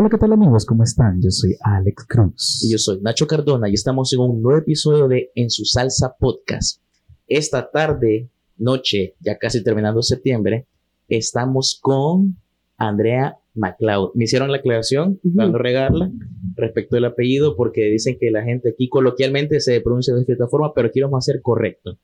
Hola, 0.00 0.10
¿qué 0.10 0.18
tal 0.18 0.32
amigos? 0.32 0.64
¿Cómo 0.64 0.84
están? 0.84 1.20
Yo 1.20 1.28
soy 1.32 1.56
Alex 1.60 2.06
Cruz. 2.06 2.62
Y 2.64 2.70
yo 2.70 2.78
soy 2.78 3.00
Nacho 3.00 3.26
Cardona 3.26 3.68
y 3.68 3.74
estamos 3.74 4.12
en 4.12 4.20
un 4.20 4.40
nuevo 4.40 4.60
episodio 4.60 5.08
de 5.08 5.32
En 5.34 5.50
su 5.50 5.64
salsa 5.64 6.14
podcast. 6.16 6.80
Esta 7.26 7.68
tarde, 7.68 8.30
noche, 8.58 9.16
ya 9.18 9.38
casi 9.38 9.64
terminando 9.64 10.00
septiembre, 10.02 10.68
estamos 11.08 11.80
con 11.82 12.36
Andrea 12.76 13.38
MacLeod. 13.54 14.12
Me 14.14 14.22
hicieron 14.22 14.52
la 14.52 14.58
aclaración, 14.58 15.18
para 15.34 15.48
no 15.48 15.58
regarla, 15.58 16.12
respecto 16.54 16.94
del 16.94 17.06
apellido, 17.06 17.56
porque 17.56 17.90
dicen 17.90 18.18
que 18.20 18.30
la 18.30 18.44
gente 18.44 18.68
aquí 18.68 18.88
coloquialmente 18.88 19.58
se 19.58 19.80
pronuncia 19.80 20.14
de 20.14 20.24
cierta 20.24 20.46
forma, 20.46 20.74
pero 20.74 20.86
aquí 20.86 21.00
vamos 21.00 21.24
a 21.24 21.32
ser 21.32 21.42
correcto. 21.42 21.98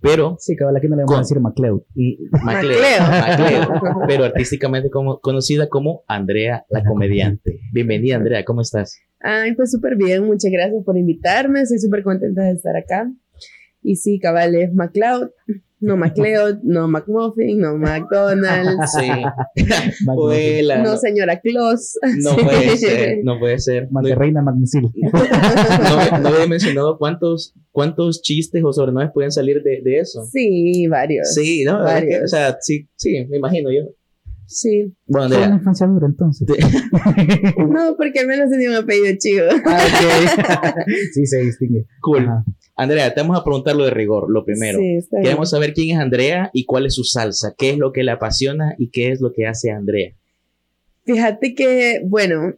Pero. 0.00 0.36
Sí, 0.38 0.54
cabal, 0.56 0.76
aquí 0.76 0.86
no 0.88 0.96
le 0.96 1.02
vamos 1.02 1.16
a 1.16 1.20
decir 1.20 1.40
MacLeod. 1.40 1.82
Y 1.94 2.18
MacLeod. 2.44 2.78
pero 4.06 4.24
artísticamente 4.24 4.90
como, 4.90 5.20
conocida 5.20 5.68
como 5.68 6.04
Andrea 6.06 6.64
la 6.68 6.84
comediante. 6.84 7.60
Bienvenida, 7.72 8.16
Andrea, 8.16 8.44
¿cómo 8.44 8.60
estás? 8.60 9.00
Ay, 9.20 9.54
pues 9.54 9.72
súper 9.72 9.96
bien, 9.96 10.24
muchas 10.24 10.52
gracias 10.52 10.84
por 10.84 10.96
invitarme, 10.96 11.62
estoy 11.62 11.78
súper 11.78 12.04
contenta 12.04 12.42
de 12.42 12.52
estar 12.52 12.76
acá. 12.76 13.10
Y 13.88 13.96
sí, 13.96 14.18
cabal, 14.18 14.54
es 14.54 14.74
MacLeod, 14.74 15.30
no 15.80 15.96
MacLeod, 15.96 16.58
no 16.62 16.88
McMuffin, 16.88 17.58
no 17.58 17.78
McDonald's. 17.78 18.92
Sí. 18.92 19.08
no 20.04 20.96
señora 20.98 21.40
Claus. 21.40 21.98
No 22.18 22.36
puede 22.36 22.76
ser, 22.76 23.18
no 23.24 23.38
puede 23.38 23.58
ser. 23.58 23.88
Reina 24.14 24.42
Magnicil. 24.42 24.90
No, 25.00 26.20
no, 26.20 26.28
había 26.28 26.46
mencionado 26.46 26.98
cuántos, 26.98 27.54
cuántos 27.70 28.20
chistes 28.20 28.62
o 28.62 28.74
sobrenombres 28.74 29.10
pueden 29.14 29.32
salir 29.32 29.62
de, 29.62 29.80
de, 29.82 30.00
eso. 30.00 30.22
Sí, 30.30 30.86
varios. 30.86 31.32
Sí, 31.32 31.64
no, 31.64 31.82
varios. 31.82 32.24
o 32.24 32.28
sea, 32.28 32.58
sí, 32.60 32.90
sí, 32.96 33.24
me 33.30 33.38
imagino 33.38 33.70
yo. 33.70 33.90
Sí. 34.48 34.94
Bueno, 35.06 35.34
Fue 35.34 35.46
una 35.46 35.56
infancia 35.56 35.86
dura 35.86 36.06
entonces. 36.06 36.48
no, 37.58 37.96
porque 37.96 38.20
al 38.20 38.26
menos 38.26 38.50
tenía 38.50 38.70
un 38.70 38.76
apellido 38.76 39.14
chido. 39.18 39.48
Ah, 39.66 39.80
okay. 39.86 40.94
sí, 41.12 41.26
se 41.26 41.38
distingue. 41.38 41.86
Cool. 42.00 42.26
Andrea, 42.78 43.12
te 43.12 43.20
vamos 43.20 43.38
a 43.38 43.44
preguntar 43.44 43.76
lo 43.76 43.84
de 43.84 43.90
rigor, 43.90 44.30
lo 44.30 44.44
primero. 44.44 44.78
Sí, 44.78 45.00
Queremos 45.22 45.50
saber 45.50 45.74
quién 45.74 45.96
es 45.96 46.02
Andrea 46.02 46.50
y 46.52 46.64
cuál 46.64 46.86
es 46.86 46.94
su 46.94 47.04
salsa, 47.04 47.54
qué 47.58 47.70
es 47.70 47.78
lo 47.78 47.92
que 47.92 48.04
le 48.04 48.12
apasiona 48.12 48.74
y 48.78 48.90
qué 48.90 49.10
es 49.10 49.20
lo 49.20 49.32
que 49.32 49.46
hace 49.46 49.72
Andrea. 49.72 50.12
Fíjate 51.04 51.54
que, 51.54 52.00
bueno, 52.04 52.54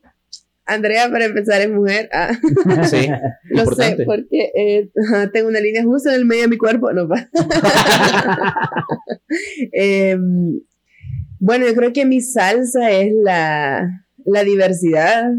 Andrea, 0.71 1.11
para 1.11 1.25
empezar, 1.25 1.61
es 1.61 1.71
mujer. 1.71 2.09
Ah. 2.13 2.31
Sí, 2.85 3.09
lo 3.51 3.67
sé, 3.67 3.98
porque 4.05 4.53
eh, 4.55 4.91
tengo 5.33 5.48
una 5.48 5.61
línea 5.61 5.83
justa 5.83 6.11
en 6.11 6.21
el 6.21 6.27
medio 6.27 6.43
de 6.43 6.48
mi 6.48 6.59
cuerpo. 6.59 6.93
No, 6.93 7.09
eh, 9.73 10.17
bueno, 11.39 11.67
yo 11.67 11.75
creo 11.75 11.93
que 11.93 12.05
mi 12.05 12.21
salsa 12.21 12.91
es 12.91 13.13
la, 13.15 14.05
diversidad, 14.45 15.33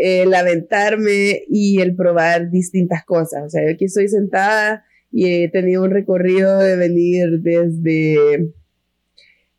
el 0.00 0.32
aventarme 0.34 1.42
y 1.48 1.80
el 1.80 1.94
probar 1.94 2.50
distintas 2.50 3.04
cosas. 3.04 3.44
O 3.44 3.50
sea, 3.50 3.62
yo 3.64 3.74
aquí 3.74 3.84
estoy 3.84 4.08
sentada 4.08 4.84
y 5.12 5.44
he 5.44 5.48
tenido 5.50 5.82
un 5.82 5.90
recorrido 5.90 6.58
de 6.58 6.76
venir 6.76 7.40
desde 7.42 8.52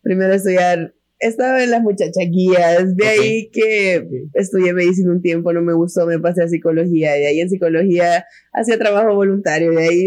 primero 0.02 0.34
estudiar 0.34 0.94
estaba 1.22 1.64
en 1.64 1.70
las 1.70 1.84
muchachas 1.84 2.26
guías, 2.32 2.96
de 2.96 3.08
ahí 3.08 3.50
que 3.52 4.08
estudié 4.34 4.74
medicina 4.74 5.12
un 5.12 5.22
tiempo, 5.22 5.54
no 5.54 5.62
me 5.62 5.74
gustó, 5.74 6.08
me 6.08 6.20
pasé 6.20 6.44
a 6.44 6.48
psicología, 6.48 7.14
de 7.14 7.28
ahí 7.28 7.40
en 7.40 7.50
psicología 7.50 8.26
hacía 8.52 8.80
trabajo 8.80 9.14
voluntario, 9.14 9.72
de 9.72 9.84
ahí 9.84 10.04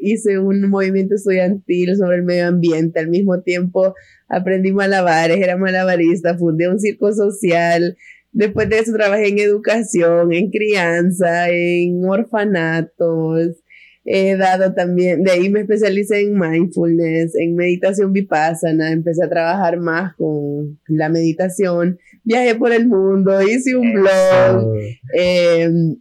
hice, 0.00 0.38
un 0.38 0.68
movimiento 0.68 1.14
estudiantil 1.14 1.96
sobre 1.96 2.16
el 2.16 2.24
medio 2.24 2.48
ambiente, 2.48 3.00
al 3.00 3.08
mismo 3.08 3.40
tiempo 3.40 3.94
aprendí 4.28 4.72
malabares, 4.72 5.38
era 5.38 5.56
malabarista, 5.56 6.36
fundé 6.36 6.68
un 6.68 6.78
circo 6.78 7.12
social, 7.14 7.96
después 8.32 8.68
de 8.68 8.78
eso 8.78 8.92
trabajé 8.92 9.28
en 9.28 9.38
educación, 9.38 10.32
en 10.32 10.50
crianza, 10.50 11.48
en 11.48 12.04
orfanatos, 12.04 13.62
He 14.04 14.36
dado 14.36 14.74
también, 14.74 15.22
de 15.22 15.30
ahí 15.30 15.48
me 15.48 15.60
especialicé 15.60 16.22
en 16.22 16.36
mindfulness, 16.36 17.36
en 17.36 17.54
meditación 17.54 18.12
vipassana, 18.12 18.90
empecé 18.90 19.24
a 19.24 19.28
trabajar 19.28 19.78
más 19.78 20.16
con 20.16 20.80
la 20.88 21.08
meditación, 21.08 22.00
viajé 22.24 22.56
por 22.56 22.72
el 22.72 22.88
mundo, 22.88 23.40
hice 23.42 23.76
un 23.76 23.92
blog, 23.92 24.74
em, 25.14 25.96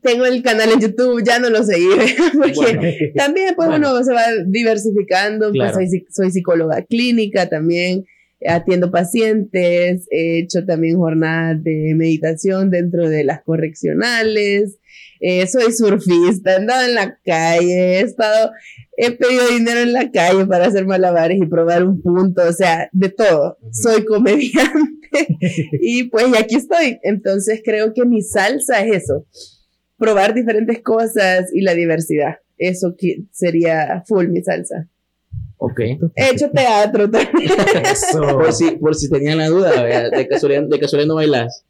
tengo 0.00 0.26
el 0.26 0.42
canal 0.42 0.72
en 0.72 0.80
YouTube, 0.80 1.22
ya 1.24 1.38
no 1.38 1.48
lo 1.48 1.62
seguí, 1.62 1.86
porque 2.42 3.12
también 3.14 3.54
pues 3.54 3.68
uno 3.68 4.02
se 4.02 4.12
va 4.12 4.24
diversificando, 4.44 5.52
pues 5.52 5.74
soy, 5.74 6.04
soy 6.10 6.32
psicóloga 6.32 6.82
clínica 6.82 7.48
también, 7.48 8.04
atiendo 8.46 8.90
pacientes, 8.90 10.06
he 10.10 10.38
hecho 10.38 10.64
también 10.64 10.96
jornadas 10.96 11.62
de 11.62 11.94
meditación 11.96 12.70
dentro 12.70 13.08
de 13.08 13.24
las 13.24 13.42
correccionales, 13.42 14.78
eh, 15.24 15.46
soy 15.46 15.72
surfista, 15.72 16.52
he 16.52 16.56
andado 16.56 16.84
en 16.84 16.94
la 16.96 17.16
calle, 17.24 17.98
he 17.98 18.00
estado, 18.00 18.50
he 18.96 19.12
pedido 19.12 19.48
dinero 19.48 19.78
en 19.80 19.92
la 19.92 20.10
calle 20.10 20.46
para 20.46 20.66
hacer 20.66 20.84
malabares 20.84 21.38
y 21.40 21.46
probar 21.46 21.84
un 21.84 22.02
punto, 22.02 22.42
o 22.42 22.52
sea, 22.52 22.88
de 22.92 23.08
todo. 23.08 23.56
Soy 23.70 24.04
comediante 24.04 25.00
y 25.80 26.04
pues 26.04 26.26
aquí 26.36 26.56
estoy. 26.56 26.98
Entonces 27.04 27.62
creo 27.64 27.94
que 27.94 28.04
mi 28.04 28.20
salsa 28.22 28.84
es 28.84 29.04
eso, 29.04 29.26
probar 29.96 30.34
diferentes 30.34 30.82
cosas 30.82 31.50
y 31.54 31.60
la 31.60 31.74
diversidad. 31.74 32.38
Eso 32.58 32.96
que 32.98 33.24
sería 33.30 34.02
full 34.06 34.26
mi 34.26 34.42
salsa. 34.42 34.88
Ok. 35.64 35.78
He 36.16 36.30
hecho 36.32 36.50
teatro 36.50 37.08
también. 37.08 37.52
Por 38.32 38.52
si, 38.52 38.72
por 38.72 38.94
si 38.96 39.08
tenían 39.08 39.38
la 39.38 39.48
duda, 39.48 40.10
de 40.10 40.26
casualidad, 40.26 40.64
de 40.64 40.80
casualidad 40.80 41.06
no 41.06 41.14
bailas. 41.14 41.64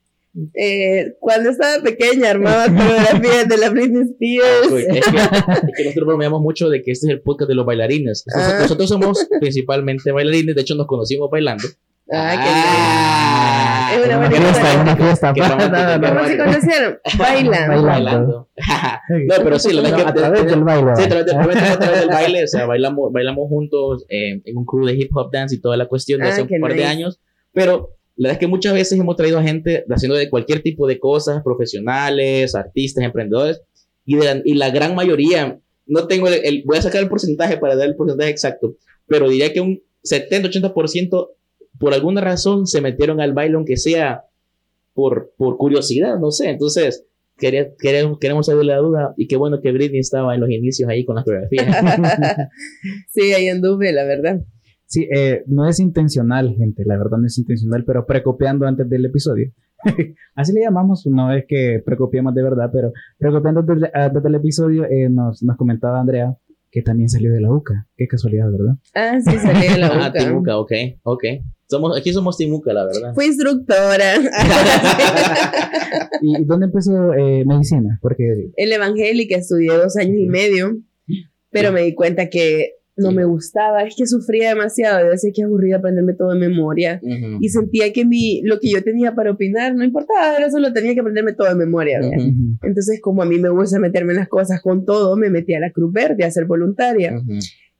Eh, 0.54 1.14
cuando 1.20 1.50
estaba 1.50 1.82
pequeña 1.82 2.31
armaba 2.31 2.64
coreografías 2.64 3.47
de 3.48 3.58
la 3.58 3.69
Britney 3.69 4.04
Spears. 4.04 4.72
Ah, 4.72 5.60
es, 5.62 5.76
que, 5.76 5.84
nosotros 5.84 6.06
bromeamos 6.06 6.41
mucho 6.41 6.70
de 6.70 6.82
que 6.82 6.92
este 6.92 7.06
es 7.06 7.12
el 7.12 7.20
podcast 7.20 7.50
de 7.50 7.54
los 7.54 7.66
bailarines. 7.66 8.25
Nosotros, 8.60 8.91
ah. 8.91 8.94
somos 8.94 9.28
principalmente 9.41 10.10
bailarines, 10.10 10.54
de 10.54 10.62
hecho 10.62 10.75
nos 10.75 10.86
conocimos 10.86 11.31
bailando. 11.31 11.69
Ah, 12.10 12.32
qué 12.32 12.48
ah, 12.48 13.61
es 13.94 14.06
una 14.06 14.19
buena 14.19 14.36
fiesta, 14.36 14.82
una 14.82 14.97
fiesta. 14.97 15.34
¿Cómo 15.34 16.26
se 16.26 16.38
conocieron? 16.38 16.98
Bailando. 17.19 17.82
Bailando. 17.82 18.48
no, 19.08 19.34
pero 19.44 19.58
sí, 19.58 19.72
la 19.72 19.82
verdad 19.82 20.08
a 20.08 20.14
través 20.14 20.47
del 20.47 20.64
baile. 20.64 20.97
Sí, 20.97 21.03
a 21.03 21.08
través, 21.08 21.34
a 21.34 21.78
través 21.78 22.00
del 22.00 22.08
baile, 22.08 22.44
o 22.44 22.47
sea, 22.47 22.66
bailamos, 22.66 23.12
bailamos 23.12 23.48
juntos 23.48 24.04
eh, 24.08 24.41
en 24.44 24.56
un 24.56 24.64
crew 24.64 24.86
de 24.86 24.94
hip 24.94 25.10
hop 25.14 25.31
dance 25.32 25.54
y 25.54 25.60
toda 25.60 25.76
la 25.76 25.86
cuestión 25.86 26.20
de 26.20 26.28
hace 26.28 26.42
un 26.42 26.60
par 26.60 26.75
de 26.75 26.84
años, 26.84 27.20
pero 27.52 27.97
la 28.16 28.28
verdad 28.28 28.34
es 28.34 28.38
que 28.41 28.47
muchas 28.47 28.75
veces 28.75 28.98
hemos 28.98 29.16
traído 29.16 29.38
a 29.38 29.42
gente 29.42 29.84
haciendo 29.88 30.16
de 30.16 30.28
cualquier 30.28 30.62
tipo 30.62 30.86
de 30.86 30.98
cosas, 30.98 31.42
profesionales, 31.42 32.54
artistas, 32.54 33.04
emprendedores, 33.04 33.62
y, 34.04 34.16
de 34.16 34.25
la, 34.25 34.42
y 34.44 34.54
la 34.54 34.70
gran 34.70 34.94
mayoría, 34.94 35.58
no 35.86 36.06
tengo 36.06 36.28
el, 36.28 36.62
voy 36.66 36.78
a 36.78 36.82
sacar 36.82 37.02
el 37.02 37.08
porcentaje 37.08 37.56
para 37.56 37.76
dar 37.76 37.88
el 37.88 37.97
porcentaje 37.97 38.31
exacto, 38.31 38.76
pero 39.06 39.28
diría 39.28 39.52
que 39.52 39.60
un 39.60 39.82
70-80% 40.04 41.28
por 41.78 41.94
alguna 41.94 42.20
razón 42.20 42.66
se 42.66 42.80
metieron 42.80 43.20
al 43.20 43.32
baile, 43.32 43.56
aunque 43.56 43.76
sea 43.76 44.24
por, 44.94 45.32
por 45.36 45.56
curiosidad, 45.56 46.18
no 46.18 46.30
sé. 46.30 46.50
Entonces, 46.50 47.06
quería, 47.36 47.74
queremos, 47.78 48.18
queremos 48.18 48.46
saber 48.46 48.64
la 48.64 48.76
duda 48.76 49.14
y 49.16 49.26
qué 49.26 49.36
bueno 49.36 49.60
que 49.60 49.72
Britney 49.72 50.00
estaba 50.00 50.34
en 50.34 50.40
los 50.40 50.50
inicios 50.50 50.88
ahí 50.88 51.04
con 51.04 51.16
las 51.16 51.24
coreografías. 51.24 51.66
sí, 53.10 53.32
ahí 53.32 53.48
anduve, 53.48 53.92
la 53.92 54.04
verdad. 54.04 54.40
Sí, 54.86 55.08
eh, 55.14 55.42
no 55.46 55.66
es 55.66 55.80
intencional, 55.80 56.54
gente, 56.56 56.84
la 56.84 56.98
verdad 56.98 57.16
no 57.18 57.26
es 57.26 57.38
intencional, 57.38 57.84
pero 57.86 58.04
precopiando 58.06 58.66
antes 58.66 58.88
del 58.88 59.06
episodio. 59.06 59.50
Así 60.34 60.52
le 60.52 60.60
llamamos, 60.60 61.06
no 61.06 61.32
es 61.32 61.44
que 61.48 61.82
precopiamos 61.84 62.34
de 62.34 62.42
verdad, 62.42 62.70
pero 62.72 62.92
precopiando 63.18 63.60
antes, 63.60 64.22
del 64.22 64.34
episodio 64.34 64.84
eh, 64.84 65.08
nos, 65.08 65.42
nos 65.42 65.56
comentaba 65.56 66.00
Andrea 66.00 66.36
que 66.72 66.82
también 66.82 67.08
salió 67.10 67.32
de 67.32 67.40
la 67.42 67.52
UCA. 67.52 67.86
Qué 67.96 68.08
casualidad, 68.08 68.50
¿verdad? 68.50 68.76
Ah, 68.94 69.20
sí, 69.20 69.38
salió 69.38 69.72
de 69.72 69.78
la 69.78 69.88
UCA. 69.88 70.06
ah, 70.06 70.12
Timuca, 70.12 70.58
ok, 70.58 70.72
ok. 71.02 71.24
Somos, 71.68 71.94
aquí 71.96 72.12
somos 72.14 72.38
Timuca, 72.38 72.72
la 72.72 72.86
verdad. 72.86 73.14
Fui 73.14 73.26
instructora. 73.26 74.14
¿Y 76.22 76.44
dónde 76.44 76.66
empezó 76.66 77.12
eh, 77.12 77.44
medicina? 77.44 77.98
Porque... 78.00 78.50
En 78.56 78.72
Evangélica 78.72 79.36
estudié 79.36 79.70
dos 79.72 79.96
años 79.96 80.16
y 80.19 80.26
medio, 80.26 80.78
pero 81.50 81.72
me 81.72 81.82
di 81.82 81.94
cuenta 81.94 82.30
que 82.30 82.76
no 82.96 83.12
me 83.12 83.24
gustaba, 83.24 83.82
es 83.82 83.94
que 83.96 84.06
sufría 84.06 84.50
demasiado, 84.50 85.04
yo 85.04 85.10
decía 85.10 85.30
que 85.34 85.42
aburrida 85.42 85.76
aprenderme 85.76 86.14
todo 86.14 86.32
de 86.32 86.38
memoria 86.38 87.00
y 87.40 87.48
sentía 87.48 87.92
que 87.92 88.04
mi, 88.04 88.42
lo 88.42 88.58
que 88.60 88.70
yo 88.70 88.82
tenía 88.82 89.14
para 89.14 89.30
opinar 89.30 89.74
no 89.74 89.84
importaba, 89.84 90.36
era 90.36 90.50
solo 90.50 90.72
tenía 90.72 90.94
que 90.94 91.00
aprenderme 91.00 91.32
todo 91.32 91.48
de 91.48 91.54
memoria. 91.54 92.00
Entonces, 92.62 93.00
como 93.00 93.22
a 93.22 93.26
mí 93.26 93.38
me 93.38 93.48
gusta 93.48 93.78
meterme 93.78 94.12
en 94.12 94.18
las 94.18 94.28
cosas 94.28 94.60
con 94.60 94.84
todo, 94.84 95.16
me 95.16 95.30
metí 95.30 95.54
a 95.54 95.60
la 95.60 95.70
Cruz 95.70 95.92
Verde 95.92 96.24
a 96.24 96.30
ser 96.30 96.46
voluntaria. 96.46 97.20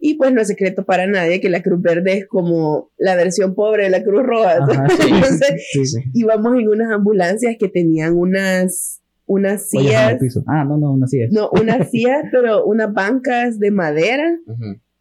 Y 0.05 0.15
pues 0.15 0.33
no 0.33 0.41
es 0.41 0.49
secreto 0.49 0.85
para 0.85 1.07
nadie 1.07 1.41
que 1.41 1.49
la 1.49 1.63
Cruz 1.63 1.81
Verde 1.81 2.19
es 2.19 2.27
como 2.27 2.91
la 2.99 3.15
versión 3.15 3.55
pobre 3.55 3.85
de 3.85 3.91
la 3.91 4.03
Cruz 4.03 4.25
Roja. 4.25 4.57
Entonces, 5.09 5.95
íbamos 6.13 6.59
en 6.59 6.69
unas 6.69 6.91
ambulancias 6.91 7.55
que 7.59 7.69
tenían 7.69 8.17
unas 8.17 9.01
unas 9.27 9.71
sillas. 9.71 10.19
Ah, 10.47 10.65
no, 10.65 10.77
no, 10.77 10.93
unas 10.93 11.11
sillas. 11.11 11.31
No, 11.33 11.51
unas 11.51 11.91
sillas, 11.93 12.25
pero 12.33 12.65
unas 12.65 12.93
bancas 12.93 13.59
de 13.59 13.71
madera 13.71 14.39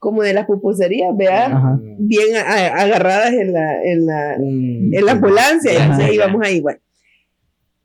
como 0.02 0.24
de 0.24 0.34
las 0.34 0.48
pupuserías, 0.48 1.16
vea, 1.16 1.78
bien 2.00 2.36
agarradas 2.36 3.34
en 3.34 3.54
la, 3.54 3.84
en 3.84 4.06
la, 4.08 4.36
mm, 4.40 4.96
en 4.96 5.06
la 5.06 5.12
ambulancia, 5.12 5.72
y 5.72 5.76
entonces 5.78 6.14
íbamos 6.14 6.42
ahí, 6.44 6.60
bueno. 6.60 6.80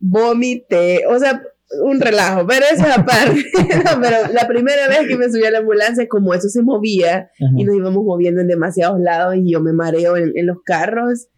vomité, 0.01 1.03
o 1.11 1.19
sea, 1.19 1.43
un 1.85 2.01
relajo, 2.01 2.47
pero 2.47 2.65
eso 2.73 2.87
aparte. 2.87 3.45
pero 4.01 4.33
la 4.33 4.49
primera 4.49 4.89
vez 4.89 5.07
que 5.07 5.19
me 5.19 5.31
subí 5.31 5.45
a 5.45 5.51
la 5.51 5.59
ambulancia, 5.59 6.09
como 6.09 6.33
eso 6.33 6.49
se 6.49 6.63
movía 6.63 7.29
y 7.55 7.65
nos 7.65 7.77
íbamos 7.77 8.03
moviendo 8.03 8.41
en 8.41 8.49
demasiados 8.49 8.99
lados 8.99 9.37
y 9.37 9.53
yo 9.53 9.61
me 9.61 9.75
mareo 9.75 10.17
en, 10.17 10.33
en 10.35 10.47
los 10.47 10.62
carros, 10.65 11.29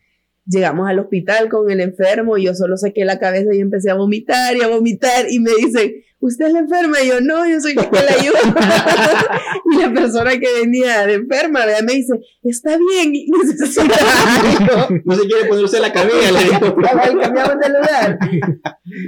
llegamos 0.48 0.88
al 0.88 0.98
hospital 0.98 1.48
con 1.48 1.70
el 1.70 1.80
enfermo 1.80 2.36
y 2.36 2.44
yo 2.44 2.54
solo 2.54 2.76
saqué 2.76 3.04
la 3.04 3.18
cabeza 3.18 3.54
y 3.54 3.60
empecé 3.60 3.90
a 3.90 3.94
vomitar 3.94 4.56
y 4.56 4.62
a 4.62 4.68
vomitar 4.68 5.26
y 5.30 5.38
me 5.40 5.50
dicen, 5.54 5.92
¿usted 6.20 6.46
es 6.46 6.52
la 6.52 6.60
enferma? 6.60 7.00
Y 7.02 7.08
yo, 7.08 7.20
no, 7.20 7.48
yo 7.48 7.60
soy 7.60 7.74
la 7.74 7.88
que 7.88 7.96
la 7.96 8.12
ayuda. 8.12 9.40
y 9.72 9.78
la 9.78 9.92
persona 9.92 10.30
que 10.38 10.46
venía 10.60 11.06
de 11.06 11.14
enferma 11.14 11.60
me 11.84 11.92
dice, 11.92 12.14
está 12.42 12.78
bien, 12.78 13.12
no 15.04 15.14
se 15.14 15.26
quiere 15.26 15.48
ponerse 15.48 15.80
la 15.80 15.92
cabeza, 15.92 16.32
le 16.32 16.44
digo. 16.44 16.76
Cambiamos 17.20 17.58
de 17.60 17.68
lugar. 17.68 18.18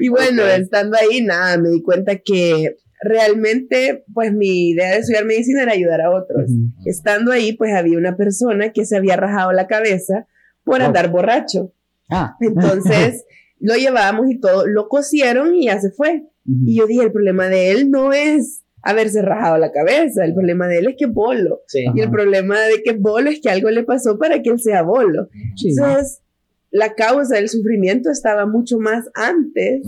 Y 0.01 0.09
bueno, 0.09 0.43
estando 0.47 0.97
ahí, 0.99 1.23
nada, 1.23 1.57
me 1.57 1.71
di 1.71 1.83
cuenta 1.83 2.17
que 2.17 2.77
realmente, 3.03 4.05
pues 4.13 4.31
mi 4.33 4.71
idea 4.71 4.91
de 4.91 4.99
estudiar 4.99 5.25
medicina 5.25 5.63
era 5.63 5.73
ayudar 5.73 6.03
a 6.03 6.11
otros. 6.11 6.51
Estando 6.85 7.33
ahí, 7.33 7.55
pues 7.55 7.73
había 7.75 7.97
una 7.97 8.17
persona 8.17 8.73
que 8.73 8.85
se 8.85 8.97
había 8.97 9.17
rajado 9.17 9.53
la 9.53 9.67
cabeza 9.67 10.27
por 10.65 10.83
andar 10.83 11.11
borracho. 11.11 11.73
Ah. 12.09 12.37
Entonces, 12.41 13.25
lo 13.59 13.75
llevamos 13.75 14.31
y 14.31 14.39
todo, 14.39 14.67
lo 14.67 14.89
cosieron 14.89 15.55
y 15.55 15.67
ya 15.67 15.81
se 15.81 15.91
fue. 15.91 16.25
Y 16.67 16.77
yo 16.79 16.87
dije, 16.87 17.05
el 17.05 17.13
problema 17.13 17.49
de 17.49 17.71
él 17.71 17.91
no 17.91 18.13
es 18.13 18.65
haberse 18.83 19.23
rajado 19.23 19.59
la 19.59 19.71
cabeza, 19.73 20.25
el 20.25 20.35
problema 20.35 20.67
de 20.67 20.79
él 20.79 20.89
es 20.89 20.97
que 20.99 21.05
es 21.05 21.13
bolo. 21.13 21.61
Y 21.73 22.01
el 22.01 22.11
problema 22.11 22.59
de 22.61 22.83
que 22.83 22.91
es 22.91 23.01
bolo 23.01 23.31
es 23.31 23.41
que 23.41 23.51
algo 23.51 23.71
le 23.71 23.85
pasó 23.85 24.19
para 24.19 24.43
que 24.43 24.51
él 24.51 24.59
sea 24.59 24.83
bolo. 24.83 25.29
Entonces, 25.63 26.23
la 26.71 26.95
causa 26.95 27.37
del 27.37 27.49
sufrimiento 27.49 28.11
estaba 28.11 28.47
mucho 28.47 28.79
más 28.79 29.05
antes 29.15 29.83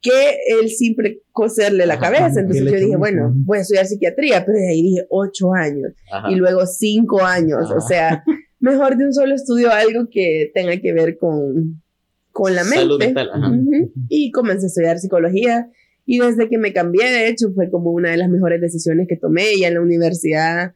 que 0.00 0.38
el 0.60 0.70
simple 0.70 1.22
coserle 1.32 1.86
la 1.86 1.98
cabeza. 1.98 2.40
Entonces 2.40 2.64
yo 2.64 2.78
dije, 2.78 2.96
bueno, 2.96 3.32
voy 3.34 3.58
a 3.58 3.60
estudiar 3.62 3.86
psiquiatría, 3.86 4.44
pero 4.44 4.58
de 4.58 4.68
ahí 4.68 4.82
dije 4.82 5.06
ocho 5.10 5.52
años 5.52 5.92
y 6.30 6.36
luego 6.36 6.66
cinco 6.66 7.22
años. 7.22 7.70
O 7.70 7.80
sea, 7.80 8.24
mejor 8.60 8.96
de 8.96 9.06
un 9.06 9.12
solo 9.12 9.34
estudio 9.34 9.72
algo 9.72 10.08
que 10.10 10.50
tenga 10.54 10.76
que 10.76 10.92
ver 10.92 11.18
con, 11.18 11.82
con 12.30 12.54
la 12.54 12.62
mente. 12.62 12.78
Salud 12.78 12.98
mental, 12.98 13.30
Y 14.08 14.30
comencé 14.30 14.66
a 14.66 14.68
estudiar 14.68 14.98
psicología. 14.98 15.68
Y 16.06 16.18
desde 16.18 16.48
que 16.48 16.58
me 16.58 16.72
cambié, 16.72 17.10
de 17.10 17.28
hecho, 17.28 17.52
fue 17.54 17.70
como 17.70 17.90
una 17.90 18.10
de 18.10 18.16
las 18.16 18.28
mejores 18.28 18.60
decisiones 18.60 19.06
que 19.08 19.16
tomé. 19.16 19.54
Y 19.54 19.64
en 19.64 19.74
la 19.74 19.80
universidad, 19.80 20.74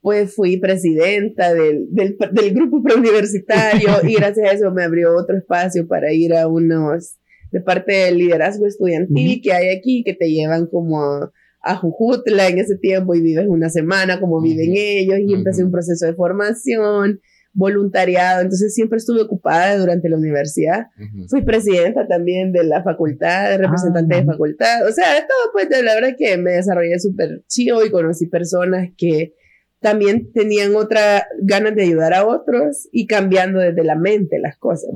pues 0.00 0.34
fui 0.34 0.58
presidenta 0.58 1.54
del, 1.54 1.86
del, 1.90 2.16
del 2.32 2.54
grupo 2.54 2.82
preuniversitario. 2.82 3.88
y 4.08 4.14
gracias 4.14 4.48
a 4.48 4.52
eso 4.52 4.70
me 4.72 4.84
abrió 4.84 5.16
otro 5.16 5.36
espacio 5.36 5.86
para 5.86 6.12
ir 6.12 6.34
a 6.34 6.48
unos 6.48 7.16
de 7.52 7.60
parte 7.60 7.92
del 7.92 8.18
liderazgo 8.18 8.66
estudiantil 8.66 9.40
que 9.42 9.52
hay 9.52 9.76
aquí, 9.76 10.02
que 10.04 10.14
te 10.14 10.30
llevan 10.30 10.66
como 10.66 11.02
a, 11.02 11.32
a 11.62 11.76
Jujutla 11.76 12.48
en 12.48 12.58
ese 12.58 12.76
tiempo 12.76 13.14
y 13.14 13.20
vives 13.20 13.46
una 13.48 13.68
semana 13.68 14.20
como 14.20 14.40
viven 14.40 14.72
ellos 14.74 15.18
y 15.20 15.34
empecé 15.34 15.64
un 15.64 15.70
proceso 15.70 16.06
de 16.06 16.14
formación, 16.14 17.20
voluntariado, 17.52 18.42
entonces 18.42 18.74
siempre 18.74 18.98
estuve 18.98 19.22
ocupada 19.22 19.76
durante 19.76 20.08
la 20.08 20.16
universidad. 20.16 20.86
Fui 21.28 21.42
presidenta 21.42 22.06
también 22.06 22.52
de 22.52 22.64
la 22.64 22.82
facultad, 22.82 23.58
representante 23.58 24.14
de 24.14 24.20
ah. 24.22 24.26
facultad, 24.26 24.88
o 24.88 24.92
sea, 24.92 25.14
de 25.14 25.20
todo, 25.20 25.52
pues 25.52 25.68
de 25.68 25.82
la 25.82 25.94
verdad 25.94 26.14
que 26.16 26.36
me 26.38 26.52
desarrollé 26.52 26.98
súper 26.98 27.42
chido 27.48 27.84
y 27.84 27.90
conocí 27.90 28.26
personas 28.26 28.90
que 28.96 29.34
también 29.80 30.30
tenían 30.32 30.76
otra 30.76 31.26
ganas 31.42 31.74
de 31.74 31.82
ayudar 31.82 32.14
a 32.14 32.26
otros 32.26 32.88
y 32.92 33.06
cambiando 33.06 33.58
desde 33.58 33.82
la 33.82 33.96
mente 33.96 34.38
las 34.38 34.56
cosas. 34.56 34.90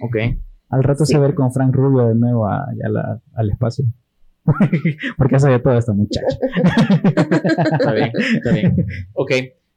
Ok. 0.00 0.16
Al 0.70 0.84
rato 0.84 1.04
se 1.04 1.18
ver 1.18 1.34
con 1.34 1.52
Frank 1.52 1.74
Rubio 1.74 2.08
de 2.08 2.14
nuevo 2.14 2.46
al 2.46 3.50
espacio. 3.50 3.84
Porque 5.16 5.38
sabe 5.38 5.58
todo 5.60 5.78
esto, 5.78 5.94
muchacho. 5.94 6.26
está 7.78 7.92
bien, 7.92 8.10
está 8.36 8.52
bien. 8.52 8.86
Ok, 9.14 9.32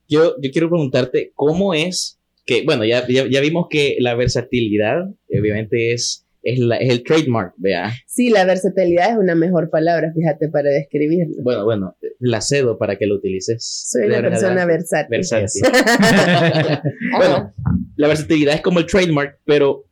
yo, 0.07 0.35
yo 0.41 0.51
quiero 0.51 0.69
preguntarte, 0.69 1.31
¿cómo 1.35 1.73
es 1.73 2.19
que, 2.45 2.63
bueno, 2.65 2.83
ya, 2.83 3.05
ya, 3.07 3.41
vimos 3.41 3.67
que 3.69 3.95
la 3.99 4.15
versatilidad, 4.15 5.05
obviamente, 5.29 5.93
es, 5.93 6.25
es, 6.43 6.59
es, 6.59 6.89
el 6.89 7.03
trademark, 7.03 7.53
vea. 7.57 7.93
Sí, 8.05 8.29
la 8.29 8.43
versatilidad 8.43 9.11
es 9.11 9.17
una 9.17 9.33
mejor 9.33 9.69
palabra, 9.69 10.11
fíjate, 10.13 10.49
para 10.49 10.69
describirlo. 10.69 11.41
Bueno, 11.41 11.63
bueno, 11.63 11.97
la 12.19 12.41
cedo 12.41 12.77
para 12.77 12.97
que 12.97 13.07
lo 13.07 13.15
utilices. 13.15 13.87
Soy 13.89 14.07
una 14.07 14.21
persona 14.21 14.65
versátil. 14.65 15.09
versátil. 15.09 15.61
bueno, 17.17 17.53
la 17.95 18.07
versatilidad 18.07 18.55
es 18.55 18.61
como 18.61 18.79
el 18.79 18.87
trademark, 18.87 19.39
pero 19.45 19.85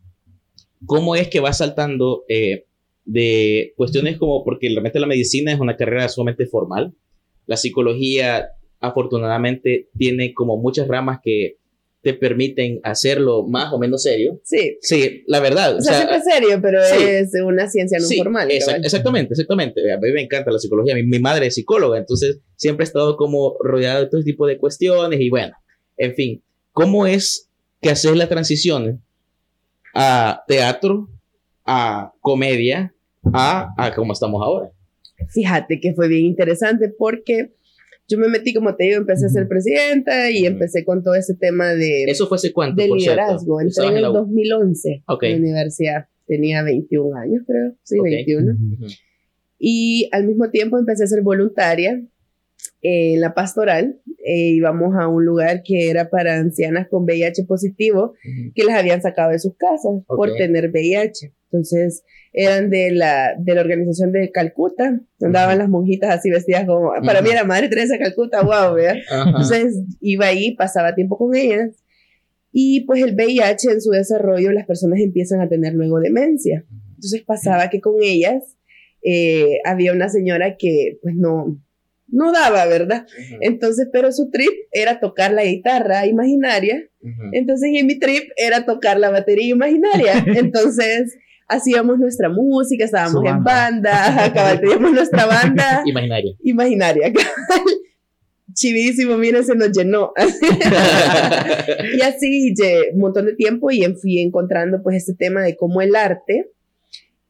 ¿cómo 0.85 1.15
es 1.15 1.29
que 1.29 1.39
va 1.39 1.53
saltando 1.53 2.25
eh, 2.27 2.65
de 3.11 3.73
cuestiones 3.75 4.17
como, 4.17 4.43
porque 4.43 4.69
realmente 4.69 4.99
la 4.99 5.07
medicina 5.07 5.51
es 5.51 5.59
una 5.59 5.75
carrera 5.75 6.07
sumamente 6.07 6.45
formal, 6.45 6.93
la 7.45 7.57
psicología 7.57 8.51
afortunadamente 8.79 9.89
tiene 9.97 10.33
como 10.33 10.57
muchas 10.57 10.87
ramas 10.87 11.19
que 11.23 11.57
te 12.01 12.13
permiten 12.13 12.79
hacerlo 12.83 13.45
más 13.47 13.71
o 13.73 13.77
menos 13.77 14.01
serio. 14.01 14.39
Sí. 14.43 14.77
Sí, 14.81 15.23
la 15.27 15.39
verdad. 15.39 15.75
O, 15.75 15.81
sea, 15.81 15.97
siempre 15.97 16.17
es 16.17 16.23
serio, 16.23 16.59
pero 16.61 16.81
es 16.81 17.31
una 17.45 17.69
ciencia 17.69 17.99
no 17.99 18.07
formal. 18.07 18.49
exactamente, 18.49 19.33
exactamente. 19.33 19.81
A 19.91 19.97
mí 19.97 20.11
me 20.11 20.21
encanta 20.21 20.49
la 20.49 20.57
psicología. 20.57 20.95
Mi, 20.95 21.03
mi, 21.03 21.19
madre 21.19 21.47
es 21.47 21.55
psicóloga, 21.55 21.99
entonces 21.99 22.39
siempre 22.55 22.85
he 22.85 22.87
estado 22.87 23.17
como 23.17 23.55
rodeada 23.59 23.99
de 23.99 24.07
todo 24.07 24.23
tipo 24.23 24.47
de 24.47 24.57
cuestiones 24.57 25.19
y 25.19 25.29
bueno, 25.29 25.53
en 25.97 26.15
fin, 26.15 26.43
¿cómo 26.71 27.05
es 27.05 27.49
que 27.81 27.89
haces 27.89 28.15
la 28.15 28.27
transición 28.27 29.03
a 29.93 30.43
teatro, 30.47 31.09
a 31.65 32.13
comedia, 32.21 32.95
a, 33.33 33.73
a 33.77 33.93
como 33.95 34.13
estamos 34.13 34.41
ahora. 34.43 34.71
Fíjate 35.29 35.79
que 35.79 35.93
fue 35.93 36.07
bien 36.07 36.25
interesante 36.25 36.89
porque 36.89 37.51
yo 38.11 38.17
me 38.17 38.27
metí, 38.27 38.53
como 38.53 38.75
te 38.75 38.83
digo, 38.85 38.97
empecé 38.97 39.25
a 39.25 39.29
ser 39.29 39.47
presidenta 39.47 40.29
y 40.29 40.45
empecé 40.45 40.83
con 40.83 41.01
todo 41.01 41.15
ese 41.15 41.33
tema 41.33 41.69
de... 41.69 42.03
¿Eso 42.03 42.27
fue 42.27 42.35
hace 42.35 42.51
cuánto? 42.51 42.81
De 42.81 42.89
liderazgo. 42.89 43.61
Entré 43.61 43.85
en 43.85 43.97
el 43.97 44.03
2011 44.03 45.03
en 45.21 45.31
la 45.31 45.37
universidad. 45.37 46.05
Tenía 46.27 46.61
21 46.63 47.15
años, 47.17 47.43
creo. 47.47 47.73
Sí, 47.83 47.99
21. 48.01 48.53
Y 49.59 50.09
al 50.11 50.25
mismo 50.25 50.49
tiempo 50.49 50.77
empecé 50.77 51.05
a 51.05 51.07
ser 51.07 51.21
voluntaria 51.21 52.03
en 52.81 53.21
la 53.21 53.33
pastoral. 53.33 54.01
Eh, 54.25 54.49
íbamos 54.49 54.93
a 54.99 55.07
un 55.07 55.23
lugar 55.23 55.61
que 55.63 55.89
era 55.89 56.09
para 56.09 56.37
ancianas 56.37 56.87
con 56.89 57.03
VIH 57.03 57.45
positivo 57.45 58.13
que 58.55 58.63
las 58.63 58.77
habían 58.77 59.01
sacado 59.01 59.31
de 59.31 59.39
sus 59.39 59.55
casas 59.55 60.03
por 60.05 60.33
tener 60.35 60.69
VIH. 60.69 61.31
Entonces, 61.51 62.03
eran 62.31 62.69
de 62.69 62.91
la, 62.91 63.35
de 63.37 63.55
la 63.55 63.61
organización 63.61 64.13
de 64.13 64.31
Calcuta, 64.31 65.01
andaban 65.19 65.57
las 65.57 65.67
monjitas 65.67 66.15
así 66.15 66.29
vestidas 66.29 66.65
como, 66.65 66.93
para 67.05 67.21
mí 67.21 67.29
era 67.29 67.43
Madre 67.43 67.67
Teresa 67.67 67.97
Calcuta, 67.97 68.41
wow, 68.41 68.75
¿verdad? 68.75 68.95
Entonces, 69.27 69.75
iba 69.99 70.27
ahí, 70.27 70.55
pasaba 70.55 70.95
tiempo 70.95 71.17
con 71.17 71.35
ellas. 71.35 71.71
Y 72.53 72.81
pues 72.85 73.03
el 73.03 73.15
VIH 73.15 73.71
en 73.71 73.81
su 73.81 73.91
desarrollo, 73.91 74.51
las 74.51 74.65
personas 74.65 74.99
empiezan 74.99 75.41
a 75.41 75.49
tener 75.49 75.73
luego 75.73 75.99
demencia. 75.99 76.65
Entonces 76.95 77.23
pasaba 77.23 77.69
que 77.69 77.81
con 77.81 77.95
ellas 78.01 78.57
eh, 79.03 79.59
había 79.65 79.93
una 79.93 80.09
señora 80.09 80.55
que 80.57 80.99
pues 81.01 81.15
no, 81.15 81.57
no 82.07 82.31
daba, 82.31 82.65
¿verdad? 82.65 83.07
Entonces, 83.39 83.87
pero 83.91 84.11
su 84.11 84.29
trip 84.29 84.51
era 84.71 84.99
tocar 84.99 85.33
la 85.33 85.43
guitarra 85.43 86.05
imaginaria. 86.05 86.87
Entonces, 87.31 87.71
y 87.73 87.83
mi 87.83 87.97
trip 87.99 88.29
era 88.35 88.65
tocar 88.65 88.99
la 88.99 89.09
batería 89.09 89.49
imaginaria. 89.49 90.13
Entonces, 90.35 91.17
hacíamos 91.51 91.99
nuestra 91.99 92.29
música, 92.29 92.85
estábamos 92.85 93.23
en 93.25 93.43
banda, 93.43 94.31
teníamos 94.59 94.93
nuestra 94.93 95.25
banda. 95.25 95.83
Imaginaria. 95.85 96.33
Imaginaria. 96.43 97.13
Chivísimo, 98.53 99.17
miren, 99.17 99.45
se 99.45 99.55
nos 99.55 99.71
llenó. 99.71 100.11
y 101.97 102.01
así, 102.01 102.53
un 102.93 102.99
montón 102.99 103.25
de 103.25 103.33
tiempo 103.33 103.71
y 103.71 103.83
fui 103.95 104.19
encontrando 104.19 104.81
pues 104.83 104.97
este 104.97 105.13
tema 105.13 105.41
de 105.41 105.55
cómo 105.55 105.81
el 105.81 105.95
arte 105.95 106.51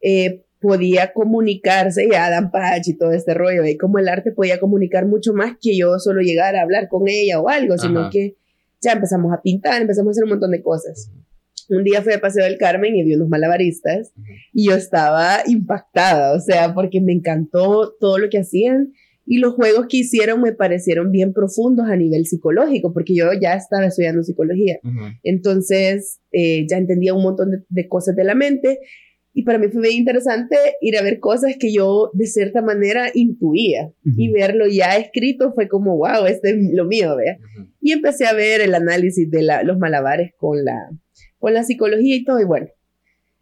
eh, 0.01 0.44
podía 0.60 1.13
comunicarse, 1.13 2.08
y 2.08 2.13
Adam 2.13 2.51
Patch 2.51 2.90
y 2.90 2.98
todo 2.98 3.12
este 3.12 3.34
rollo, 3.34 3.63
de 3.63 3.78
cómo 3.78 4.00
el 4.00 4.08
arte 4.08 4.32
podía 4.32 4.60
comunicar 4.60 5.06
mucho 5.06 5.34
más 5.34 5.58
que 5.62 5.78
yo 5.78 6.00
solo 6.00 6.22
llegar 6.22 6.56
a 6.56 6.62
hablar 6.62 6.88
con 6.88 7.08
ella 7.08 7.40
o 7.40 7.50
algo, 7.50 7.78
sino 7.78 8.10
que 8.12 8.36
ya 8.82 8.94
empezamos 8.94 9.32
a 9.32 9.42
pintar, 9.42 9.82
empezamos 9.82 10.10
a 10.10 10.12
hacer 10.12 10.24
un 10.24 10.32
montón 10.32 10.51
de 10.51 10.62
cosas. 10.62 11.12
Un 11.72 11.84
día 11.84 12.01
fui 12.01 12.13
a 12.13 12.20
Paseo 12.20 12.44
del 12.44 12.58
Carmen 12.58 12.96
y 12.96 13.04
vi 13.04 13.16
unos 13.16 13.30
malabaristas 13.30 14.13
y 14.54 14.68
yo 14.68 14.75
estaba 14.75 15.40
impactada, 15.48 16.36
o 16.36 16.40
sea, 16.40 16.74
porque 16.74 17.00
me 17.00 17.13
encantó 17.13 17.96
todo 18.00 18.18
lo 18.18 18.30
que 18.30 18.40
hacían 18.40 18.92
y 19.25 19.38
los 19.38 19.54
juegos 19.54 19.86
que 19.88 19.98
hicieron 19.98 20.42
me 20.42 20.51
parecieron 20.51 21.12
bien 21.12 21.32
profundos 21.32 21.88
a 21.88 21.96
nivel 21.96 22.25
psicológico, 22.25 22.92
porque 22.92 23.16
yo 23.16 23.28
ya 23.40 23.54
estaba 23.54 23.86
estudiando 23.86 24.24
psicología. 24.24 24.80
Entonces, 25.24 26.20
eh, 26.34 26.66
ya 26.70 26.78
entendía 26.78 27.13
un 27.13 27.24
montón 27.24 27.66
de, 27.70 27.88
cosas 27.88 28.16
de 28.18 28.25
la 28.25 28.36
mente 28.36 28.80
y 29.34 29.44
para 29.44 29.58
mí 29.58 29.68
fue 29.70 29.80
muy 29.80 29.92
interesante 29.92 30.58
ir 30.82 30.98
a 30.98 31.01
ver 31.01 31.20
cosas 31.20 31.56
que 31.58 31.72
yo 31.72 32.12
de 32.13 32.25
cierta 32.25 32.62
manera 32.62 33.10
intuía. 33.13 33.94
Y 34.18 34.30
verlo 34.32 34.66
ya 34.68 34.98
escrito 34.98 35.54
fue 35.54 35.70
como, 35.70 35.96
wow, 35.96 36.25
este 36.25 36.50
es 36.50 36.58
lo 36.74 36.86
mío, 36.86 37.16
¿vea? 37.16 37.38
Y 37.80 37.94
empecé 37.94 38.25
a 38.25 38.34
ver 38.34 38.60
el 38.60 38.75
análisis 38.75 39.32
de 39.32 39.44
la, 39.44 39.63
los 39.63 39.78
malabares 39.78 40.32
con 40.38 40.66
la, 40.66 40.90
con 41.41 41.53
la 41.55 41.63
psicología 41.63 42.15
y 42.15 42.24
todo 42.24 42.39
y 42.39 42.45
bueno. 42.45 42.67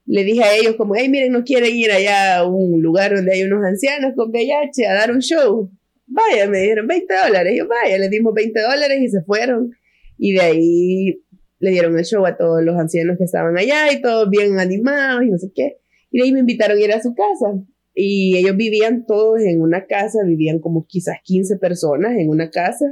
le 0.06 0.24
dije 0.24 0.42
a 0.42 0.56
ellos 0.56 0.76
como, 0.78 0.96
hey, 0.96 1.10
miren, 1.10 1.34
no 1.34 1.44
quieren 1.44 1.76
ir 1.76 1.92
allá 1.92 2.38
a 2.38 2.48
un 2.48 2.82
lugar 2.82 3.14
donde 3.14 3.34
hay 3.34 3.44
unos 3.44 3.64
ancianos 3.64 4.14
con 4.16 4.32
VIH 4.32 4.88
a 4.88 4.94
dar 4.94 5.12
un 5.12 5.20
show. 5.20 5.70
Vaya, 6.08 6.48
me 6.48 6.60
dijeron 6.60 6.88
20 6.88 7.14
dólares. 7.26 7.54
Yo, 7.56 7.68
vaya, 7.68 8.00
les 8.00 8.10
dimos 8.10 8.34
20 8.34 8.60
dólares 8.62 8.98
y 9.02 9.10
se 9.10 9.22
fueron. 9.22 9.72
Y 10.18 10.34
de 10.34 10.42
ahí 10.42 11.22
le 11.60 11.72
dieron 11.72 12.00
el 12.00 12.06
show 12.06 12.26
a 12.26 12.38
todos 12.38 12.64
los 12.64 12.78
ancianos 12.78 13.18
que 13.18 13.26
estaban 13.26 13.58
allá 13.58 13.92
y 13.92 14.02
todos 14.02 14.30
bien 14.30 14.58
animados 14.60 15.24
y 15.24 15.30
no 15.30 15.38
sé 15.38 15.52
qué. 15.54 15.78
Y 16.10 16.20
de 16.20 16.24
ahí 16.24 16.32
me 16.32 16.40
invitaron 16.40 16.78
a 16.78 16.82
ir 16.82 16.92
a 16.94 17.04
su 17.04 17.14
casa. 17.14 17.62
Y 17.94 18.38
ellos 18.38 18.56
vivían 18.56 19.06
todos 19.06 19.42
en 19.42 19.62
una 19.62 19.86
casa, 19.86 20.20
vivían 20.26 20.60
como 20.60 20.86
quizás 20.88 21.18
15 21.22 21.58
personas 21.58 22.14
en 22.18 22.30
una 22.30 22.50
casa. 22.50 22.86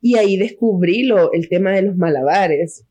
Y 0.00 0.16
ahí 0.16 0.38
descubrí 0.38 1.02
lo, 1.02 1.32
el 1.34 1.48
tema 1.50 1.72
de 1.72 1.82
los 1.82 1.96
malabares. 1.96 2.86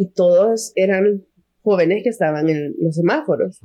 Y 0.00 0.06
todos 0.12 0.72
eran 0.76 1.26
jóvenes 1.60 2.02
que 2.02 2.08
estaban 2.08 2.48
en 2.48 2.74
los 2.78 2.94
semáforos. 2.94 3.60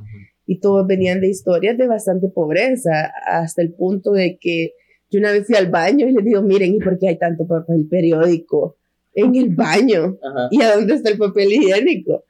Y 0.45 0.59
todos 0.59 0.85
venían 0.85 1.21
de 1.21 1.29
historias 1.29 1.77
de 1.77 1.87
bastante 1.87 2.27
pobreza, 2.27 3.09
hasta 3.25 3.61
el 3.61 3.71
punto 3.71 4.11
de 4.11 4.37
que 4.37 4.73
yo 5.09 5.19
una 5.19 5.31
vez 5.31 5.47
fui 5.47 5.55
al 5.55 5.71
baño 5.71 6.09
y 6.09 6.11
les 6.11 6.25
digo, 6.25 6.41
miren, 6.41 6.75
¿y 6.75 6.79
por 6.79 6.99
qué 6.99 7.07
hay 7.07 7.17
tanto 7.17 7.47
papel 7.47 7.87
periódico 7.89 8.75
en 9.13 9.33
el 9.35 9.55
baño? 9.55 10.17
¿Y 10.51 10.61
a 10.61 10.75
dónde 10.75 10.95
está 10.95 11.09
el 11.09 11.17
papel 11.17 11.53
higiénico? 11.53 12.25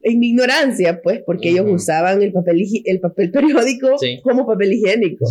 En 0.00 0.18
mi 0.18 0.28
ignorancia, 0.28 1.02
pues, 1.02 1.20
porque 1.26 1.50
ellos 1.50 1.66
usaban 1.68 2.22
el 2.22 2.32
papel, 2.32 2.64
el 2.82 3.00
papel 3.00 3.30
periódico 3.30 3.88
como 4.22 4.46
papel 4.46 4.72
higiénico. 4.72 5.26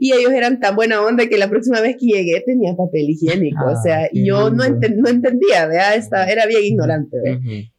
Y 0.00 0.12
ellos 0.12 0.32
eran 0.32 0.60
tan 0.60 0.76
buena 0.76 1.04
onda 1.04 1.26
que 1.26 1.36
la 1.36 1.50
próxima 1.50 1.80
vez 1.80 1.96
que 1.98 2.06
llegué 2.06 2.40
tenía 2.46 2.76
papel 2.76 3.10
higiénico. 3.10 3.64
o 3.66 3.82
sea, 3.82 4.04
ah, 4.04 4.08
y 4.12 4.28
yo 4.28 4.48
no, 4.48 4.62
no 4.68 5.08
entendía, 5.08 5.66
¿verdad? 5.66 5.96
Estaba, 5.96 6.26
era 6.26 6.46
bien 6.46 6.62
ignorante, 6.64 7.16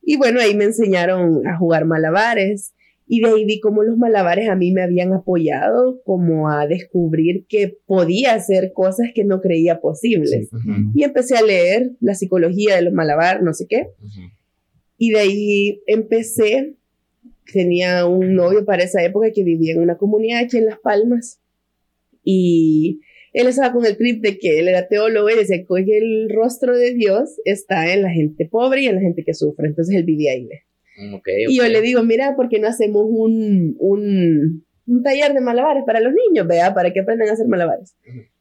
Y 0.04 0.18
bueno, 0.18 0.42
ahí 0.42 0.54
me 0.54 0.66
enseñaron 0.66 1.48
a 1.48 1.58
jugar 1.58 1.86
malabares. 1.86 2.74
Y 3.08 3.22
de 3.22 3.30
ahí 3.30 3.46
vi 3.46 3.60
cómo 3.60 3.84
los 3.84 3.98
malabares 3.98 4.50
a 4.50 4.56
mí 4.56 4.72
me 4.72 4.84
habían 4.84 5.14
apoyado 5.14 6.00
como 6.04 6.50
a 6.50 6.68
descubrir 6.68 7.46
que 7.48 7.78
podía 7.88 8.36
hacer 8.36 8.72
cosas 8.74 9.08
que 9.16 9.24
no 9.24 9.40
creía 9.40 9.80
posibles. 9.80 10.50
Y 10.94 11.04
empecé 11.04 11.38
a 11.38 11.42
leer 11.42 11.94
la 12.02 12.16
psicología 12.16 12.76
de 12.76 12.82
los 12.84 12.94
malabares, 12.94 13.42
no 13.42 13.54
sé 13.54 13.66
qué. 13.68 13.88
Y 14.98 15.12
de 15.12 15.20
ahí 15.20 15.82
empecé, 15.88 16.76
tenía 17.52 18.06
un 18.06 18.36
novio 18.36 18.66
para 18.66 18.84
esa 18.84 19.02
época 19.04 19.32
que 19.34 19.44
vivía 19.44 19.74
en 19.74 19.82
una 19.82 19.98
comunidad 19.98 20.42
aquí 20.42 20.58
en 20.58 20.66
Las 20.66 20.80
Palmas 20.80 21.40
y 22.32 23.02
él 23.34 23.48
estaba 23.48 23.74
con 23.74 23.86
el 23.86 23.98
trip 23.98 24.22
de 24.22 24.38
que 24.38 24.60
él 24.60 24.68
era 24.68 24.88
teólogo 24.88 25.30
y 25.30 25.36
decía 25.36 25.58
que 25.58 25.98
el 25.98 26.30
rostro 26.30 26.78
de 26.78 26.94
Dios 26.94 27.40
está 27.44 27.92
en 27.92 28.04
la 28.04 28.12
gente 28.12 28.46
pobre 28.46 28.84
y 28.84 28.86
en 28.86 28.96
la 28.96 29.02
gente 29.02 29.24
que 29.24 29.34
sufre. 29.34 29.68
Entonces 29.68 29.96
él 29.96 30.04
vivía 30.04 30.34
ahí. 30.34 30.48
Mm, 30.98 31.16
y 31.50 31.58
yo 31.58 31.68
le 31.68 31.82
digo, 31.82 32.04
mira, 32.04 32.36
¿por 32.36 32.50
qué 32.50 32.60
no 32.60 32.68
hacemos 32.68 33.06
un, 33.08 33.76
un, 33.80 34.66
un 34.86 35.04
taller 35.04 35.34
de 35.34 35.42
malabares 35.42 35.84
para 35.86 36.02
los 36.02 36.14
niños? 36.14 36.48
Vea, 36.48 36.74
para 36.74 36.94
que 36.94 37.00
aprendan 37.00 37.30
a 37.30 37.34
hacer 37.34 37.48
malabares. 37.48 37.96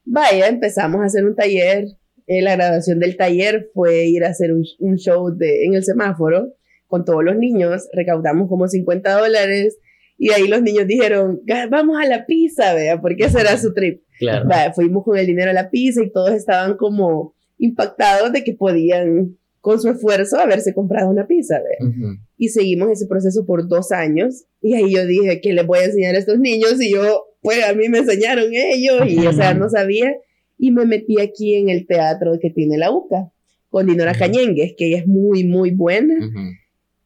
Vaya, 0.04 0.48
empezamos 0.48 1.00
a 1.00 1.04
hacer 1.04 1.24
un 1.24 1.34
taller. 1.34 1.86
Eh, 2.26 2.42
la 2.42 2.56
graduación 2.56 2.98
del 2.98 3.16
taller 3.16 3.70
fue 3.72 4.06
ir 4.06 4.24
a 4.24 4.28
hacer 4.28 4.52
un, 4.52 4.64
un 4.80 4.96
show 4.96 5.34
de, 5.34 5.64
en 5.64 5.74
el 5.74 5.84
semáforo 5.84 6.52
con 6.86 7.04
todos 7.06 7.24
los 7.24 7.36
niños. 7.36 7.88
Recaudamos 7.94 8.48
como 8.48 8.68
50 8.68 9.18
dólares 9.18 9.78
y 10.18 10.32
ahí 10.32 10.48
los 10.48 10.60
niños 10.62 10.86
dijeron, 10.88 11.40
vamos 11.70 11.96
a 12.02 12.06
la 12.06 12.26
pizza, 12.26 12.74
vea, 12.74 13.00
porque 13.00 13.24
ese 13.26 13.40
era 13.40 13.56
su 13.56 13.72
trip. 13.72 14.02
Claro. 14.18 14.48
fuimos 14.74 15.04
con 15.04 15.16
el 15.16 15.26
dinero 15.26 15.50
a 15.50 15.54
la 15.54 15.70
pizza 15.70 16.02
y 16.02 16.10
todos 16.10 16.32
estaban 16.32 16.76
como 16.76 17.36
impactados 17.56 18.32
de 18.32 18.42
que 18.42 18.52
podían, 18.52 19.36
con 19.60 19.80
su 19.80 19.88
esfuerzo, 19.88 20.40
haberse 20.40 20.74
comprado 20.74 21.08
una 21.08 21.28
pizza, 21.28 21.60
vea. 21.60 22.16
Y 22.36 22.48
seguimos 22.48 22.90
ese 22.90 23.06
proceso 23.06 23.46
por 23.46 23.68
dos 23.68 23.92
años. 23.92 24.44
Y 24.60 24.74
ahí 24.74 24.92
yo 24.92 25.06
dije, 25.06 25.40
¿qué 25.40 25.52
les 25.52 25.64
voy 25.64 25.78
a 25.78 25.84
enseñar 25.84 26.16
a 26.16 26.18
estos 26.18 26.40
niños? 26.40 26.82
Y 26.82 26.92
yo, 26.92 27.26
pues 27.40 27.64
a 27.64 27.72
mí 27.74 27.88
me 27.88 27.98
enseñaron 27.98 28.46
ellos 28.52 29.02
y, 29.06 29.24
o 29.24 29.32
sea, 29.32 29.54
no 29.54 29.68
sabía. 29.68 30.12
Y 30.58 30.72
me 30.72 30.84
metí 30.84 31.20
aquí 31.20 31.54
en 31.54 31.68
el 31.68 31.86
teatro 31.86 32.32
que 32.42 32.50
tiene 32.50 32.76
la 32.76 32.90
UCA, 32.90 33.30
con 33.68 33.86
Dinora 33.86 34.14
Cañengues, 34.14 34.74
que 34.76 34.88
ella 34.88 34.98
es 34.98 35.06
muy, 35.06 35.44
muy 35.44 35.70
buena. 35.70 36.16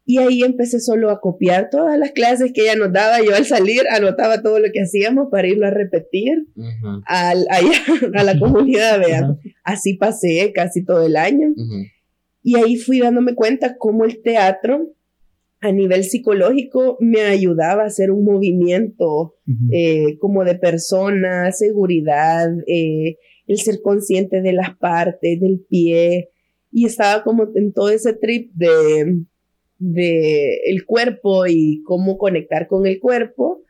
Y 0.05 0.19
ahí 0.19 0.43
empecé 0.43 0.81
solo 0.81 1.11
a 1.11 1.21
copiar 1.21 1.69
todas 1.71 1.97
las 1.99 2.11
clases 2.11 2.53
que 2.53 2.63
ella 2.63 2.77
nos 2.77 2.93
daba. 2.93 3.23
Yo 3.23 3.37
al 3.37 3.45
salir 3.45 3.83
anotaba 3.91 4.43
todo 4.43 4.59
lo 4.59 4.69
que 4.73 4.83
hacíamos 4.83 5.29
para 5.31 5.47
irlo 5.47 5.67
a 5.67 5.71
repetir 5.71 6.47
al, 7.07 7.47
allá, 7.51 7.73
a 8.15 8.25
la 8.25 8.39
comunidad. 8.39 8.99
Vean. 8.99 9.39
Así 9.63 9.95
pasé 9.95 10.53
casi 10.53 10.85
todo 10.85 11.07
el 11.07 11.17
año. 11.17 11.55
Y 12.43 12.57
ahí 12.57 12.77
fui 12.77 12.99
dándome 12.99 13.35
cuenta 13.35 13.77
cómo 13.79 14.05
el 14.05 14.21
teatro 14.23 14.93
a 15.61 15.71
nivel 15.71 16.03
psicológico 16.03 16.97
me 16.99 17.21
ayudaba 17.23 17.85
a 17.85 17.87
hacer 17.87 18.11
un 18.11 18.25
movimiento 18.25 19.37
eh, 19.71 20.19
como 20.19 20.45
de 20.45 20.57
persona, 20.57 21.53
seguridad, 21.53 22.51
eh, 22.67 23.19
el 23.47 23.59
ser 23.59 23.81
consciente 23.81 24.43
de 24.43 24.53
las 24.53 24.77
partes, 24.77 25.41
del 25.41 25.65
pie. 25.71 26.31
Y 26.73 26.87
estaba 26.87 27.23
como 27.23 27.47
en 27.55 27.73
todo 27.73 27.91
ese 27.91 28.13
trip 28.13 28.51
de 28.55 29.23
de 29.83 30.61
el 30.67 30.87
cuerpo 30.87 31.47
y 31.47 31.83
cómo 31.85 32.17
conectar 32.17 32.69
con 32.69 32.87
el 32.87 33.01
cuerpo. 33.01 33.63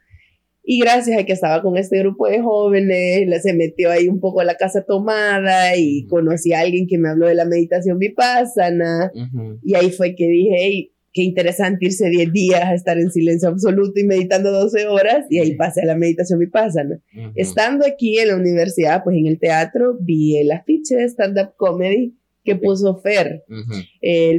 Y 0.62 0.78
gracias 0.78 1.18
a 1.18 1.24
que 1.24 1.32
estaba 1.32 1.60
con 1.62 1.76
este 1.76 1.98
grupo 1.98 2.28
de 2.28 2.40
jóvenes, 2.40 3.42
se 3.42 3.54
metió 3.54 3.90
ahí 3.90 4.06
un 4.06 4.20
poco 4.20 4.40
a 4.40 4.44
la 4.44 4.56
casa 4.56 4.84
tomada 4.86 5.76
y 5.76 6.06
conocí 6.06 6.52
a 6.52 6.60
alguien 6.60 6.86
que 6.86 6.98
me 6.98 7.08
habló 7.08 7.26
de 7.26 7.34
la 7.34 7.46
meditación 7.46 7.98
vipassana. 7.98 9.10
Y 9.64 9.74
ahí 9.74 9.90
fue 9.90 10.14
que 10.14 10.28
dije, 10.28 10.56
hey, 10.56 10.92
qué 11.12 11.22
interesante 11.22 11.86
irse 11.86 12.08
10 12.08 12.32
días 12.32 12.62
a 12.62 12.74
estar 12.74 12.98
en 12.98 13.10
silencio 13.10 13.48
absoluto 13.48 13.98
y 13.98 14.04
meditando 14.04 14.52
12 14.52 14.86
horas. 14.86 15.26
Y 15.30 15.40
ahí 15.40 15.56
pasé 15.56 15.82
a 15.82 15.86
la 15.86 15.96
meditación 15.96 16.38
vipassana. 16.38 17.00
Estando 17.34 17.84
aquí 17.84 18.18
en 18.18 18.28
la 18.28 18.36
universidad, 18.36 19.02
pues 19.02 19.16
en 19.16 19.26
el 19.26 19.40
teatro, 19.40 19.96
vi 20.00 20.36
el 20.36 20.52
afiche 20.52 20.94
de 20.94 21.08
stand-up 21.08 21.54
comedy 21.56 22.14
que 22.44 22.56
puso 22.56 23.00
Fer, 23.00 23.44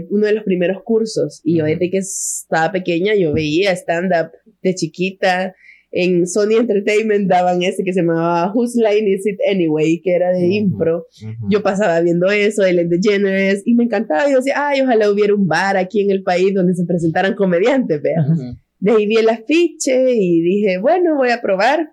uno 0.10 0.26
de 0.26 0.34
los 0.34 0.44
primeros 0.44 0.84
cursos. 0.84 1.42
Y 1.44 1.58
yo 1.58 1.66
desde 1.66 1.90
que 1.90 2.00
estaba 2.00 2.72
pequeña, 2.72 3.16
yo 3.16 3.34
veía 3.34 3.72
stand-up 3.72 4.32
de 4.62 4.76
chiquita. 4.76 5.56
En 5.96 6.26
Sony 6.26 6.58
Entertainment 6.60 7.30
daban 7.30 7.62
ese 7.62 7.84
que 7.84 7.94
se 7.94 8.02
llamaba 8.02 8.52
Whose 8.52 8.80
Line 8.80 9.12
Is 9.12 9.28
It 9.28 9.38
Anyway, 9.48 10.02
que 10.04 10.16
era 10.16 10.32
de 10.32 10.48
impro. 10.48 11.06
Yo 11.50 11.62
pasaba 11.62 12.02
viendo 12.02 12.32
eso, 12.32 12.66
Ellen 12.66 12.90
DeGeneres, 12.90 13.62
y 13.64 13.76
me 13.76 13.84
encantaba. 13.84 14.28
Yo 14.28 14.38
decía, 14.38 14.56
ay, 14.58 14.82
ojalá 14.82 15.12
hubiera 15.12 15.36
un 15.36 15.48
bar 15.48 15.78
aquí 15.78 16.02
en 16.02 16.10
el 16.10 16.24
país 16.24 16.52
donde 16.54 16.74
se 16.74 16.86
presentaran 16.86 17.36
comediantes, 17.36 18.02
vean. 18.02 18.58
De 18.80 18.92
ahí 18.92 19.06
vi 19.06 19.18
el 19.18 19.30
afiche 19.30 20.16
y 20.16 20.42
dije, 20.42 20.80
bueno, 20.80 21.16
voy 21.16 21.30
a 21.30 21.42
probar. 21.42 21.92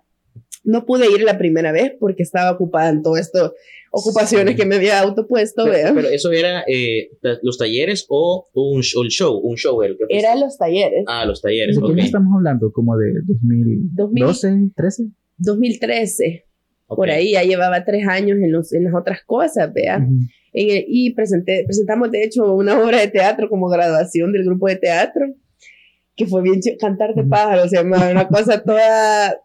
No 0.63 0.85
pude 0.85 1.05
ir 1.05 1.21
la 1.23 1.37
primera 1.37 1.71
vez 1.71 1.93
porque 1.99 2.23
estaba 2.23 2.51
ocupada 2.51 2.89
en 2.89 3.03
todo 3.03 3.17
esto 3.17 3.53
ocupaciones 3.91 4.55
que 4.55 4.65
me 4.65 4.75
había 4.75 4.99
autopuesto, 5.01 5.65
pero, 5.65 5.93
pero 5.93 6.07
eso 6.07 6.31
era 6.31 6.63
eh, 6.67 7.09
los 7.43 7.57
talleres 7.57 8.05
o 8.09 8.47
un 8.53 8.81
show, 8.81 9.03
show 9.09 9.37
un 9.37 9.55
show. 9.55 9.81
Era, 9.83 9.95
era 10.09 10.35
los 10.35 10.57
talleres. 10.57 11.03
Ah, 11.07 11.25
los 11.25 11.41
talleres. 11.41 11.75
¿De 11.75 11.95
qué 11.95 12.01
estamos 12.01 12.33
hablando? 12.35 12.71
¿Como 12.71 12.97
de 12.97 13.11
2012, 13.93 14.71
13? 14.75 15.03
2013. 15.37 16.45
Por 16.87 17.09
ahí 17.09 17.33
ya 17.33 17.43
llevaba 17.43 17.85
tres 17.85 18.07
años 18.07 18.37
en, 18.41 18.51
los, 18.51 18.73
en 18.73 18.85
las 18.85 18.93
otras 18.93 19.19
cosas, 19.25 19.71
vea. 19.73 20.05
y 20.53 21.13
presenté, 21.13 21.63
presentamos, 21.65 22.11
de 22.11 22.23
hecho, 22.23 22.53
una 22.53 22.81
obra 22.81 22.99
de 22.99 23.07
teatro 23.07 23.47
como 23.49 23.69
graduación 23.69 24.33
del 24.33 24.43
grupo 24.43 24.67
de 24.67 24.75
teatro, 24.75 25.25
que 26.15 26.25
fue 26.25 26.41
bien 26.41 26.59
cantar 26.79 27.13
de 27.15 27.23
pájaros, 27.23 27.69
se 27.69 27.77
llamaba 27.77 28.11
una 28.11 28.27
cosa 28.27 28.61
toda 28.61 29.37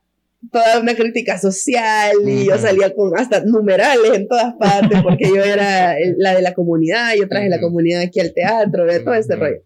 toda 0.51 0.81
una 0.81 0.95
crítica 0.95 1.39
social 1.39 2.17
y 2.27 2.47
yo 2.47 2.59
salía 2.59 2.95
con 2.95 3.17
hasta 3.19 3.45
numerales 3.45 4.13
en 4.15 4.29
todas 4.29 4.55
partes 4.55 5.03
porque 5.03 5.29
yo 5.29 5.43
era 5.43 5.95
la 6.17 6.35
de 6.35 6.43
la 6.43 6.55
comunidad, 6.55 7.15
yo 7.17 7.29
traje 7.29 7.49
la 7.49 7.61
comunidad 7.61 8.03
aquí 8.03 8.21
al 8.21 8.33
teatro, 8.33 8.85
de 8.87 9.01
todo 9.01 9.15
ese 9.15 9.37
rollo. 9.37 9.63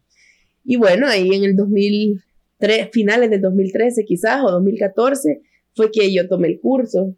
Y 0.65 0.77
bueno, 0.77 1.07
ahí 1.07 1.35
en 1.35 1.45
el 1.45 1.57
2003, 1.57 2.91
finales 2.93 3.31
del 3.31 3.41
2013 3.41 4.05
quizás 4.05 4.43
o 4.45 4.51
2014, 4.51 5.41
fue 5.75 5.91
que 5.91 6.13
yo 6.13 6.29
tomé 6.29 6.49
el 6.49 6.61
curso. 6.61 7.17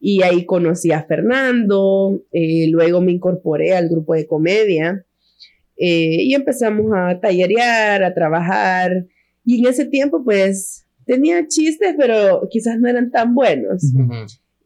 Y 0.00 0.22
ahí 0.22 0.44
conocí 0.44 0.92
a 0.92 1.04
Fernando, 1.04 2.22
eh, 2.30 2.66
luego 2.68 3.00
me 3.00 3.12
incorporé 3.12 3.74
al 3.74 3.88
grupo 3.88 4.12
de 4.14 4.26
comedia 4.26 5.06
eh, 5.78 6.22
y 6.22 6.34
empezamos 6.34 6.92
a 6.94 7.20
tallerear, 7.20 8.04
a 8.04 8.12
trabajar. 8.12 9.06
Y 9.46 9.60
en 9.60 9.70
ese 9.70 9.86
tiempo 9.86 10.22
pues 10.22 10.83
tenía 11.04 11.46
chistes, 11.46 11.94
pero 11.98 12.46
quizás 12.50 12.78
no 12.78 12.88
eran 12.88 13.10
tan 13.10 13.34
buenos. 13.34 13.92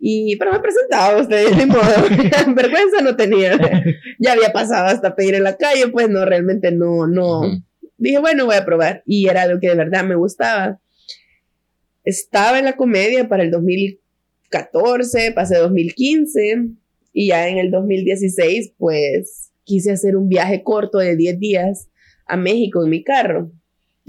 Y, 0.01 0.37
pero 0.37 0.53
me 0.53 0.61
presentaba 0.61 1.21
usted, 1.21 1.51
de 1.57 1.67
modo, 1.67 1.83
vergüenza 2.55 3.03
no 3.03 3.17
tenía. 3.17 3.59
ya 4.19 4.33
había 4.33 4.53
pasado 4.53 4.87
hasta 4.87 5.15
pedir 5.15 5.35
en 5.35 5.45
la 5.45 5.57
calle, 5.57 5.89
pues 5.89 6.09
no, 6.09 6.25
realmente 6.25 6.71
no, 6.71 7.07
no. 7.07 7.43
Dije, 7.97 8.19
bueno, 8.19 8.47
voy 8.47 8.57
a 8.57 8.65
probar. 8.65 9.03
Y 9.07 9.29
era 9.29 9.43
algo 9.43 9.61
que 9.61 9.69
de 9.69 9.75
verdad 9.75 10.05
me 10.05 10.15
gustaba. 10.15 10.81
Estaba 12.05 12.59
en 12.59 12.65
la 12.65 12.77
comedia 12.77 13.29
para 13.29 13.43
el 13.43 13.51
2014, 13.51 15.33
pasé 15.33 15.57
2015 15.57 16.69
y 17.13 17.29
ya 17.29 17.49
en 17.49 17.59
el 17.59 17.71
2016, 17.71 18.75
pues 18.79 19.51
quise 19.65 19.91
hacer 19.91 20.17
un 20.17 20.29
viaje 20.29 20.63
corto 20.63 20.99
de 20.99 21.17
10 21.17 21.39
días 21.39 21.89
a 22.25 22.37
México 22.37 22.83
en 22.83 22.91
mi 22.91 23.03
carro 23.03 23.51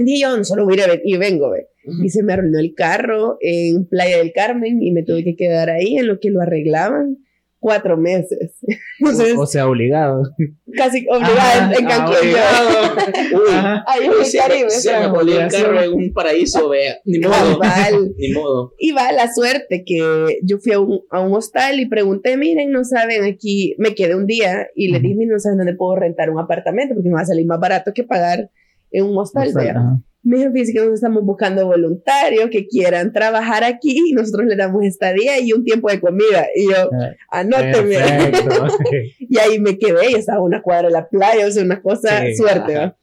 dije 0.05 0.21
yo, 0.21 0.37
no 0.37 0.43
solo 0.43 0.65
voy 0.65 0.79
a 0.79 0.93
ir 0.93 1.01
y 1.03 1.17
vengo, 1.17 1.49
ve. 1.51 1.67
Y 2.03 2.09
se 2.09 2.23
me 2.23 2.33
arruinó 2.33 2.59
el 2.59 2.73
carro 2.75 3.37
en 3.41 3.85
Playa 3.85 4.17
del 4.17 4.31
Carmen 4.33 4.81
y 4.81 4.91
me 4.91 5.03
tuve 5.03 5.23
que 5.23 5.35
quedar 5.35 5.69
ahí 5.69 5.97
en 5.97 6.07
lo 6.07 6.19
que 6.19 6.29
lo 6.29 6.41
arreglaban 6.41 7.17
cuatro 7.59 7.97
meses. 7.97 8.57
o, 9.37 9.45
sea, 9.45 9.67
obligado. 9.67 10.23
Casi 10.75 11.05
obligado 11.09 11.73
en 11.77 11.85
Cancún. 11.85 12.15
Uy, 13.33 13.53
ahí 13.85 14.05
en 14.05 14.11
el 14.11 14.39
Caribe. 14.39 14.69
Se 14.69 14.99
me 14.99 15.07
volvió 15.07 15.41
el 15.41 15.51
carro 15.51 15.81
en 15.81 15.93
un 15.93 16.13
paraíso, 16.13 16.69
vea. 16.69 16.97
Ni 17.05 17.19
modo. 17.19 17.59
Ni 18.17 18.33
modo. 18.33 18.73
Y 18.79 18.91
va 18.91 19.11
la 19.11 19.31
suerte 19.33 19.83
que 19.85 20.39
yo 20.43 20.57
fui 20.59 20.73
a 20.73 20.79
un, 20.79 21.01
a 21.11 21.19
un 21.19 21.33
hostal 21.33 21.79
y 21.79 21.87
pregunté, 21.87 22.37
miren, 22.37 22.71
no 22.71 22.83
saben, 22.83 23.23
aquí 23.23 23.75
me 23.77 23.93
quedé 23.93 24.15
un 24.15 24.25
día 24.25 24.67
y 24.75 24.89
le 24.89 24.99
dije, 24.99 25.25
no 25.25 25.39
saben 25.39 25.57
dónde 25.57 25.75
puedo 25.75 25.95
rentar 25.95 26.29
un 26.29 26.39
apartamento 26.39 26.95
porque 26.95 27.09
me 27.09 27.15
va 27.15 27.21
a 27.21 27.25
salir 27.25 27.45
más 27.45 27.59
barato 27.59 27.91
que 27.93 28.03
pagar 28.03 28.49
en 28.91 29.05
un 29.05 29.17
hostal, 29.17 29.51
vea. 29.53 29.99
Me 30.21 30.35
dijeron, 30.35 30.53
que 30.53 30.63
nosotros 30.63 30.95
estamos 30.95 31.23
buscando 31.23 31.65
voluntarios 31.65 32.49
que 32.49 32.67
quieran 32.67 33.13
trabajar 33.13 33.63
aquí 33.63 34.09
y 34.09 34.13
nosotros 34.13 34.47
le 34.47 34.55
damos 34.55 34.83
estadía 34.83 35.39
y 35.39 35.53
un 35.53 35.63
tiempo 35.63 35.89
de 35.89 36.01
comida. 36.01 36.47
Y 36.55 36.65
yo, 36.65 36.89
ah, 36.91 37.11
anóteme. 37.29 37.95
y 39.19 39.37
ahí 39.39 39.59
me 39.59 39.77
quedé, 39.77 40.11
y 40.11 40.15
estaba 40.15 40.41
una 40.41 40.61
cuadra 40.61 40.87
de 40.87 40.93
la 40.93 41.07
playa, 41.07 41.47
o 41.47 41.51
sea, 41.51 41.63
una 41.63 41.81
cosa 41.81 42.21
suerte. 42.35 42.93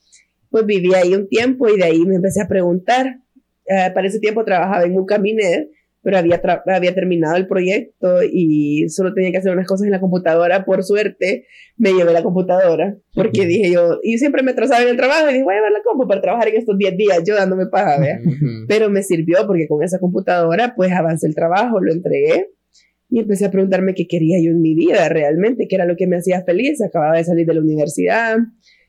Pues 0.50 0.66
viví 0.66 0.94
ahí 0.94 1.14
un 1.14 1.28
tiempo 1.28 1.68
y 1.68 1.78
de 1.78 1.84
ahí 1.84 2.00
me 2.00 2.16
empecé 2.16 2.42
a 2.42 2.48
preguntar. 2.48 3.18
Uh, 3.68 3.92
para 3.92 4.06
ese 4.06 4.20
tiempo 4.20 4.44
trabajaba 4.44 4.84
en 4.84 4.96
un 4.96 5.06
caminet 5.06 5.68
pero 6.06 6.18
había, 6.18 6.40
había 6.66 6.94
terminado 6.94 7.34
el 7.34 7.48
proyecto 7.48 8.22
y 8.22 8.88
solo 8.90 9.12
tenía 9.12 9.32
que 9.32 9.38
hacer 9.38 9.50
unas 9.50 9.66
cosas 9.66 9.86
en 9.86 9.90
la 9.90 9.98
computadora. 9.98 10.64
Por 10.64 10.84
suerte, 10.84 11.46
me 11.76 11.94
llevé 11.94 12.12
la 12.12 12.22
computadora 12.22 12.96
porque 13.12 13.44
dije 13.44 13.72
yo, 13.72 13.98
y 14.04 14.16
siempre 14.18 14.44
me 14.44 14.52
atrasaba 14.52 14.84
en 14.84 14.90
el 14.90 14.96
trabajo 14.96 15.28
y 15.28 15.32
dije, 15.32 15.42
voy 15.42 15.54
a 15.54 15.56
llevar 15.56 15.72
la 15.72 15.82
compu 15.82 16.06
para 16.06 16.20
trabajar 16.20 16.46
en 16.46 16.58
estos 16.58 16.78
10 16.78 16.96
días, 16.96 17.22
yo 17.26 17.34
dándome 17.34 17.66
paja, 17.66 17.98
¿vea? 17.98 18.20
Pero 18.68 18.88
me 18.88 19.02
sirvió 19.02 19.48
porque 19.48 19.66
con 19.66 19.82
esa 19.82 19.98
computadora, 19.98 20.74
pues 20.76 20.92
avancé 20.92 21.26
el 21.26 21.34
trabajo, 21.34 21.80
lo 21.80 21.92
entregué 21.92 22.50
y 23.10 23.18
empecé 23.18 23.46
a 23.46 23.50
preguntarme 23.50 23.94
qué 23.94 24.06
quería 24.06 24.36
yo 24.40 24.52
en 24.52 24.60
mi 24.60 24.76
vida 24.76 25.08
realmente, 25.08 25.66
qué 25.68 25.74
era 25.74 25.86
lo 25.86 25.96
que 25.96 26.06
me 26.06 26.18
hacía 26.18 26.44
feliz. 26.44 26.80
Acababa 26.82 27.16
de 27.16 27.24
salir 27.24 27.48
de 27.48 27.54
la 27.54 27.60
universidad, 27.62 28.36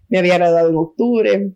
me 0.08 0.20
había 0.20 0.38
graduado 0.38 0.70
en 0.70 0.76
octubre, 0.76 1.52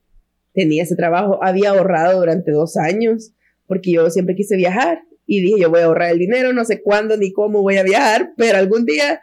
tenía 0.55 0.81
ese 0.81 0.95
trabajo, 0.95 1.37
había 1.43 1.69
ahorrado 1.69 2.19
durante 2.19 2.49
dos 2.49 2.77
años 2.77 3.35
porque 3.67 3.91
yo 3.91 4.09
siempre 4.09 4.33
quise 4.33 4.57
viajar 4.57 5.03
y 5.31 5.39
dije, 5.39 5.61
yo 5.61 5.69
voy 5.69 5.79
a 5.79 5.85
ahorrar 5.85 6.11
el 6.11 6.19
dinero, 6.19 6.51
no 6.51 6.65
sé 6.65 6.81
cuándo 6.81 7.15
ni 7.15 7.31
cómo 7.31 7.61
voy 7.61 7.77
a 7.77 7.83
viajar, 7.83 8.33
pero 8.35 8.57
algún 8.57 8.85
día, 8.85 9.21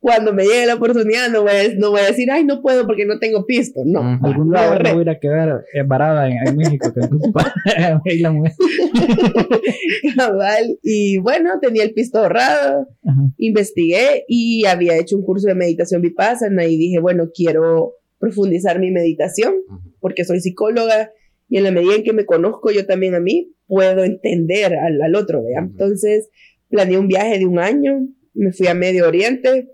cuando 0.00 0.34
me 0.34 0.42
llegue 0.42 0.66
la 0.66 0.74
oportunidad, 0.74 1.30
no 1.30 1.42
voy 1.42 1.52
a, 1.52 1.74
no 1.78 1.92
voy 1.92 2.00
a 2.00 2.06
decir, 2.06 2.28
ay, 2.32 2.44
no 2.44 2.60
puedo 2.60 2.88
porque 2.88 3.06
no 3.06 3.20
tengo 3.20 3.46
pisto. 3.46 3.82
No, 3.86 4.18
algún 4.20 4.50
día 4.50 4.92
voy 4.92 5.08
a 5.08 5.20
quedar 5.20 5.62
embarada 5.74 6.28
en, 6.28 6.38
en 6.44 6.56
México, 6.56 6.92
que 6.92 7.02
la 8.20 8.32
mujer. 8.32 8.52
y 10.82 11.18
bueno, 11.18 11.50
tenía 11.60 11.84
el 11.84 11.92
pisto 11.92 12.18
ahorrado, 12.18 12.88
investigué 13.36 14.24
y 14.26 14.66
había 14.66 14.96
hecho 14.96 15.16
un 15.16 15.24
curso 15.24 15.46
de 15.46 15.54
meditación 15.54 16.02
vipassana 16.02 16.66
y 16.66 16.76
dije, 16.76 16.98
bueno, 16.98 17.30
quiero 17.32 17.92
profundizar 18.18 18.80
mi 18.80 18.90
meditación 18.90 19.54
porque 20.00 20.24
soy 20.24 20.40
psicóloga 20.40 21.12
y 21.48 21.58
en 21.58 21.64
la 21.64 21.70
medida 21.70 21.94
en 21.94 22.02
que 22.02 22.12
me 22.12 22.26
conozco 22.26 22.72
yo 22.72 22.86
también 22.86 23.14
a 23.14 23.20
mí, 23.20 23.52
puedo 23.72 24.04
entender 24.04 24.74
al, 24.74 25.00
al 25.00 25.14
otro, 25.14 25.42
¿vea? 25.42 25.60
Entonces, 25.60 26.28
planeé 26.68 26.98
un 26.98 27.08
viaje 27.08 27.38
de 27.38 27.46
un 27.46 27.58
año, 27.58 28.06
me 28.34 28.52
fui 28.52 28.66
a 28.66 28.74
Medio 28.74 29.08
Oriente. 29.08 29.70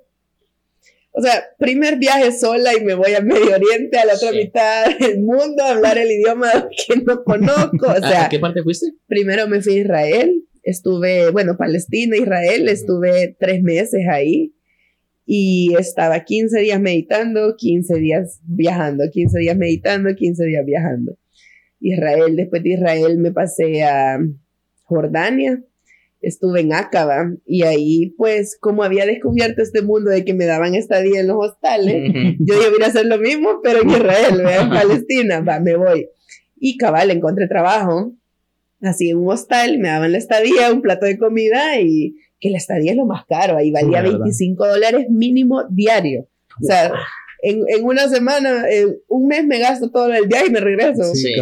O 1.10 1.20
sea, 1.20 1.42
primer 1.58 1.98
viaje 1.98 2.30
sola 2.30 2.76
y 2.76 2.84
me 2.84 2.94
voy 2.94 3.14
a 3.14 3.20
Medio 3.20 3.56
Oriente, 3.56 3.98
a 3.98 4.04
la 4.04 4.14
otra 4.14 4.30
mitad 4.30 4.96
del 5.00 5.18
mundo, 5.18 5.64
a 5.64 5.72
hablar 5.72 5.98
el 5.98 6.12
idioma 6.12 6.48
que 6.86 7.00
no 7.00 7.24
conozco. 7.24 7.88
O 7.88 8.08
sea, 8.08 8.26
¿A 8.26 8.28
qué 8.28 8.38
parte 8.38 8.62
fuiste? 8.62 8.86
Primero 9.08 9.48
me 9.48 9.60
fui 9.62 9.78
a 9.78 9.80
Israel, 9.80 10.44
estuve, 10.62 11.32
bueno, 11.32 11.56
Palestina, 11.58 12.16
Israel, 12.16 12.68
estuve 12.68 13.34
tres 13.36 13.64
meses 13.64 14.02
ahí 14.08 14.54
y 15.26 15.74
estaba 15.76 16.22
15 16.22 16.60
días 16.60 16.80
meditando, 16.80 17.56
15 17.56 17.98
días 17.98 18.38
viajando, 18.44 19.10
15 19.10 19.40
días 19.40 19.56
meditando, 19.56 20.14
15 20.14 20.44
días 20.44 20.64
viajando. 20.64 21.18
Israel. 21.80 22.36
Después 22.36 22.62
de 22.62 22.70
Israel 22.70 23.18
me 23.18 23.32
pasé 23.32 23.84
a 23.84 24.18
Jordania, 24.84 25.62
estuve 26.20 26.60
en 26.60 26.72
Acaba 26.72 27.32
y 27.46 27.62
ahí 27.62 28.14
pues 28.16 28.56
como 28.60 28.82
había 28.82 29.06
descubierto 29.06 29.62
este 29.62 29.82
mundo 29.82 30.10
de 30.10 30.24
que 30.24 30.34
me 30.34 30.46
daban 30.46 30.74
estadía 30.74 31.20
en 31.20 31.28
los 31.28 31.36
hostales, 31.38 32.12
yo 32.38 32.54
iba 32.54 32.64
a 32.64 32.76
ir 32.76 32.84
a 32.84 32.86
hacer 32.86 33.06
lo 33.06 33.18
mismo, 33.18 33.60
pero 33.62 33.82
en 33.82 33.90
Israel, 33.90 34.40
en 34.40 34.70
Palestina, 34.70 35.40
va, 35.40 35.60
me 35.60 35.76
voy. 35.76 36.08
Y 36.56 36.76
cabal, 36.76 37.10
encontré 37.10 37.46
trabajo, 37.46 38.12
así 38.80 39.10
en 39.10 39.18
un 39.18 39.30
hostal, 39.30 39.78
me 39.78 39.88
daban 39.88 40.12
la 40.12 40.18
estadía, 40.18 40.72
un 40.72 40.82
plato 40.82 41.06
de 41.06 41.18
comida 41.18 41.80
y 41.80 42.16
que 42.40 42.50
la 42.50 42.58
estadía 42.58 42.92
es 42.92 42.96
lo 42.96 43.06
más 43.06 43.24
caro, 43.26 43.56
ahí 43.56 43.70
valía 43.70 44.02
25 44.02 44.66
dólares 44.66 45.06
mínimo 45.10 45.64
diario. 45.70 46.28
O 46.60 46.64
sea, 46.64 46.92
en, 47.40 47.62
en 47.68 47.84
una 47.84 48.08
semana, 48.08 48.64
un 49.06 49.28
mes 49.28 49.46
me 49.46 49.58
gasto 49.58 49.90
todo 49.90 50.12
el 50.12 50.28
día 50.28 50.46
y 50.46 50.50
me 50.50 50.60
regreso. 50.60 51.14
Sí, 51.14 51.32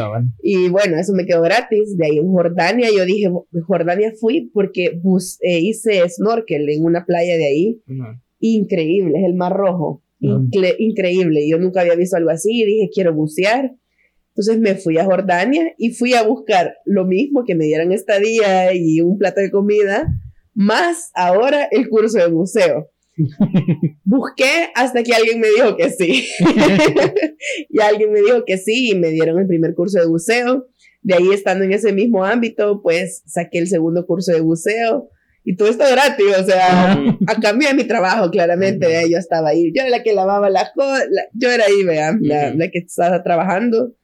y 0.43 0.69
bueno, 0.69 0.99
eso 0.99 1.13
me 1.15 1.25
quedó 1.25 1.43
gratis. 1.43 1.97
De 1.97 2.07
ahí 2.07 2.19
en 2.19 2.29
Jordania, 2.29 2.89
yo 2.95 3.05
dije, 3.05 3.31
Jordania 3.67 4.13
fui 4.19 4.51
porque 4.53 4.99
bus, 5.03 5.39
eh, 5.41 5.61
hice 5.61 6.07
snorkel 6.09 6.69
en 6.69 6.85
una 6.85 7.05
playa 7.05 7.37
de 7.37 7.47
ahí. 7.47 7.83
Increíble, 8.41 9.19
es 9.19 9.25
el 9.25 9.35
Mar 9.35 9.53
Rojo. 9.53 10.03
increíble. 10.21 11.49
Yo 11.49 11.59
nunca 11.59 11.81
había 11.81 11.95
visto 11.95 12.17
algo 12.17 12.31
así 12.31 12.63
y 12.63 12.67
dije, 12.67 12.91
quiero 12.93 13.15
bucear. 13.15 13.73
Entonces 14.31 14.59
me 14.61 14.75
fui 14.75 14.99
a 14.99 15.05
Jordania 15.05 15.73
y 15.79 15.93
fui 15.93 16.13
a 16.13 16.23
buscar 16.23 16.75
lo 16.85 17.07
mismo, 17.07 17.45
que 17.47 17.55
me 17.55 17.65
dieran 17.65 17.91
estadía 17.93 18.75
y 18.75 19.01
un 19.01 19.17
plato 19.17 19.41
de 19.41 19.51
comida, 19.51 20.09
más 20.53 21.11
ahora 21.15 21.67
el 21.71 21.89
curso 21.89 22.19
de 22.19 22.29
buceo. 22.29 22.91
Busqué 24.05 24.70
hasta 24.74 25.02
que 25.02 25.14
alguien 25.14 25.40
me 25.40 25.48
dijo 25.48 25.76
que 25.76 25.90
sí. 25.90 26.29
y 27.68 27.81
alguien 27.81 28.12
me 28.12 28.20
dijo 28.20 28.44
que 28.46 28.59
sí 28.59 28.90
y 28.90 28.94
me 28.94 29.09
dieron 29.09 29.38
el 29.38 29.46
primer 29.46 29.74
curso 29.74 29.98
de 29.98 30.07
buceo. 30.07 30.66
De 31.02 31.14
ahí, 31.14 31.29
estando 31.33 31.64
en 31.64 31.72
ese 31.72 31.92
mismo 31.92 32.24
ámbito, 32.24 32.83
pues 32.83 33.22
saqué 33.26 33.59
el 33.59 33.68
segundo 33.68 34.07
curso 34.07 34.33
de 34.33 34.40
buceo. 34.40 35.09
Y 35.44 35.55
todo 35.55 35.68
esto 35.68 35.85
gratis, 35.88 36.26
o 36.40 36.44
sea, 36.44 36.92
a 37.29 37.40
cambio 37.40 37.68
de 37.68 37.74
mi 37.74 37.85
trabajo, 37.85 38.31
claramente, 38.33 39.09
yo 39.09 39.16
estaba 39.16 39.50
ahí. 39.50 39.72
Yo 39.72 39.83
era 39.83 39.90
la 39.90 40.02
que 40.02 40.12
lavaba 40.12 40.50
las 40.50 40.72
cosas, 40.74 41.07
yo 41.35 41.50
era 41.50 41.66
ahí, 41.66 41.85
vean, 41.85 42.18
la, 42.22 42.52
la 42.52 42.68
que 42.68 42.81
estaba 42.81 43.22
trabajando. 43.22 43.94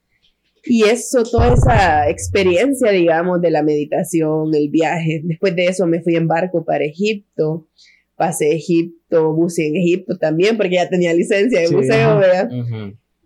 Y 0.65 0.85
eso, 0.85 1.25
toda 1.25 1.55
esa 1.55 2.09
experiencia, 2.09 2.93
digamos, 2.93 3.41
de 3.41 3.51
la 3.51 3.65
meditación, 3.65 4.55
el 4.55 4.71
viaje. 4.71 5.21
Después 5.25 5.57
de 5.57 5.67
eso 5.67 5.89
me 5.89 6.01
fui 6.01 6.15
en 6.15 6.29
barco 6.29 6.65
para 6.65 6.85
Egipto 6.85 7.67
pasé 8.23 8.53
Egipto, 8.53 9.35
buceé 9.35 9.67
en 9.67 9.77
Egipto 9.79 10.17
también, 10.17 10.57
porque 10.57 10.77
ya 10.77 10.89
tenía 10.89 11.13
licencia 11.13 11.59
de 11.59 11.75
buceo, 11.75 12.19
¿verdad? 12.19 12.49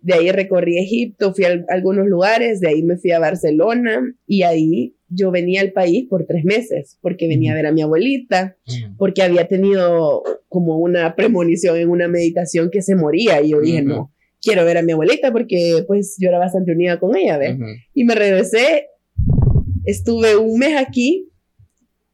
De 0.01 0.13
ahí 0.15 0.31
recorrí 0.31 0.79
Egipto, 0.79 1.35
fui 1.35 1.45
a 1.45 1.63
algunos 1.69 2.07
lugares, 2.07 2.61
de 2.61 2.69
ahí 2.69 2.81
me 2.81 2.97
fui 2.97 3.11
a 3.11 3.19
Barcelona 3.19 4.01
y 4.25 4.41
ahí 4.41 4.95
yo 5.07 5.29
venía 5.29 5.61
al 5.61 5.71
país 5.71 6.07
por 6.09 6.25
tres 6.25 6.43
meses, 6.45 6.97
porque 6.99 7.27
venía 7.27 7.51
a 7.51 7.55
ver 7.55 7.67
a 7.67 7.71
mi 7.71 7.83
abuelita, 7.83 8.57
porque 8.97 9.21
había 9.21 9.47
tenido 9.47 10.23
como 10.47 10.79
una 10.79 11.15
premonición 11.15 11.77
en 11.77 11.89
una 11.89 12.07
meditación 12.07 12.71
que 12.71 12.81
se 12.81 12.95
moría 12.95 13.39
y 13.43 13.49
yo 13.49 13.61
dije, 13.61 13.83
no, 13.83 14.11
quiero 14.41 14.65
ver 14.65 14.79
a 14.79 14.81
mi 14.81 14.93
abuelita 14.93 15.31
porque 15.31 15.83
pues 15.85 16.17
yo 16.19 16.29
era 16.29 16.39
bastante 16.39 16.71
unida 16.71 16.99
con 16.99 17.15
ella, 17.15 17.37
¿ves? 17.37 17.55
Y 17.93 18.03
me 18.03 18.15
regresé, 18.15 18.87
estuve 19.85 20.37
un 20.37 20.57
mes 20.57 20.75
aquí 20.75 21.29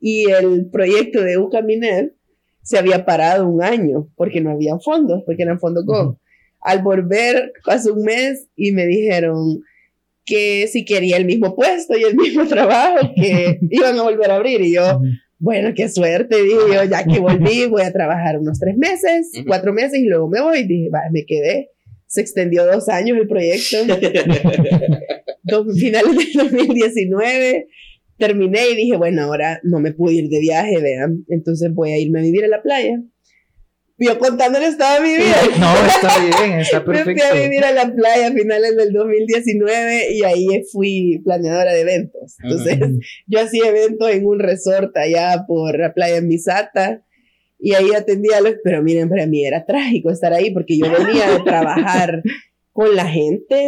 y 0.02 0.30
el 0.30 0.65
proyecto 0.69 1.24
de 1.24 1.38
un 1.38 1.50
caminet 1.50 2.13
se 2.63 2.78
había 2.78 3.06
parado 3.06 3.47
un 3.47 3.62
año 3.62 4.08
porque 4.15 4.41
no 4.41 4.52
había 4.52 4.80
fondos, 4.80 5.21
porque 5.26 5.43
eran 5.43 5.60
fondos 5.60 5.86
con. 5.86 6.17
Al 6.62 6.82
volver, 6.82 7.52
hace 7.67 7.91
un 7.91 8.04
mes 8.04 8.47
y 8.56 8.71
me 8.71 8.88
dijeron 8.88 9.60
que 10.26 10.67
si 10.67 10.86
quería 10.86 11.17
el 11.17 11.26
mismo 11.26 11.56
puesto 11.56 11.97
y 11.97 12.04
el 12.04 12.15
mismo 12.15 12.47
trabajo, 12.49 13.12
que 13.15 13.60
iban 13.69 13.99
a 13.99 14.04
volver 14.04 14.32
a 14.32 14.38
abrir. 14.38 14.62
Y 14.62 14.73
yo, 14.73 15.02
bueno, 15.39 15.73
qué 15.76 15.89
suerte, 15.89 16.41
dije 16.41 16.56
yo, 16.73 16.86
ya 16.86 17.04
que 17.04 17.19
volví, 17.19 17.65
voy 17.69 17.82
a 17.82 17.91
trabajar 17.91 18.39
unos 18.39 18.60
tres 18.60 18.78
meses, 18.78 19.30
cuatro 19.45 19.73
meses 19.73 19.99
y 19.99 20.06
luego 20.06 20.30
me 20.30 20.41
voy. 20.41 20.63
Dije, 20.63 20.89
va, 20.89 21.02
me 21.12 21.26
quedé. 21.26 21.69
Se 22.08 22.21
extendió 22.21 22.65
dos 22.65 22.88
años 22.88 23.17
el 23.17 23.28
proyecto. 23.28 23.78
finales 25.78 26.15
del 26.15 26.47
2019 26.47 27.67
terminé 28.25 28.69
y 28.69 28.75
dije, 28.75 28.95
bueno, 28.95 29.23
ahora 29.23 29.59
no 29.63 29.79
me 29.79 29.91
puedo 29.91 30.15
ir 30.15 30.29
de 30.29 30.39
viaje, 30.39 30.79
vean, 30.81 31.25
entonces 31.27 31.73
voy 31.73 31.91
a 31.91 31.99
irme 31.99 32.19
a 32.19 32.23
vivir 32.23 32.45
a 32.45 32.47
la 32.47 32.62
playa. 32.62 33.01
Yo 33.97 34.17
contándole 34.17 34.67
estaba 34.67 35.01
mi 35.01 35.15
vida. 35.15 35.36
No, 35.59 35.73
está 35.88 36.41
bien, 36.41 36.59
está 36.59 36.83
perfecto. 36.83 37.12
Me 37.12 37.19
fui 37.19 37.39
a 37.39 37.43
vivir 37.43 37.63
a 37.63 37.71
la 37.71 37.93
playa 37.93 38.27
a 38.27 38.31
finales 38.31 38.75
del 38.75 38.91
2019 38.91 40.13
y 40.13 40.23
ahí 40.23 40.47
fui 40.71 41.21
planeadora 41.23 41.73
de 41.73 41.81
eventos. 41.81 42.36
Entonces, 42.41 42.79
yo 43.27 43.39
hacía 43.39 43.69
eventos 43.69 44.09
en 44.09 44.25
un 44.25 44.39
resort 44.39 44.95
allá 44.97 45.45
por 45.47 45.77
la 45.77 45.93
playa 45.93 46.17
en 46.17 46.27
Misata 46.27 47.03
y 47.59 47.75
ahí 47.75 47.91
atendía 47.95 48.38
a 48.38 48.41
los... 48.41 48.55
Pero 48.63 48.81
miren, 48.81 49.09
para 49.09 49.27
mí 49.27 49.45
era 49.45 49.65
trágico 49.65 50.09
estar 50.09 50.33
ahí 50.33 50.51
porque 50.51 50.77
yo 50.77 50.89
venía 50.89 51.29
de 51.29 51.39
trabajar 51.45 52.23
con 52.71 52.95
la 52.95 53.05
gente. 53.05 53.67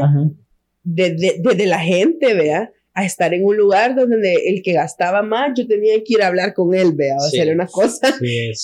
desde 0.83 1.39
de, 1.39 1.55
de, 1.55 1.65
la 1.67 1.79
gente, 1.79 2.33
vea, 2.33 2.71
a 2.95 3.03
estar 3.03 3.33
en 3.33 3.43
un 3.43 3.57
lugar 3.57 3.93
donde 3.93 4.35
el 4.47 4.61
que 4.63 4.71
gastaba 4.71 5.21
más, 5.21 5.51
yo 5.57 5.67
tenía 5.67 5.97
que 5.97 6.13
ir 6.13 6.21
a 6.23 6.27
hablar 6.27 6.53
con 6.53 6.73
él, 6.73 6.93
vea, 6.95 7.17
o 7.19 7.25
hacer 7.25 7.53
una 7.53 7.67
cosa. 7.67 8.15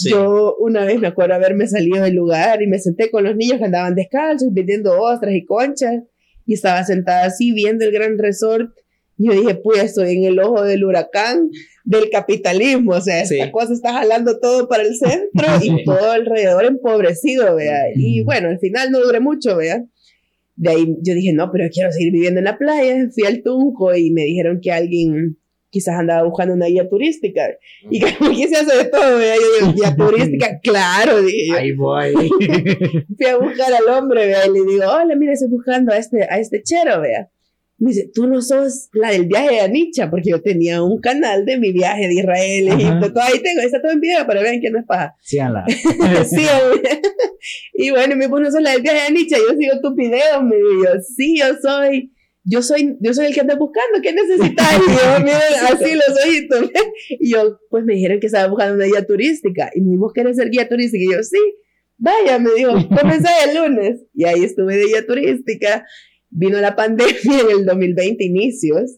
Yo 0.09 0.55
una 0.57 0.85
vez 0.85 0.99
me 0.99 1.07
acuerdo 1.07 1.35
haberme 1.35 1.67
salido 1.67 2.01
del 2.01 2.15
lugar 2.15 2.61
y 2.61 2.67
me 2.67 2.79
senté 2.79 3.11
con 3.11 3.25
los 3.25 3.35
niños 3.35 3.59
que 3.59 3.65
andaban 3.65 3.93
descalzos, 3.93 4.49
pidiendo 4.55 4.97
ostras 5.01 5.35
y 5.35 5.43
conchas, 5.43 6.03
y 6.45 6.53
estaba 6.53 6.85
sentada 6.85 7.25
así 7.25 7.51
viendo 7.51 7.83
el 7.83 7.91
gran 7.91 8.17
resort. 8.17 8.71
Y 9.17 9.27
yo 9.27 9.33
dije, 9.33 9.55
pues 9.55 9.83
estoy 9.83 10.15
en 10.15 10.23
el 10.23 10.39
ojo 10.39 10.63
del 10.63 10.85
huracán 10.85 11.49
del 11.83 12.09
capitalismo, 12.09 12.93
o 12.93 13.01
sea, 13.01 13.21
esta 13.21 13.51
cosa 13.51 13.73
está 13.73 13.91
jalando 13.91 14.39
todo 14.39 14.69
para 14.69 14.83
el 14.83 14.95
centro 14.95 15.45
y 15.61 15.83
todo 15.83 16.09
alrededor 16.09 16.63
empobrecido, 16.63 17.55
vea. 17.55 17.81
Y 17.95 18.23
bueno, 18.23 18.47
al 18.47 18.59
final 18.59 18.91
no 18.91 19.01
duré 19.01 19.19
mucho, 19.19 19.57
vea 19.57 19.83
de 20.55 20.69
ahí 20.69 20.95
yo 21.01 21.13
dije, 21.13 21.33
no, 21.33 21.49
pero 21.51 21.69
quiero 21.71 21.91
seguir 21.91 22.11
viviendo 22.11 22.39
en 22.39 22.45
la 22.45 22.57
playa. 22.57 23.09
Fui 23.13 23.25
al 23.25 23.41
Tunco 23.43 23.95
y 23.95 24.11
me 24.11 24.23
dijeron 24.23 24.59
que 24.61 24.71
alguien 24.71 25.37
quizás 25.69 25.95
andaba 25.97 26.23
buscando 26.27 26.53
una 26.53 26.67
guía 26.67 26.87
turística. 26.89 27.41
Y 27.89 27.99
que 27.99 28.07
aquí 28.07 28.47
se 28.47 28.57
hace 28.57 28.77
de 28.77 28.85
todo, 28.85 29.17
¿vea? 29.17 29.35
yo 29.35 29.65
digo, 29.67 29.73
guía 29.73 29.95
turística, 29.95 30.59
claro, 30.63 31.21
dije. 31.21 31.57
Ahí 31.57 31.71
voy. 31.73 32.13
Fui 33.17 33.25
a 33.25 33.37
buscar 33.37 33.73
al 33.73 33.87
hombre, 33.97 34.27
¿vea? 34.27 34.45
y 34.45 34.49
le 34.49 34.59
digo, 34.59 34.83
hola, 34.85 35.15
mira, 35.15 35.33
estoy 35.33 35.49
buscando 35.49 35.93
a 35.93 35.97
este, 35.97 36.23
a 36.23 36.39
este 36.39 36.61
chero, 36.63 37.01
vea 37.01 37.29
me 37.81 37.89
dice, 37.89 38.11
tú 38.13 38.27
no 38.27 38.43
sos 38.43 38.89
la 38.93 39.09
del 39.09 39.25
viaje 39.25 39.55
de 39.55 39.61
Anicha, 39.61 40.11
porque 40.11 40.29
yo 40.29 40.41
tenía 40.43 40.83
un 40.83 41.01
canal 41.01 41.45
de 41.45 41.57
mi 41.57 41.71
viaje 41.71 42.07
de 42.07 42.13
Israel, 42.13 42.67
Egipto, 42.67 43.11
todo 43.11 43.23
ahí 43.23 43.39
tengo, 43.39 43.61
está 43.61 43.81
todo 43.81 43.91
en 43.91 43.99
video 43.99 44.25
para 44.27 44.43
ver 44.43 44.59
quién 44.59 44.73
no 44.73 44.79
es 44.79 44.85
paja. 44.85 45.15
Sí, 45.21 45.37
sí, 46.35 46.45
y 47.73 47.89
bueno, 47.89 48.15
me 48.15 48.29
puso, 48.29 48.43
no 48.43 48.51
sos 48.51 48.61
la 48.61 48.73
del 48.73 48.83
viaje 48.83 48.99
de 48.99 49.07
Anicha, 49.07 49.37
yo 49.37 49.57
sigo 49.57 49.81
tu 49.81 49.95
video, 49.95 50.43
me 50.43 50.57
dijo, 50.57 50.91
sí, 51.17 51.39
yo 51.39 51.45
soy, 51.59 52.13
yo 52.43 52.61
soy, 52.61 52.97
yo 52.99 53.15
soy 53.15 53.25
el 53.25 53.33
que 53.33 53.41
anda 53.41 53.55
buscando, 53.55 53.99
¿qué 54.03 54.13
necesitas? 54.13 54.67
Y 54.77 54.91
yo, 54.91 55.19
miren, 55.23 55.41
así 55.71 55.95
los 55.95 56.23
ojitos. 56.23 56.69
Y 57.19 57.31
yo, 57.31 57.59
pues 57.71 57.83
me 57.83 57.95
dijeron 57.95 58.19
que 58.19 58.27
estaba 58.27 58.47
buscando 58.47 58.75
una 58.75 58.85
guía 58.85 59.07
turística, 59.07 59.71
y 59.73 59.81
me 59.81 59.93
dijo, 59.93 60.11
¿quieres 60.13 60.37
ser 60.37 60.51
guía 60.51 60.69
turística? 60.69 61.03
Y 61.03 61.13
yo, 61.13 61.23
sí. 61.23 61.39
Vaya, 61.97 62.39
me 62.39 62.51
dijo, 62.53 62.73
comencé 62.89 63.29
el 63.47 63.57
lunes. 63.57 64.05
Y 64.13 64.25
ahí 64.25 64.43
estuve 64.43 64.75
de 64.75 64.85
guía 64.85 65.05
turística 65.05 65.85
vino 66.31 66.59
la 66.59 66.75
pandemia 66.75 67.13
en 67.49 67.59
el 67.59 67.65
2020 67.65 68.23
inicios. 68.23 68.97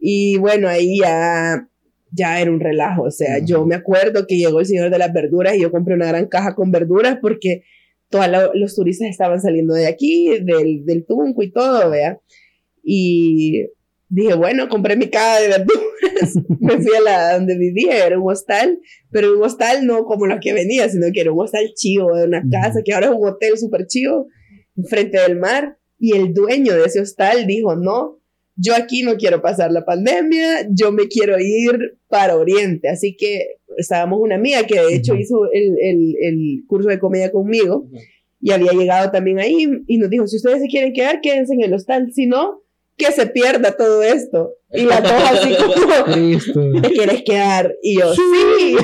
Y 0.00 0.36
bueno, 0.38 0.68
ahí 0.68 0.98
ya, 0.98 1.68
ya 2.12 2.40
era 2.40 2.50
un 2.50 2.60
relajo, 2.60 3.02
o 3.02 3.10
sea, 3.10 3.38
yo 3.44 3.66
me 3.66 3.74
acuerdo 3.74 4.26
que 4.26 4.38
llegó 4.38 4.60
el 4.60 4.66
señor 4.66 4.90
de 4.90 4.98
las 4.98 5.12
verduras 5.12 5.56
y 5.56 5.62
yo 5.62 5.70
compré 5.70 5.94
una 5.94 6.06
gran 6.06 6.26
caja 6.26 6.54
con 6.54 6.70
verduras 6.70 7.18
porque 7.20 7.64
todos 8.08 8.26
los 8.54 8.74
turistas 8.74 9.08
estaban 9.08 9.40
saliendo 9.40 9.74
de 9.74 9.86
aquí, 9.86 10.28
del, 10.42 10.84
del 10.84 11.04
Tunco 11.06 11.42
y 11.42 11.52
todo, 11.52 11.90
vea. 11.90 12.18
Y 12.82 13.66
dije, 14.08 14.34
bueno, 14.34 14.68
compré 14.68 14.96
mi 14.96 15.08
caja 15.08 15.40
de 15.40 15.48
verduras, 15.48 16.34
me 16.60 16.78
fui 16.78 16.96
a 16.96 17.00
la 17.00 17.34
donde 17.34 17.56
vivía, 17.56 18.06
era 18.06 18.18
un 18.18 18.28
hostal, 18.28 18.80
pero 19.10 19.36
un 19.36 19.42
hostal 19.42 19.86
no 19.86 20.04
como 20.04 20.26
lo 20.26 20.40
que 20.40 20.52
venía, 20.52 20.88
sino 20.88 21.06
que 21.12 21.20
era 21.20 21.32
un 21.32 21.40
hostal 21.40 21.72
chivo, 21.74 22.16
de 22.16 22.24
una 22.24 22.42
casa 22.50 22.80
que 22.84 22.92
ahora 22.92 23.06
es 23.06 23.12
un 23.12 23.28
hotel 23.28 23.56
súper 23.56 23.86
chivo, 23.86 24.26
enfrente 24.76 25.20
del 25.20 25.38
mar. 25.38 25.78
Y 26.00 26.16
el 26.16 26.34
dueño 26.34 26.74
de 26.74 26.86
ese 26.86 27.00
hostal 27.00 27.46
dijo, 27.46 27.76
no, 27.76 28.18
yo 28.56 28.74
aquí 28.74 29.02
no 29.02 29.16
quiero 29.16 29.40
pasar 29.40 29.70
la 29.70 29.84
pandemia, 29.84 30.66
yo 30.70 30.90
me 30.90 31.06
quiero 31.06 31.38
ir 31.38 31.98
para 32.08 32.36
Oriente. 32.36 32.88
Así 32.88 33.16
que 33.16 33.58
estábamos 33.76 34.18
una 34.20 34.34
amiga 34.34 34.66
que 34.66 34.80
de 34.80 34.96
hecho 34.96 35.14
hizo 35.14 35.44
el, 35.52 35.76
el, 35.80 36.14
el 36.20 36.64
curso 36.66 36.88
de 36.88 36.98
comedia 36.98 37.30
conmigo 37.30 37.86
y 38.40 38.50
había 38.52 38.72
llegado 38.72 39.10
también 39.10 39.38
ahí 39.38 39.66
y 39.86 39.98
nos 39.98 40.10
dijo, 40.10 40.26
si 40.26 40.36
ustedes 40.36 40.62
se 40.62 40.68
quieren 40.68 40.92
quedar, 40.92 41.20
quédense 41.20 41.54
en 41.54 41.62
el 41.62 41.74
hostal, 41.74 42.10
si 42.12 42.26
no, 42.26 42.62
que 42.96 43.12
se 43.12 43.26
pierda 43.26 43.76
todo 43.76 44.02
esto. 44.02 44.54
Y 44.72 44.82
la 44.82 45.00
dos 45.00 45.12
así 45.12 45.54
como, 46.52 46.80
¿te 46.80 46.90
quieres 46.90 47.22
quedar? 47.22 47.74
Y 47.82 47.98
yo, 47.98 48.14
sí, 48.14 48.20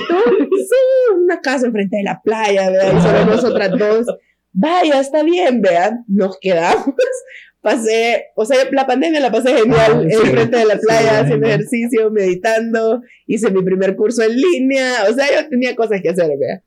tú, 0.08 0.14
sí, 0.56 1.14
una 1.22 1.40
casa 1.40 1.66
enfrente 1.66 1.96
de 1.96 2.02
la 2.02 2.20
playa, 2.22 2.70
¿verdad? 2.70 2.94
Y 2.98 3.02
solo 3.02 3.24
nosotras 3.26 3.70
dos 3.78 4.06
vaya, 4.56 5.00
está 5.00 5.22
bien, 5.22 5.60
vean, 5.60 6.04
nos 6.08 6.38
quedamos. 6.40 6.86
Pasé, 7.60 8.26
o 8.36 8.44
sea, 8.44 8.58
la 8.70 8.86
pandemia 8.86 9.18
la 9.18 9.32
pasé 9.32 9.56
genial 9.56 10.06
en 10.08 10.20
frente 10.20 10.56
de 10.56 10.66
la 10.66 10.78
playa, 10.78 11.18
haciendo 11.18 11.48
ejercicio, 11.48 12.12
meditando, 12.12 13.02
hice 13.26 13.50
mi 13.50 13.60
primer 13.64 13.96
curso 13.96 14.22
en 14.22 14.36
línea, 14.36 14.92
o 15.10 15.12
sea, 15.12 15.26
yo 15.34 15.48
tenía 15.48 15.74
cosas 15.74 16.00
que 16.00 16.10
hacer, 16.10 16.30
vea. 16.38 16.62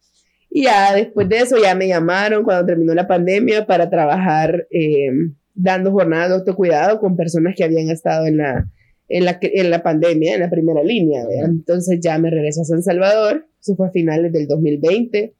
Y 0.49 0.63
ya 0.63 0.93
después 0.93 1.29
de 1.29 1.37
eso 1.37 1.55
ya 1.57 1.73
me 1.73 1.87
llamaron 1.87 2.43
cuando 2.43 2.65
terminó 2.65 2.93
la 2.93 3.07
pandemia 3.07 3.65
para 3.65 3.89
trabajar 3.89 4.67
eh, 4.71 5.07
dando 5.53 5.91
jornadas 5.93 6.29
de 6.29 6.35
autocuidado 6.35 6.99
con 6.99 7.15
personas 7.15 7.53
que 7.55 7.63
habían 7.63 7.89
estado 7.89 8.25
en 8.25 8.37
la, 8.37 8.69
en 9.07 9.23
la, 9.23 9.39
en 9.41 9.69
la 9.69 9.81
pandemia, 9.81 10.35
en 10.35 10.41
la 10.41 10.49
primera 10.49 10.83
línea. 10.83 11.25
¿vea? 11.25 11.45
Entonces 11.45 11.99
ya 12.01 12.17
me 12.17 12.29
regresé 12.29 12.59
a 12.59 12.65
San 12.65 12.83
Salvador, 12.83 13.47
eso 13.61 13.77
fue 13.77 13.87
a 13.87 13.91
finales 13.91 14.33
del 14.33 14.47
2020 14.47 15.33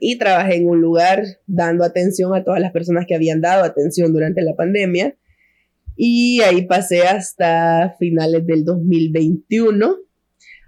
y 0.00 0.18
trabajé 0.18 0.56
en 0.56 0.68
un 0.68 0.80
lugar 0.80 1.24
dando 1.46 1.84
atención 1.84 2.34
a 2.34 2.44
todas 2.44 2.60
las 2.60 2.72
personas 2.72 3.04
que 3.06 3.14
habían 3.14 3.40
dado 3.40 3.64
atención 3.64 4.12
durante 4.12 4.42
la 4.42 4.54
pandemia. 4.54 5.16
Y 5.96 6.40
ahí 6.42 6.66
pasé 6.66 7.02
hasta 7.02 7.96
finales 7.98 8.46
del 8.46 8.64
2021, 8.64 9.96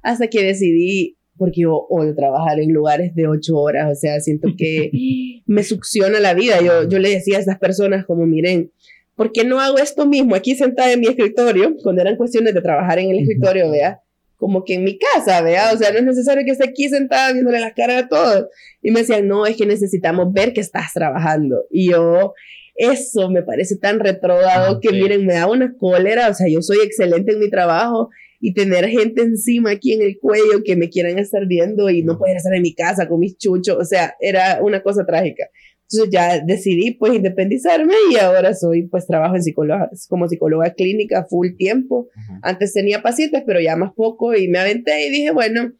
hasta 0.02 0.26
que 0.26 0.42
decidí, 0.42 1.16
porque 1.36 1.62
yo 1.62 1.86
odio 1.88 2.14
trabajar 2.16 2.58
en 2.58 2.72
lugares 2.72 3.14
de 3.14 3.28
ocho 3.28 3.56
horas, 3.56 3.92
o 3.92 3.94
sea, 3.94 4.18
siento 4.20 4.48
que 4.58 4.90
me 5.46 5.62
succiona 5.62 6.18
la 6.18 6.34
vida. 6.34 6.60
Yo, 6.60 6.88
yo 6.88 6.98
le 6.98 7.10
decía 7.10 7.36
a 7.36 7.40
estas 7.40 7.58
personas 7.58 8.04
como, 8.04 8.26
miren, 8.26 8.72
¿por 9.14 9.30
qué 9.30 9.44
no 9.44 9.60
hago 9.60 9.78
esto 9.78 10.06
mismo 10.06 10.34
aquí 10.34 10.56
sentada 10.56 10.92
en 10.92 11.00
mi 11.00 11.06
escritorio? 11.06 11.76
Cuando 11.82 12.02
eran 12.02 12.16
cuestiones 12.16 12.52
de 12.52 12.62
trabajar 12.62 12.98
en 12.98 13.10
el 13.10 13.20
escritorio, 13.20 13.70
vea, 13.70 14.00
como 14.40 14.64
que 14.64 14.74
en 14.74 14.84
mi 14.84 14.98
casa, 14.98 15.42
vea, 15.42 15.70
o 15.72 15.76
sea, 15.76 15.92
no 15.92 15.98
es 15.98 16.04
necesario 16.04 16.44
que 16.44 16.52
esté 16.52 16.66
aquí 16.66 16.88
sentada 16.88 17.32
viéndole 17.32 17.60
las 17.60 17.74
caras 17.74 18.04
a 18.04 18.08
todos. 18.08 18.46
Y 18.82 18.90
me 18.90 19.00
decían, 19.00 19.28
no, 19.28 19.44
es 19.44 19.56
que 19.56 19.66
necesitamos 19.66 20.32
ver 20.32 20.54
que 20.54 20.62
estás 20.62 20.94
trabajando. 20.94 21.66
Y 21.70 21.90
yo, 21.90 22.32
eso 22.74 23.28
me 23.28 23.42
parece 23.42 23.76
tan 23.76 24.00
retrogado 24.00 24.80
que 24.80 24.90
miren, 24.90 25.26
me 25.26 25.34
da 25.34 25.46
una 25.46 25.76
cólera, 25.76 26.30
o 26.30 26.34
sea, 26.34 26.46
yo 26.48 26.62
soy 26.62 26.78
excelente 26.82 27.32
en 27.32 27.40
mi 27.40 27.50
trabajo 27.50 28.08
y 28.40 28.54
tener 28.54 28.88
gente 28.88 29.20
encima 29.20 29.72
aquí 29.72 29.92
en 29.92 30.00
el 30.00 30.18
cuello 30.18 30.62
que 30.64 30.74
me 30.74 30.88
quieran 30.88 31.18
estar 31.18 31.46
viendo 31.46 31.90
y 31.90 32.02
no 32.02 32.18
poder 32.18 32.38
estar 32.38 32.54
en 32.54 32.62
mi 32.62 32.74
casa 32.74 33.06
con 33.06 33.20
mis 33.20 33.36
chuchos, 33.36 33.76
o 33.78 33.84
sea, 33.84 34.14
era 34.20 34.60
una 34.62 34.82
cosa 34.82 35.04
trágica. 35.04 35.50
Entonces 35.92 36.12
ya 36.12 36.40
decidí 36.40 36.92
pues 36.92 37.14
independizarme 37.14 37.94
y 38.12 38.16
ahora 38.16 38.54
soy 38.54 38.86
pues 38.86 39.06
trabajo 39.06 39.34
en 39.34 39.42
psicóloga, 39.42 39.90
como 40.08 40.28
psicóloga 40.28 40.72
clínica 40.74 41.26
full 41.28 41.48
tiempo. 41.56 42.08
Antes 42.42 42.72
tenía 42.72 43.02
pacientes, 43.02 43.42
pero 43.44 43.60
ya 43.60 43.76
más 43.76 43.92
poco 43.94 44.34
y 44.34 44.48
me 44.48 44.58
aventé 44.58 45.06
y 45.06 45.10
dije, 45.10 45.32
bueno, 45.32 45.72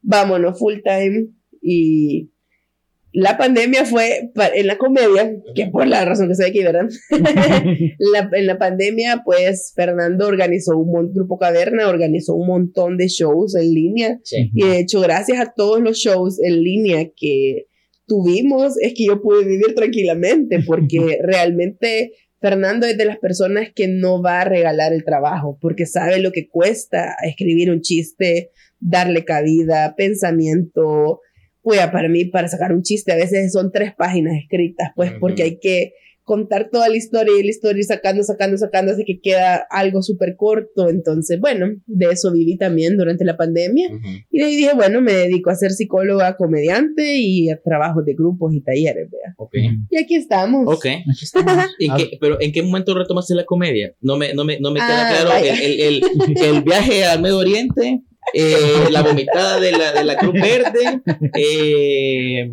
vámonos 0.00 0.58
full 0.58 0.76
time 0.82 1.28
y 1.60 2.30
la 3.12 3.36
pandemia 3.36 3.84
fue 3.84 4.30
en 4.54 4.66
la 4.66 4.78
comedia, 4.78 5.32
que 5.54 5.66
por 5.66 5.86
la 5.86 6.04
razón 6.04 6.26
que 6.28 6.32
estoy 6.32 6.50
aquí, 6.50 6.62
¿verdad? 6.62 6.88
en 7.10 8.46
la 8.46 8.58
pandemia, 8.58 9.22
pues 9.24 9.72
Fernando 9.74 10.28
organizó 10.28 10.78
un 10.78 11.12
grupo 11.12 11.36
Caverna, 11.36 11.88
organizó 11.88 12.34
un 12.34 12.46
montón 12.46 12.96
de 12.96 13.08
shows 13.08 13.56
en 13.56 13.74
línea. 13.74 14.20
Y 14.54 14.64
de 14.64 14.78
hecho, 14.78 15.00
gracias 15.00 15.40
a 15.40 15.52
todos 15.54 15.80
los 15.80 15.98
shows 15.98 16.40
en 16.42 16.62
línea 16.62 17.10
que 17.16 17.66
tuvimos 18.10 18.76
es 18.80 18.92
que 18.94 19.06
yo 19.06 19.22
pude 19.22 19.44
vivir 19.44 19.72
tranquilamente 19.76 20.58
porque 20.66 21.20
realmente 21.22 22.12
Fernando 22.40 22.86
es 22.86 22.98
de 22.98 23.04
las 23.04 23.18
personas 23.18 23.68
que 23.72 23.86
no 23.86 24.20
va 24.20 24.40
a 24.40 24.44
regalar 24.44 24.92
el 24.92 25.04
trabajo 25.04 25.58
porque 25.60 25.86
sabe 25.86 26.18
lo 26.18 26.32
que 26.32 26.48
cuesta 26.48 27.14
escribir 27.22 27.70
un 27.70 27.82
chiste, 27.82 28.50
darle 28.80 29.24
cabida, 29.24 29.94
pensamiento. 29.96 31.20
Pues 31.62 31.78
para 31.88 32.08
mí, 32.08 32.24
para 32.24 32.48
sacar 32.48 32.72
un 32.72 32.82
chiste, 32.82 33.12
a 33.12 33.16
veces 33.16 33.52
son 33.52 33.70
tres 33.70 33.92
páginas 33.96 34.34
escritas, 34.42 34.90
pues 34.96 35.12
porque 35.20 35.42
hay 35.42 35.58
que 35.60 35.92
contar 36.30 36.68
toda 36.70 36.88
la 36.88 36.96
historia 36.96 37.32
y 37.36 37.42
la 37.42 37.50
historia 37.50 37.80
y 37.80 37.82
sacando, 37.82 38.22
sacando, 38.22 38.56
sacando, 38.56 38.92
así 38.92 39.04
que 39.04 39.20
queda 39.20 39.66
algo 39.68 40.00
súper 40.00 40.36
corto. 40.36 40.88
Entonces, 40.88 41.40
bueno, 41.40 41.66
de 41.86 42.06
eso 42.06 42.30
viví 42.30 42.56
también 42.56 42.96
durante 42.96 43.24
la 43.24 43.36
pandemia. 43.36 43.88
Y 44.30 44.38
de 44.38 44.44
ahí 44.44 44.54
dije, 44.54 44.72
bueno, 44.76 45.00
me 45.00 45.12
dedico 45.12 45.50
a 45.50 45.56
ser 45.56 45.72
psicóloga, 45.72 46.36
comediante 46.36 47.16
y 47.16 47.50
a 47.50 47.60
trabajos 47.60 48.04
de 48.04 48.14
grupos 48.14 48.54
y 48.54 48.60
talleres, 48.60 49.10
vea. 49.10 49.34
Okay. 49.38 49.70
Y 49.90 49.98
aquí 49.98 50.14
estamos. 50.14 50.72
Ok. 50.72 50.86
Aquí 50.86 51.24
estamos. 51.24 51.52
pero 52.20 52.40
¿en 52.40 52.52
qué 52.52 52.62
momento 52.62 52.96
retomaste 52.96 53.34
la 53.34 53.44
comedia? 53.44 53.92
No 54.00 54.16
me, 54.16 54.32
no 54.32 54.44
me, 54.44 54.60
no 54.60 54.70
me 54.70 54.78
queda 54.78 55.08
ah, 55.08 55.22
claro. 55.22 55.44
El, 55.44 55.80
el, 55.80 56.02
el, 56.36 56.62
viaje 56.62 57.06
al 57.06 57.20
Medio 57.22 57.38
Oriente. 57.38 58.04
Eh, 58.34 58.88
la 58.92 59.02
vomitada 59.02 59.58
de 59.58 59.72
la, 59.72 59.92
de 59.92 60.04
la 60.04 60.16
Cruz 60.16 60.34
Verde, 60.34 61.02
eh, 61.34 62.52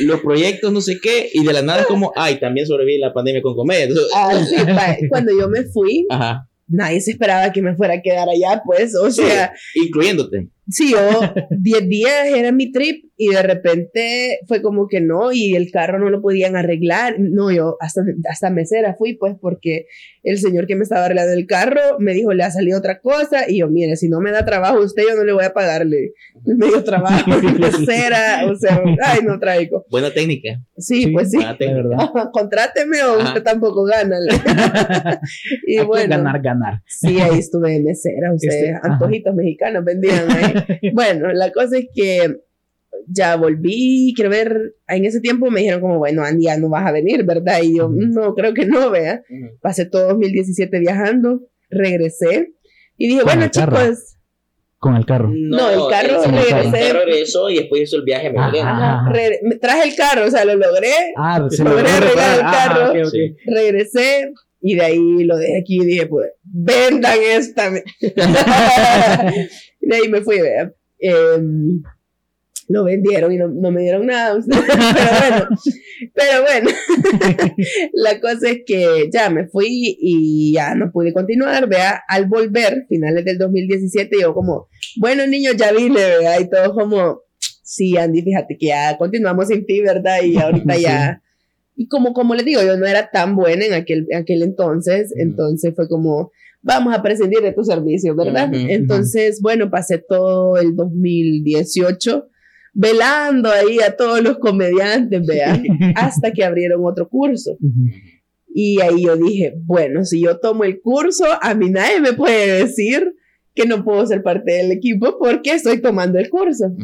los 0.00 0.20
proyectos, 0.20 0.72
no 0.72 0.80
sé 0.80 0.98
qué, 1.00 1.30
y 1.32 1.44
de 1.44 1.52
la 1.52 1.62
nada 1.62 1.84
como, 1.84 2.12
ay, 2.16 2.38
también 2.38 2.66
sobreviví 2.66 2.98
la 2.98 3.12
pandemia 3.12 3.42
con 3.42 3.54
comedia. 3.54 3.88
Ah, 4.14 4.30
cuando 5.08 5.32
yo 5.38 5.48
me 5.48 5.64
fui, 5.64 6.06
nadie 6.68 7.00
se 7.00 7.12
esperaba 7.12 7.52
que 7.52 7.62
me 7.62 7.76
fuera 7.76 7.94
a 7.94 8.02
quedar 8.02 8.28
allá, 8.28 8.62
pues, 8.64 8.94
o 8.96 9.10
sea. 9.10 9.52
incluyéndote. 9.74 10.48
Sí, 10.72 10.92
yo 10.92 11.20
10 11.50 11.88
días 11.88 12.26
era 12.34 12.50
mi 12.50 12.72
trip 12.72 13.04
y 13.16 13.28
de 13.28 13.42
repente 13.42 14.40
fue 14.48 14.62
como 14.62 14.88
que 14.88 15.00
no 15.00 15.32
y 15.32 15.54
el 15.54 15.70
carro 15.70 15.98
no 15.98 16.10
lo 16.10 16.20
podían 16.20 16.56
arreglar. 16.56 17.16
No, 17.18 17.52
yo 17.52 17.76
hasta, 17.80 18.02
hasta 18.28 18.50
mesera 18.50 18.96
fui 18.98 19.14
pues 19.14 19.36
porque 19.40 19.86
el 20.24 20.38
señor 20.38 20.66
que 20.66 20.74
me 20.76 20.82
estaba 20.82 21.04
arreglando 21.04 21.32
el 21.32 21.46
carro 21.46 21.98
me 21.98 22.14
dijo 22.14 22.32
le 22.32 22.42
ha 22.42 22.50
salido 22.50 22.78
otra 22.78 23.00
cosa 23.00 23.48
y 23.48 23.58
yo 23.58 23.68
mire, 23.68 23.96
si 23.96 24.08
no 24.08 24.20
me 24.20 24.32
da 24.32 24.44
trabajo 24.44 24.80
usted 24.80 25.02
yo 25.08 25.16
no 25.16 25.24
le 25.24 25.32
voy 25.32 25.44
a 25.44 25.52
pagarle 25.52 26.12
medio 26.44 26.82
trabajo, 26.82 27.30
mesera, 27.60 28.46
o 28.50 28.56
sea, 28.56 28.82
ay 29.04 29.20
no 29.24 29.38
traigo. 29.38 29.84
Buena 29.90 30.10
técnica. 30.10 30.60
Sí, 30.76 31.08
pues 31.08 31.30
sí. 31.30 31.38
Contráteme 32.32 33.02
o 33.04 33.22
usted 33.22 33.42
tampoco 33.42 33.84
gana. 33.84 34.16
y 35.66 35.78
bueno. 35.80 36.16
Ganar, 36.16 36.42
ganar. 36.42 36.82
Sí, 36.86 37.20
ahí 37.20 37.38
estuve 37.38 37.72
de 37.72 37.80
mesera, 37.82 38.32
usted, 38.34 38.48
este, 38.48 38.78
antojitos 38.82 39.34
mexicanos 39.34 39.84
vendían 39.84 40.30
ahí. 40.30 40.54
bueno, 40.92 41.32
la 41.32 41.52
cosa 41.52 41.78
es 41.78 41.86
que 41.94 42.40
ya 43.08 43.36
volví, 43.36 44.12
quiero 44.14 44.30
ver, 44.30 44.74
en 44.88 45.04
ese 45.04 45.20
tiempo 45.20 45.50
me 45.50 45.60
dijeron 45.60 45.80
como, 45.80 45.98
bueno, 45.98 46.24
Andy, 46.24 46.44
ya 46.44 46.56
no 46.58 46.68
vas 46.68 46.86
a 46.86 46.92
venir, 46.92 47.24
¿verdad? 47.24 47.60
Y 47.62 47.76
yo, 47.76 47.90
no, 47.92 48.34
creo 48.34 48.54
que 48.54 48.66
no, 48.66 48.90
vea. 48.90 49.22
Pasé 49.60 49.86
todo 49.86 50.08
2017 50.08 50.78
viajando, 50.78 51.42
regresé 51.70 52.52
y 52.96 53.08
dije, 53.08 53.22
bueno, 53.24 53.48
chicos... 53.48 54.16
Con 54.78 54.96
el 54.96 55.06
carro. 55.06 55.30
No, 55.32 55.70
el 55.70 55.88
carro 55.88 56.22
regresé. 56.24 56.66
El 56.66 56.72
carro 56.72 57.04
regresó 57.04 57.48
y 57.50 57.58
después 57.58 57.82
hizo 57.82 57.98
el 57.98 58.02
viaje. 58.02 58.32
Me 58.32 59.54
traje 59.54 59.88
el 59.88 59.94
carro, 59.94 60.26
o 60.26 60.30
sea, 60.30 60.44
lo 60.44 60.56
logré. 60.56 61.14
Ah, 61.16 61.46
se 61.48 61.62
logré 61.62 61.88
arreglar 61.88 62.34
el 62.34 62.40
carro. 62.40 62.92
Regresé 63.46 64.32
y 64.62 64.76
de 64.76 64.82
ahí 64.82 65.24
lo 65.24 65.36
dejé 65.36 65.58
aquí 65.58 65.82
y 65.82 65.84
dije, 65.84 66.06
pues, 66.06 66.30
vendan 66.44 67.18
esta. 67.20 67.70
de 67.70 67.82
ahí 69.94 70.08
me 70.08 70.20
fui, 70.22 70.40
vea. 70.40 70.72
Em, 71.00 71.82
lo 72.68 72.84
vendieron 72.84 73.32
y 73.32 73.38
no, 73.38 73.48
no, 73.48 73.72
me 73.72 73.82
dieron 73.82 74.06
nada. 74.06 74.38
pero 74.48 74.62
bueno, 74.62 75.48
pero 76.14 76.42
bueno, 76.42 76.70
la 77.92 78.20
cosa 78.20 78.50
es 78.50 78.60
que 78.64 79.10
ya 79.12 79.30
me 79.30 79.48
fui 79.48 79.96
y 80.00 80.52
ya 80.54 80.76
no 80.76 80.92
pude 80.92 81.12
continuar, 81.12 81.68
vea, 81.68 82.00
al 82.08 82.26
volver, 82.26 82.86
finales 82.88 83.24
del 83.24 83.38
2017, 83.38 84.16
yo 84.20 84.32
como, 84.32 84.68
bueno 85.00 85.26
niños, 85.26 85.56
ya 85.56 85.72
vine, 85.72 86.00
vea, 86.18 86.40
y 86.40 86.48
todo 86.48 86.72
como, 86.72 87.22
sí, 87.64 87.96
Andy, 87.96 88.22
fíjate 88.22 88.56
que 88.56 88.66
ya 88.66 88.96
continuamos 88.96 89.48
sin 89.48 89.66
ti, 89.66 89.80
¿verdad? 89.80 90.22
Y 90.22 90.38
ahorita 90.38 90.76
ya... 90.76 91.22
Y 91.74 91.88
como, 91.88 92.12
como 92.12 92.34
les 92.34 92.44
digo, 92.44 92.62
yo 92.62 92.76
no 92.76 92.86
era 92.86 93.10
tan 93.10 93.34
buena 93.34 93.64
en 93.64 93.72
aquel, 93.72 94.06
aquel 94.14 94.42
entonces, 94.42 95.12
entonces 95.16 95.74
fue 95.74 95.88
como, 95.88 96.30
vamos 96.60 96.94
a 96.94 97.02
prescindir 97.02 97.40
de 97.40 97.52
tu 97.52 97.64
servicio, 97.64 98.14
¿verdad? 98.14 98.50
Entonces, 98.52 99.40
bueno, 99.40 99.70
pasé 99.70 99.98
todo 99.98 100.56
el 100.56 100.76
2018 100.76 102.28
velando 102.74 103.50
ahí 103.50 103.78
a 103.80 103.96
todos 103.96 104.22
los 104.22 104.38
comediantes, 104.38 105.26
vean, 105.26 105.62
hasta 105.96 106.32
que 106.32 106.44
abrieron 106.44 106.84
otro 106.84 107.08
curso. 107.08 107.56
Y 108.54 108.80
ahí 108.80 109.04
yo 109.04 109.16
dije, 109.16 109.54
bueno, 109.64 110.04
si 110.04 110.22
yo 110.22 110.38
tomo 110.38 110.64
el 110.64 110.80
curso, 110.80 111.24
a 111.40 111.54
mí 111.54 111.70
nadie 111.70 112.00
me 112.00 112.12
puede 112.12 112.64
decir 112.64 113.14
que 113.54 113.66
no 113.66 113.84
puedo 113.84 114.06
ser 114.06 114.22
parte 114.22 114.52
del 114.52 114.72
equipo 114.72 115.18
porque 115.18 115.52
estoy 115.52 115.80
tomando 115.80 116.18
el 116.18 116.30
curso. 116.30 116.74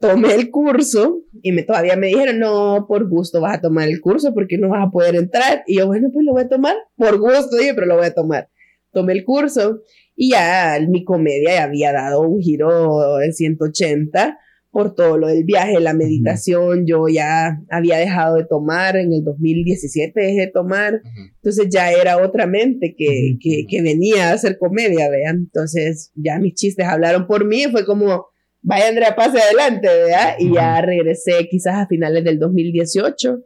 Tomé 0.00 0.34
el 0.34 0.50
curso 0.50 1.22
y 1.42 1.52
me, 1.52 1.62
todavía 1.62 1.96
me 1.96 2.06
dijeron, 2.08 2.38
no, 2.38 2.86
por 2.88 3.08
gusto 3.08 3.40
vas 3.40 3.58
a 3.58 3.60
tomar 3.60 3.88
el 3.88 4.00
curso 4.00 4.32
porque 4.32 4.58
no 4.58 4.68
vas 4.68 4.86
a 4.86 4.90
poder 4.90 5.16
entrar. 5.16 5.64
Y 5.66 5.78
yo, 5.78 5.86
bueno, 5.86 6.08
pues 6.12 6.24
lo 6.24 6.32
voy 6.32 6.42
a 6.42 6.48
tomar. 6.48 6.76
Por 6.96 7.18
gusto, 7.18 7.56
dije, 7.56 7.74
pero 7.74 7.86
lo 7.86 7.96
voy 7.96 8.06
a 8.06 8.14
tomar 8.14 8.48
tomé 8.92 9.12
el 9.12 9.24
curso 9.24 9.82
y 10.16 10.30
ya 10.30 10.78
mi 10.88 11.04
comedia 11.04 11.64
había 11.64 11.92
dado 11.92 12.22
un 12.22 12.40
giro 12.40 13.16
de 13.18 13.32
180 13.32 14.38
por 14.70 14.94
todo 14.94 15.16
lo 15.16 15.28
del 15.28 15.44
viaje, 15.44 15.80
la 15.80 15.94
meditación, 15.94 16.84
yo 16.86 17.08
ya 17.08 17.58
había 17.70 17.96
dejado 17.96 18.36
de 18.36 18.44
tomar, 18.44 18.96
en 18.96 19.12
el 19.14 19.24
2017 19.24 20.20
dejé 20.20 20.40
de 20.40 20.46
tomar, 20.48 21.00
entonces 21.36 21.68
ya 21.70 21.90
era 21.90 22.18
otra 22.18 22.46
mente 22.46 22.94
que, 22.96 23.38
que, 23.40 23.82
venía 23.82 24.28
a 24.28 24.34
hacer 24.34 24.58
comedia, 24.58 25.08
vean, 25.08 25.36
entonces 25.36 26.12
ya 26.14 26.38
mis 26.38 26.54
chistes 26.54 26.86
hablaron 26.86 27.26
por 27.26 27.46
mí, 27.46 27.64
fue 27.72 27.86
como, 27.86 28.26
vaya 28.62 28.88
Andrea, 28.88 29.16
pase 29.16 29.38
adelante, 29.40 29.86
¿verdad? 29.86 30.34
Y 30.38 30.52
ya 30.52 30.80
regresé 30.80 31.48
quizás 31.50 31.74
a 31.74 31.86
finales 31.86 32.24
del 32.24 32.38
2018 32.38 33.42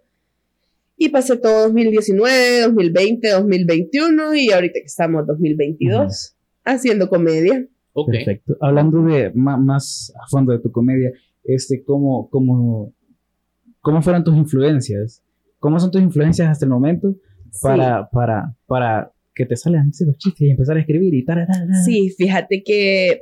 y 0.96 1.08
pasé 1.08 1.36
todo 1.36 1.64
2019, 1.64 2.60
2020, 2.62 3.30
2021 3.30 4.34
y 4.34 4.50
ahorita 4.52 4.74
que 4.74 4.86
estamos 4.86 5.26
2022 5.26 6.36
haciendo 6.64 7.08
comedia. 7.08 7.66
Perfecto. 8.06 8.56
Hablando 8.60 9.02
de 9.02 9.32
más, 9.34 10.12
a 10.16 10.28
fondo 10.28 10.52
de 10.52 10.60
tu 10.60 10.70
comedia, 10.70 11.10
este, 11.44 11.82
¿cómo, 11.84 12.28
cómo, 12.30 12.94
¿cómo 13.80 14.00
fueron 14.00 14.24
tus 14.24 14.36
influencias? 14.36 15.22
¿Cómo 15.58 15.78
son 15.78 15.90
tus 15.90 16.00
influencias 16.00 16.48
hasta 16.48 16.64
el 16.64 16.70
momento 16.70 17.14
para, 17.60 18.08
para, 18.10 18.54
para 18.66 19.12
que 19.34 19.46
te 19.46 19.56
salgan 19.56 19.90
los 20.06 20.18
chistes 20.18 20.42
y 20.42 20.50
empezar 20.50 20.76
a 20.76 20.80
escribir 20.80 21.14
y 21.14 21.24
tal? 21.24 21.46
Sí, 21.84 22.10
fíjate 22.16 22.62
que 22.64 23.20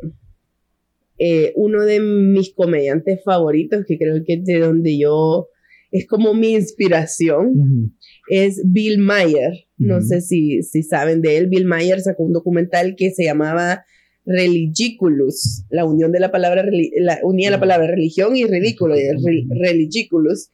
eh, 1.22 1.52
uno 1.54 1.84
de 1.84 2.00
mis 2.00 2.54
comediantes 2.54 3.22
favoritos, 3.22 3.84
que 3.86 3.98
creo 3.98 4.24
que 4.24 4.34
es 4.34 4.44
de 4.44 4.58
donde 4.58 4.98
yo 4.98 5.48
es 5.90 6.06
como 6.06 6.32
mi 6.32 6.54
inspiración, 6.54 7.92
es 8.30 8.62
Bill 8.64 8.98
Mayer. 8.98 9.66
No 9.76 10.00
sé 10.00 10.22
si, 10.22 10.62
si 10.62 10.82
saben 10.82 11.20
de 11.20 11.36
él. 11.36 11.48
Bill 11.48 11.66
Mayer 11.66 12.00
sacó 12.00 12.22
un 12.22 12.32
documental 12.32 12.94
que 12.96 13.10
se 13.10 13.24
llamaba 13.24 13.84
Religiculus, 14.24 15.64
la 15.68 15.84
unión 15.84 16.12
de 16.12 16.20
la 16.20 16.30
palabra, 16.30 16.64
la, 16.96 17.18
unía 17.22 17.50
la 17.50 17.60
palabra 17.60 17.88
religión 17.88 18.36
y 18.36 18.44
ridículo, 18.44 18.94
Religiculus, 18.94 20.50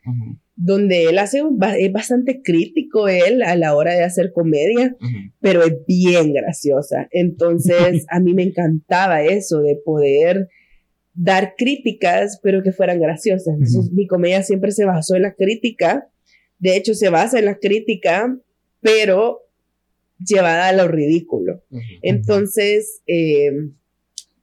donde 0.57 1.05
él 1.05 1.19
hace, 1.19 1.43
es 1.79 1.93
bastante 1.93 2.41
crítico 2.43 3.09
él 3.09 3.43
a 3.43 3.55
la 3.57 3.77
hora 3.77 3.95
de 3.95 4.03
hacer 4.03 4.33
comedia, 4.33 4.97
pero 5.41 5.63
es 5.63 5.75
bien 5.87 6.33
graciosa. 6.33 7.09
Entonces, 7.11 8.07
a 8.11 8.21
mí 8.21 8.35
me 8.35 8.45
encantaba 8.45 9.23
eso 9.23 9.61
de 9.61 9.79
poder 9.85 10.49
dar 11.17 11.55
críticas, 11.57 12.39
pero 12.43 12.63
que 12.63 12.73
fueran 12.73 13.01
graciosas. 13.01 13.55
Entonces, 13.55 13.91
mi 13.93 14.07
comedia 14.07 14.43
siempre 14.43 14.71
se 14.71 14.85
basó 14.85 15.17
en 15.17 15.23
la 15.23 15.35
crítica. 15.35 16.09
De 16.59 16.77
hecho, 16.77 16.95
se 16.95 17.09
basa 17.09 17.39
en 17.39 17.47
la 17.47 17.59
crítica, 17.59 18.39
pero 18.81 19.41
llevada 20.19 20.69
a 20.69 20.73
lo 20.73 20.89
ridículo. 20.89 21.63
Entonces, 22.03 23.03
eh, 23.07 23.51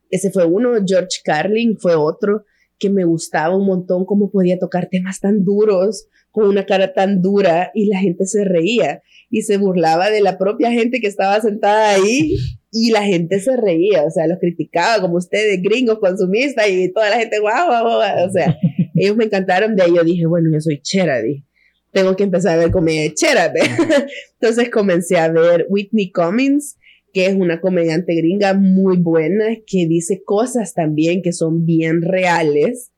ese 0.10 0.32
fue 0.32 0.46
uno. 0.46 0.74
George 0.86 1.22
Carlin 1.24 1.78
fue 1.78 1.96
otro 1.96 2.46
que 2.80 2.90
me 2.90 3.06
gustaba 3.06 3.56
un 3.56 3.66
montón 3.66 4.06
cómo 4.06 4.30
podía 4.32 4.60
tocar 4.60 4.90
temas 4.90 5.20
tan 5.20 5.44
duros 5.46 6.08
con 6.34 6.48
una 6.48 6.66
cara 6.66 6.94
tan 6.94 7.22
dura 7.22 7.72
y 7.76 7.86
la 7.86 8.00
gente 8.00 8.26
se 8.26 8.44
reía 8.44 9.04
y 9.30 9.44
se 9.44 9.58
burlaba 9.58 10.10
de 10.10 10.20
la 10.20 10.40
propia 10.40 10.72
gente 10.72 11.00
que 11.00 11.06
estaba 11.06 11.40
sentada 11.40 11.92
ahí 11.92 12.36
y 12.72 12.90
la 12.90 13.04
gente 13.04 13.40
se 13.40 13.56
reía, 13.56 14.04
o 14.04 14.10
sea, 14.10 14.26
los 14.26 14.40
criticaba 14.40 15.00
como 15.00 15.18
ustedes, 15.18 15.62
gringos, 15.62 16.00
consumistas, 16.00 16.68
y 16.70 16.92
toda 16.92 17.12
la 17.12 17.20
gente, 17.20 17.40
guau, 17.40 17.68
guau, 17.68 17.84
guau, 17.84 18.28
o 18.28 18.32
sea, 18.32 18.58
ellos 18.96 19.16
me 19.16 19.26
encantaron, 19.26 19.76
de 19.76 19.84
ahí 19.84 19.96
yo 19.96 20.04
dije, 20.04 20.26
bueno, 20.26 20.50
yo 20.52 20.60
soy 20.60 20.82
chera, 20.82 21.22
tengo 21.92 22.16
que 22.16 22.24
empezar 22.24 22.56
a 22.56 22.64
ver 22.64 22.72
comedia 22.72 23.14
chera, 23.14 23.54
entonces 24.42 24.72
comencé 24.72 25.18
a 25.18 25.32
ver 25.32 25.68
Whitney 25.70 26.12
Cummings, 26.12 26.78
que 27.14 27.28
es 27.28 27.36
una 27.36 27.62
comediante 27.62 28.16
gringa 28.16 28.56
muy 28.56 28.98
buena, 28.98 29.56
que 29.68 29.86
dice 29.88 30.24
cosas 30.26 30.74
también 30.74 31.22
que 31.22 31.32
son 31.32 31.64
bien 31.64 32.02
reales, 32.02 32.92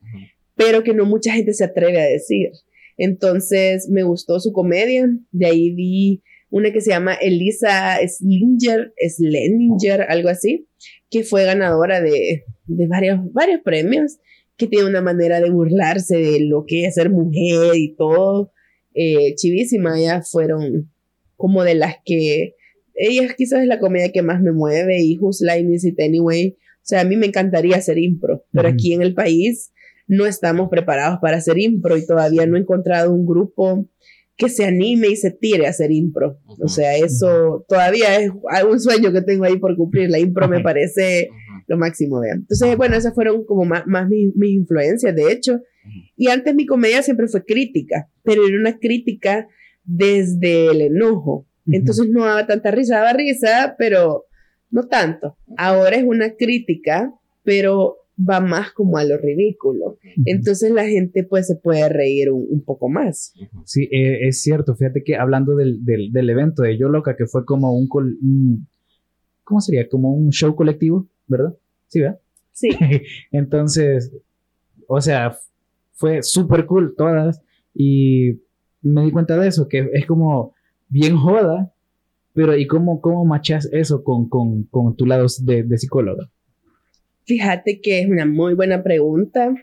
pero 0.56 0.84
que 0.84 0.94
no 0.94 1.06
mucha 1.06 1.34
gente 1.34 1.54
se 1.54 1.66
atreve 1.66 2.02
a 2.02 2.06
decir. 2.06 2.52
Entonces 2.98 3.90
me 3.90 4.04
gustó 4.04 4.40
su 4.40 4.52
comedia, 4.52 5.10
de 5.32 5.46
ahí 5.46 5.74
vi 5.74 6.24
una 6.50 6.72
que 6.72 6.82
se 6.82 6.92
llama 6.92 7.16
Elisa 7.16 7.98
Slinger, 8.08 8.94
Sleninger, 8.98 10.06
algo 10.08 10.30
así, 10.30 10.68
que 11.10 11.24
fue 11.24 11.44
ganadora 11.44 12.02
de, 12.02 12.46
de 12.66 12.88
varios, 12.88 13.20
varios 13.34 13.62
premios, 13.62 14.18
que 14.58 14.68
tiene 14.68 14.86
una 14.86 15.02
manera 15.02 15.42
de 15.42 15.50
burlarse 15.50 16.18
de 16.18 16.40
lo 16.42 16.66
que 16.66 16.86
es 16.86 16.96
ser 16.96 17.10
mujer 17.10 17.76
y 17.76 17.96
todo. 17.96 18.52
Eh, 18.94 19.36
chivísima, 19.36 20.00
ellas 20.00 20.30
fueron 20.32 20.90
como 21.36 21.64
de 21.64 21.76
las 21.76 21.96
que, 22.06 22.56
ellas 22.94 23.34
quizás 23.36 23.62
es 23.62 23.68
la 23.68 23.80
comedia 23.80 24.14
que 24.14 24.22
más 24.22 24.42
me 24.42 24.54
mueve 24.54 25.04
y 25.04 25.18
Whose 25.20 25.46
Line 25.46 25.76
Is 25.76 25.84
It 25.84 26.00
Anyway. 26.00 26.56
O 26.58 26.88
sea, 26.88 27.02
a 27.02 27.04
mí 27.04 27.18
me 27.18 27.26
encantaría 27.26 27.76
hacer 27.76 27.98
impro, 27.98 28.46
pero 28.54 28.70
aquí 28.70 28.94
en 28.94 29.02
el 29.02 29.14
país 29.14 29.72
no 30.08 30.26
estamos 30.26 30.70
preparados 30.70 31.20
para 31.22 31.38
hacer 31.38 31.58
impro 31.60 31.98
y 31.98 32.06
todavía 32.06 32.46
no 32.46 32.58
he 32.58 32.62
encontrado 32.62 33.14
un 33.14 33.26
grupo 33.26 33.88
que 34.38 34.50
se 34.50 34.66
anime 34.66 35.08
y 35.08 35.16
se 35.16 35.32
tire 35.32 35.66
a 35.66 35.70
hacer 35.70 35.92
impro. 35.92 36.40
O 36.62 36.68
sea, 36.68 36.98
eso 36.98 37.66
todavía 37.68 38.20
es 38.20 38.32
un 38.70 38.80
sueño 38.80 39.12
que 39.12 39.22
tengo 39.22 39.46
ahí 39.46 39.58
por 39.58 39.76
cumplir. 39.76 40.10
La 40.10 40.20
impro 40.20 40.48
me 40.48 40.60
parece 40.60 41.30
lo 41.68 41.78
máximo, 41.78 42.20
vean. 42.20 42.40
Entonces, 42.40 42.76
bueno, 42.78 42.96
esas 42.96 43.14
fueron 43.14 43.46
como 43.46 43.66
más, 43.66 43.84
más 43.88 44.08
mis, 44.10 44.34
influencias, 44.36 45.16
de 45.16 45.32
hecho. 45.32 45.62
Y 46.18 46.28
antes 46.28 46.54
mi 46.54 46.66
comedia 46.66 47.02
siempre 47.02 47.28
fue 47.28 47.46
crítica, 47.46 48.10
pero 48.24 48.46
era 48.46 48.58
una 48.58 48.78
crítica 48.78 49.48
desde 49.84 50.72
el 50.72 50.82
enojo. 50.82 51.48
Entonces 51.68 52.10
no 52.10 52.26
daba 52.26 52.46
tanta 52.46 52.72
risa, 52.72 52.98
daba 52.98 53.14
risa, 53.14 53.76
pero 53.78 54.26
no 54.70 54.88
tanto. 54.88 55.38
Ahora 55.58 55.96
es 55.96 56.04
una 56.04 56.36
crítica, 56.36 57.12
pero 57.44 57.98
va 58.18 58.40
más 58.40 58.72
como 58.72 58.98
a 58.98 59.04
lo 59.04 59.18
ridículo. 59.18 59.98
Entonces 60.26 60.72
la 60.72 60.86
gente 60.86 61.24
pues 61.24 61.48
se 61.48 61.56
puede 61.56 61.88
reír 61.90 62.32
un, 62.32 62.64
poco 62.64 62.90
más. 62.90 63.34
Sí, 63.66 63.84
eh, 63.92 64.28
es 64.28 64.42
cierto. 64.42 64.76
Fíjate 64.76 65.04
que 65.04 65.16
hablando 65.16 65.56
del, 65.56 65.84
del, 65.84 66.30
evento 66.30 66.64
de 66.64 66.78
Yo 66.78 66.90
Loca, 66.90 67.16
que 67.16 67.26
fue 67.26 67.46
como 67.46 67.74
un, 67.74 67.88
un, 67.94 68.68
¿cómo 69.44 69.62
sería? 69.62 69.88
Como 69.90 70.14
un 70.14 70.32
show 70.32 70.56
colectivo, 70.56 71.08
¿verdad? 71.28 71.56
Sí, 71.88 72.02
¿verdad? 72.02 72.20
Sí. 72.52 72.70
Entonces, 73.32 74.14
o 74.88 75.02
sea, 75.02 75.38
fue 75.94 76.24
súper 76.24 76.66
cool 76.66 76.94
todas 76.98 77.42
y 77.74 78.40
me 78.82 79.04
di 79.04 79.12
cuenta 79.12 79.38
de 79.38 79.48
eso, 79.48 79.68
que 79.68 79.90
es 79.94 80.06
como 80.06 80.54
bien 80.88 81.18
joda, 81.18 81.74
pero 82.34 82.56
¿y 82.56 82.68
cómo, 82.68 83.02
cómo 83.02 83.26
machas 83.26 83.68
eso 83.72 84.04
con, 84.04 84.30
con, 84.30 84.64
con 84.64 84.96
tu 84.96 85.06
lado 85.06 85.26
de, 85.42 85.64
de 85.64 85.78
psicóloga? 85.78 86.30
Fíjate 87.26 87.82
que 87.82 88.00
es 88.00 88.08
una 88.08 88.26
muy 88.26 88.54
buena 88.54 88.84
pregunta. 88.84 89.54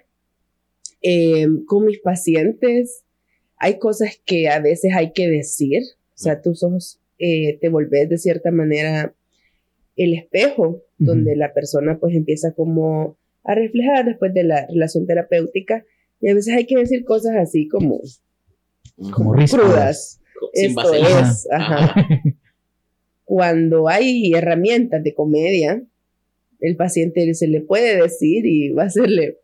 Eh, 1.00 1.46
con 1.66 1.86
mis 1.86 1.98
pacientes 1.98 3.04
hay 3.56 3.78
cosas 3.78 4.20
que 4.24 4.48
a 4.48 4.60
veces 4.60 4.92
hay 4.94 5.12
que 5.12 5.28
decir, 5.28 5.82
o 6.14 6.18
sea, 6.18 6.42
tus 6.42 6.62
ojos 6.62 7.00
eh, 7.18 7.58
te 7.60 7.68
volvés 7.68 8.08
de 8.08 8.18
cierta 8.18 8.50
manera 8.50 9.14
el 9.96 10.14
espejo 10.14 10.82
donde 10.98 11.36
la 11.36 11.52
persona 11.52 11.98
pues 11.98 12.14
empieza 12.14 12.52
como 12.52 13.16
a 13.44 13.54
reflejar 13.54 14.04
después 14.04 14.32
de 14.34 14.44
la 14.44 14.66
relación 14.66 15.06
terapéutica 15.06 15.84
y 16.20 16.28
a 16.28 16.34
veces 16.34 16.54
hay 16.54 16.66
que 16.66 16.76
decir 16.76 17.04
cosas 17.04 17.36
así 17.36 17.68
como 17.68 18.00
como 19.12 19.32
crudas. 19.32 20.20
Esto 20.52 20.94
es, 20.94 21.46
Cuando 23.24 23.88
hay 23.88 24.32
herramientas 24.34 25.02
de 25.02 25.14
comedia, 25.14 25.82
el 26.62 26.76
paciente 26.76 27.34
se 27.34 27.48
le 27.48 27.60
puede 27.60 28.00
decir 28.00 28.46
y 28.46 28.70
va 28.70 28.84
a 28.84 28.90
serle, 28.90 29.38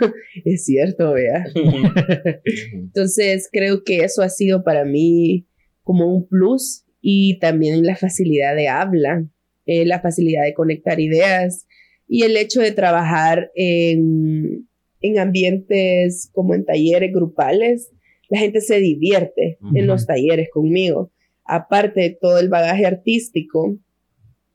es 0.44 0.64
cierto, 0.64 1.12
vea. 1.12 1.44
Entonces 2.72 3.48
creo 3.52 3.84
que 3.84 3.98
eso 3.98 4.22
ha 4.22 4.28
sido 4.28 4.64
para 4.64 4.84
mí 4.84 5.46
como 5.84 6.06
un 6.06 6.26
plus 6.26 6.84
y 7.00 7.38
también 7.38 7.84
la 7.84 7.96
facilidad 7.96 8.56
de 8.56 8.68
habla, 8.68 9.24
eh, 9.66 9.84
la 9.84 10.00
facilidad 10.00 10.44
de 10.44 10.54
conectar 10.54 10.98
ideas 10.98 11.66
y 12.08 12.22
el 12.22 12.36
hecho 12.36 12.60
de 12.60 12.72
trabajar 12.72 13.50
en, 13.54 14.68
en 15.00 15.18
ambientes 15.18 16.30
como 16.32 16.54
en 16.54 16.64
talleres 16.64 17.12
grupales. 17.12 17.90
La 18.28 18.38
gente 18.38 18.62
se 18.62 18.78
divierte 18.78 19.58
en 19.74 19.86
los 19.86 20.06
talleres 20.06 20.48
conmigo. 20.50 21.12
Aparte 21.44 22.00
de 22.00 22.18
todo 22.18 22.38
el 22.38 22.48
bagaje 22.48 22.86
artístico, 22.86 23.76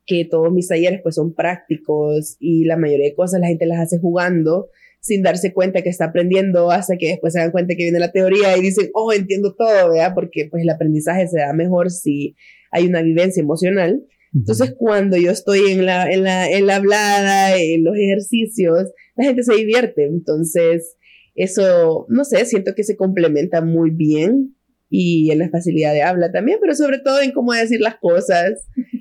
que 0.07 0.25
todos 0.25 0.51
mis 0.51 0.67
talleres 0.67 1.01
pues 1.03 1.15
son 1.15 1.35
prácticos 1.35 2.37
y 2.39 2.63
la 2.63 2.77
mayoría 2.77 3.09
de 3.09 3.15
cosas 3.15 3.41
la 3.41 3.47
gente 3.47 3.67
las 3.67 3.79
hace 3.79 3.99
jugando 3.99 4.69
sin 5.01 5.21
darse 5.21 5.53
cuenta 5.53 5.83
que 5.83 5.89
está 5.89 6.05
aprendiendo 6.05 6.71
hasta 6.71 6.97
que 6.97 7.09
después 7.09 7.33
se 7.33 7.39
dan 7.39 7.51
cuenta 7.51 7.75
que 7.75 7.83
viene 7.83 7.99
la 7.99 8.11
teoría 8.11 8.57
y 8.57 8.61
dicen, 8.61 8.89
oh, 8.93 9.13
entiendo 9.13 9.53
todo, 9.55 9.91
¿verdad? 9.91 10.13
Porque 10.15 10.47
pues 10.49 10.63
el 10.63 10.69
aprendizaje 10.69 11.27
se 11.27 11.39
da 11.39 11.53
mejor 11.53 11.91
si 11.91 12.35
hay 12.71 12.87
una 12.87 13.01
vivencia 13.01 13.41
emocional. 13.41 14.03
Entonces, 14.33 14.75
cuando 14.77 15.15
yo 15.17 15.31
estoy 15.31 15.71
en 15.71 15.85
la, 15.85 16.11
en 16.11 16.23
la, 16.23 16.49
en 16.49 16.65
la 16.65 16.75
hablada, 16.75 17.55
en 17.57 17.83
los 17.83 17.95
ejercicios, 17.95 18.91
la 19.15 19.25
gente 19.25 19.43
se 19.43 19.55
divierte. 19.55 20.05
Entonces, 20.05 20.97
eso, 21.35 22.05
no 22.09 22.25
sé, 22.25 22.45
siento 22.45 22.73
que 22.75 22.83
se 22.83 22.97
complementa 22.97 23.61
muy 23.61 23.91
bien 23.91 24.55
y 24.89 25.31
en 25.31 25.39
la 25.39 25.49
facilidad 25.49 25.93
de 25.93 26.01
habla 26.01 26.31
también, 26.31 26.59
pero 26.61 26.75
sobre 26.75 26.99
todo 26.99 27.21
en 27.21 27.31
cómo 27.31 27.53
decir 27.53 27.79
las 27.79 27.95
cosas 27.97 28.67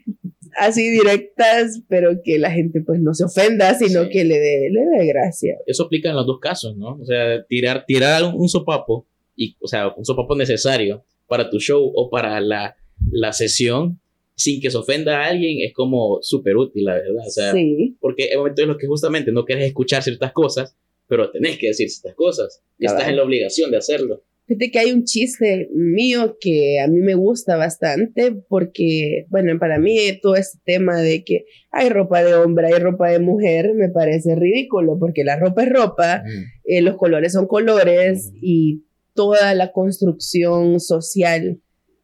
así 0.58 0.90
directas, 0.90 1.82
pero 1.88 2.20
que 2.22 2.38
la 2.38 2.50
gente 2.50 2.80
pues 2.80 3.00
no 3.00 3.14
se 3.14 3.24
ofenda, 3.24 3.74
sino 3.74 4.08
que 4.08 4.24
le 4.24 4.38
dé, 4.38 4.68
le 4.70 4.80
dé 4.84 5.06
gracia. 5.06 5.56
Eso 5.66 5.84
aplica 5.84 6.10
en 6.10 6.16
los 6.16 6.26
dos 6.26 6.38
casos, 6.40 6.76
¿no? 6.76 6.98
O 7.00 7.04
sea, 7.04 7.44
tirar, 7.44 7.84
tirar 7.86 8.24
un, 8.24 8.48
sopapo, 8.48 9.06
y, 9.34 9.56
o 9.60 9.68
sea, 9.68 9.92
un 9.96 10.04
sopapo 10.04 10.34
necesario 10.36 11.04
para 11.26 11.50
tu 11.50 11.58
show 11.58 11.92
o 11.94 12.10
para 12.10 12.40
la, 12.40 12.76
la 13.10 13.32
sesión, 13.32 14.00
sin 14.34 14.60
que 14.60 14.70
se 14.70 14.76
ofenda 14.76 15.22
a 15.22 15.28
alguien, 15.28 15.66
es 15.66 15.72
como 15.72 16.18
súper 16.22 16.56
útil, 16.56 16.84
la 16.84 16.94
verdad. 16.94 17.26
O 17.26 17.30
sea, 17.30 17.52
sí. 17.52 17.96
porque 18.00 18.28
en 18.30 18.38
momentos 18.38 18.62
en 18.62 18.68
los 18.68 18.78
que 18.78 18.86
justamente 18.86 19.32
no 19.32 19.44
quieres 19.44 19.66
escuchar 19.66 20.02
ciertas 20.02 20.32
cosas, 20.32 20.76
pero 21.08 21.30
tenés 21.30 21.58
que 21.58 21.68
decir 21.68 21.88
ciertas 21.88 22.14
cosas, 22.16 22.62
y 22.78 22.86
estás 22.86 23.08
en 23.08 23.16
la 23.16 23.22
obligación 23.22 23.70
de 23.70 23.76
hacerlo. 23.76 24.22
Fíjate 24.46 24.70
que 24.70 24.78
hay 24.78 24.92
un 24.92 25.04
chiste 25.04 25.68
mío 25.74 26.36
que 26.40 26.80
a 26.80 26.86
mí 26.86 27.00
me 27.00 27.14
gusta 27.14 27.56
bastante 27.56 28.32
porque, 28.48 29.26
bueno, 29.28 29.58
para 29.58 29.78
mí 29.78 29.98
todo 30.22 30.36
este 30.36 30.58
tema 30.64 31.00
de 31.00 31.24
que 31.24 31.46
hay 31.72 31.88
ropa 31.88 32.22
de 32.22 32.34
hombre, 32.34 32.68
hay 32.68 32.80
ropa 32.80 33.10
de 33.10 33.18
mujer, 33.18 33.74
me 33.74 33.88
parece 33.88 34.36
ridículo 34.36 34.98
porque 35.00 35.24
la 35.24 35.36
ropa 35.36 35.64
es 35.64 35.70
ropa, 35.70 36.22
eh, 36.64 36.80
los 36.80 36.96
colores 36.96 37.32
son 37.32 37.48
colores 37.48 38.32
y 38.40 38.84
toda 39.14 39.52
la 39.54 39.72
construcción 39.72 40.78
social 40.78 41.60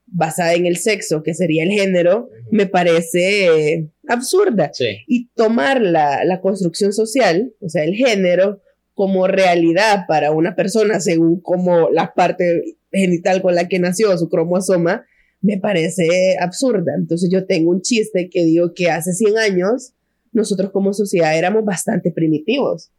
basada 0.07 0.55
en 0.55 0.66
el 0.66 0.76
sexo, 0.76 1.22
que 1.22 1.35
sería 1.35 1.62
el 1.62 1.70
género, 1.70 2.28
me 2.50 2.66
parece 2.66 3.88
absurda. 4.09 4.72
Y 5.07 5.28
tomar 5.35 5.81
la, 5.81 6.24
la 6.24 6.40
construcción 6.40 6.92
social, 6.92 7.55
o 7.61 7.68
sea, 7.68 7.85
el 7.85 7.94
género, 7.94 8.61
como 8.94 9.26
realidad 9.26 10.05
para 10.07 10.33
una 10.33 10.55
persona 10.55 11.00
según 11.00 11.40
como 11.40 11.90
la 11.90 12.14
parte 12.14 12.76
genital 12.90 13.42
con 13.42 13.55
la 13.55 13.68
que 13.68 13.78
nació, 13.78 14.16
su 14.18 14.28
cromosoma, 14.28 15.05
me 15.40 15.59
parece 15.59 16.37
absurda. 16.40 16.92
Entonces 16.96 17.31
yo 17.33 17.46
tengo 17.46 17.70
un 17.70 17.83
chiste 17.83 18.28
que 18.31 18.44
digo 18.44 18.74
que 18.74 18.90
hace 18.90 19.12
100 19.12 19.38
años 19.38 19.94
nosotros 20.33 20.70
como 20.70 20.92
sociedad 20.92 21.37
éramos 21.37 21.64
bastante 21.64 22.11
primitivos, 22.11 22.90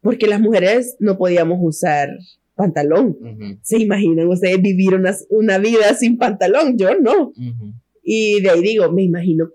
porque 0.00 0.26
las 0.26 0.40
mujeres 0.40 0.96
no 1.00 1.18
podíamos 1.18 1.58
usar 1.60 2.10
pantalón. 2.54 3.16
¿Se 3.62 3.78
imaginan 3.78 4.28
ustedes 4.28 4.60
vivir 4.62 4.94
una, 4.94 5.14
una, 5.28 5.58
vida 5.58 5.94
sin 5.94 6.16
pantalón? 6.16 6.78
Yo 6.78 6.98
no. 6.98 7.32
Y 8.02 8.40
de 8.40 8.50
ahí 8.50 8.62
digo, 8.62 8.90
me 8.90 9.02
imagino 9.02 9.50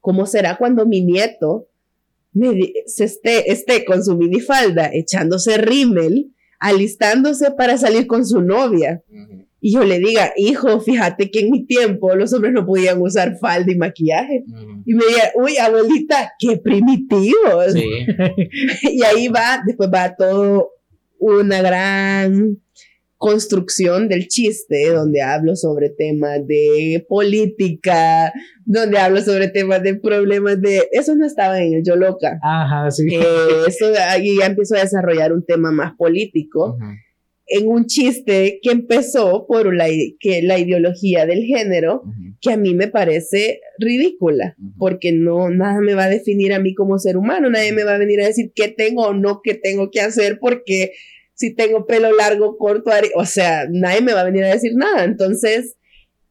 cómo 0.00 0.24
será 0.24 0.56
cuando 0.56 0.86
mi 0.86 1.02
nieto 1.02 1.67
se 2.86 3.04
esté, 3.04 3.50
esté 3.52 3.84
con 3.84 4.04
su 4.04 4.16
minifalda 4.16 4.90
echándose 4.92 5.58
rímel, 5.58 6.32
alistándose 6.58 7.50
para 7.52 7.78
salir 7.78 8.06
con 8.06 8.26
su 8.26 8.40
novia. 8.40 9.02
Y 9.60 9.72
yo 9.72 9.84
le 9.84 9.98
diga, 9.98 10.32
hijo, 10.36 10.80
fíjate 10.80 11.30
que 11.30 11.40
en 11.40 11.50
mi 11.50 11.66
tiempo 11.66 12.14
los 12.14 12.32
hombres 12.32 12.52
no 12.52 12.64
podían 12.64 13.02
usar 13.02 13.38
falda 13.38 13.72
y 13.72 13.76
maquillaje. 13.76 14.44
Y 14.86 14.94
me 14.94 15.04
diga, 15.06 15.32
uy, 15.34 15.56
abuelita, 15.56 16.32
qué 16.38 16.58
primitivos. 16.58 17.74
y 18.82 19.02
ahí 19.02 19.28
va, 19.28 19.62
después 19.66 19.90
va 19.92 20.14
todo 20.14 20.70
una 21.18 21.60
gran 21.60 22.60
construcción 23.18 24.08
del 24.08 24.28
chiste, 24.28 24.90
donde 24.90 25.22
hablo 25.22 25.56
sobre 25.56 25.90
temas 25.90 26.46
de 26.46 27.04
política, 27.08 28.32
donde 28.64 28.98
hablo 28.98 29.20
sobre 29.20 29.48
temas 29.48 29.82
de 29.82 29.96
problemas 29.96 30.62
de... 30.62 30.88
Eso 30.92 31.16
no 31.16 31.26
estaba 31.26 31.60
en 31.60 31.74
el 31.74 31.82
Yo 31.84 31.96
Loca. 31.96 32.38
Ajá, 32.42 32.90
sí. 32.92 33.08
Eh, 33.12 33.20
eso 33.66 33.86
ahí 34.08 34.38
ya 34.38 34.46
empiezo 34.46 34.76
a 34.76 34.80
desarrollar 34.80 35.32
un 35.32 35.44
tema 35.44 35.72
más 35.72 35.94
político. 35.96 36.78
En 37.48 37.66
un 37.66 37.86
chiste 37.86 38.60
que 38.62 38.70
empezó 38.70 39.46
por 39.48 39.74
la, 39.74 39.88
que 40.20 40.42
la 40.42 40.58
ideología 40.58 41.26
del 41.26 41.44
género, 41.44 42.02
que 42.40 42.52
a 42.52 42.56
mí 42.56 42.74
me 42.74 42.86
parece 42.86 43.60
ridícula, 43.78 44.54
porque 44.78 45.12
no, 45.12 45.50
nada 45.50 45.80
me 45.80 45.94
va 45.94 46.04
a 46.04 46.10
definir 46.10 46.52
a 46.52 46.60
mí 46.60 46.74
como 46.74 46.98
ser 46.98 47.16
humano, 47.16 47.50
nadie 47.50 47.72
me 47.72 47.84
va 47.84 47.94
a 47.94 47.98
venir 47.98 48.20
a 48.20 48.26
decir 48.26 48.52
qué 48.54 48.68
tengo 48.68 49.08
o 49.08 49.14
no 49.14 49.40
qué 49.42 49.54
tengo 49.54 49.90
que 49.90 50.02
hacer, 50.02 50.38
porque 50.38 50.92
si 51.38 51.54
tengo 51.54 51.86
pelo 51.86 52.14
largo, 52.16 52.58
corto, 52.58 52.90
o 53.14 53.24
sea, 53.24 53.66
nadie 53.70 54.00
me 54.00 54.12
va 54.12 54.22
a 54.22 54.24
venir 54.24 54.42
a 54.42 54.52
decir 54.52 54.72
nada. 54.74 55.04
Entonces, 55.04 55.76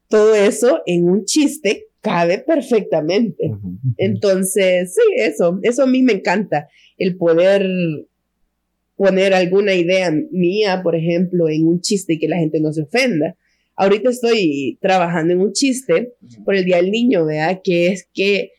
todo 0.09 0.35
eso 0.35 0.81
en 0.85 1.09
un 1.09 1.23
chiste 1.23 1.85
cabe 2.01 2.39
perfectamente. 2.39 3.51
Entonces, 3.95 4.93
sí, 4.93 5.01
eso, 5.15 5.59
eso 5.63 5.83
a 5.83 5.87
mí 5.87 6.03
me 6.03 6.11
encanta, 6.11 6.67
el 6.97 7.15
poder 7.15 7.65
poner 8.97 9.33
alguna 9.33 9.75
idea 9.75 10.11
mía, 10.31 10.81
por 10.83 10.95
ejemplo, 10.95 11.47
en 11.47 11.67
un 11.67 11.79
chiste 11.79 12.15
y 12.15 12.19
que 12.19 12.27
la 12.27 12.37
gente 12.37 12.59
no 12.59 12.73
se 12.73 12.81
ofenda. 12.81 13.37
Ahorita 13.77 14.09
estoy 14.09 14.77
trabajando 14.81 15.31
en 15.31 15.39
un 15.39 15.53
chiste 15.53 16.15
por 16.43 16.55
el 16.55 16.65
Día 16.65 16.77
del 16.77 16.91
Niño, 16.91 17.25
¿verdad? 17.25 17.61
Que 17.63 17.87
es 17.87 18.09
que 18.13 18.51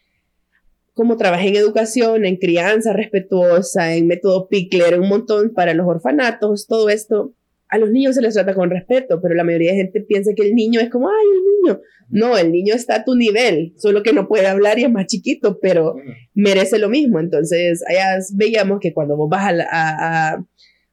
como 0.98 1.16
trabajé 1.16 1.50
en 1.50 1.54
educación, 1.54 2.24
en 2.24 2.38
crianza 2.38 2.92
respetuosa, 2.92 3.94
en 3.94 4.08
método 4.08 4.48
Pickler, 4.48 4.98
un 4.98 5.08
montón 5.08 5.54
para 5.54 5.72
los 5.72 5.86
orfanatos, 5.86 6.66
todo 6.66 6.88
esto, 6.88 7.36
a 7.68 7.78
los 7.78 7.92
niños 7.92 8.16
se 8.16 8.20
les 8.20 8.34
trata 8.34 8.52
con 8.52 8.68
respeto, 8.68 9.20
pero 9.22 9.36
la 9.36 9.44
mayoría 9.44 9.70
de 9.70 9.76
gente 9.76 10.00
piensa 10.00 10.32
que 10.34 10.42
el 10.42 10.56
niño 10.56 10.80
es 10.80 10.90
como, 10.90 11.08
ay, 11.08 11.26
el 11.36 11.44
niño. 11.44 11.80
No, 12.08 12.36
el 12.36 12.50
niño 12.50 12.74
está 12.74 12.96
a 12.96 13.04
tu 13.04 13.14
nivel, 13.14 13.74
solo 13.76 14.02
que 14.02 14.12
no 14.12 14.26
puede 14.26 14.48
hablar 14.48 14.80
y 14.80 14.86
es 14.86 14.90
más 14.90 15.06
chiquito, 15.06 15.60
pero 15.62 15.94
merece 16.34 16.80
lo 16.80 16.88
mismo. 16.88 17.20
Entonces, 17.20 17.84
allá 17.88 18.18
veíamos 18.34 18.80
que 18.80 18.92
cuando 18.92 19.16
vos 19.16 19.30
vas 19.30 19.54
a, 19.70 20.44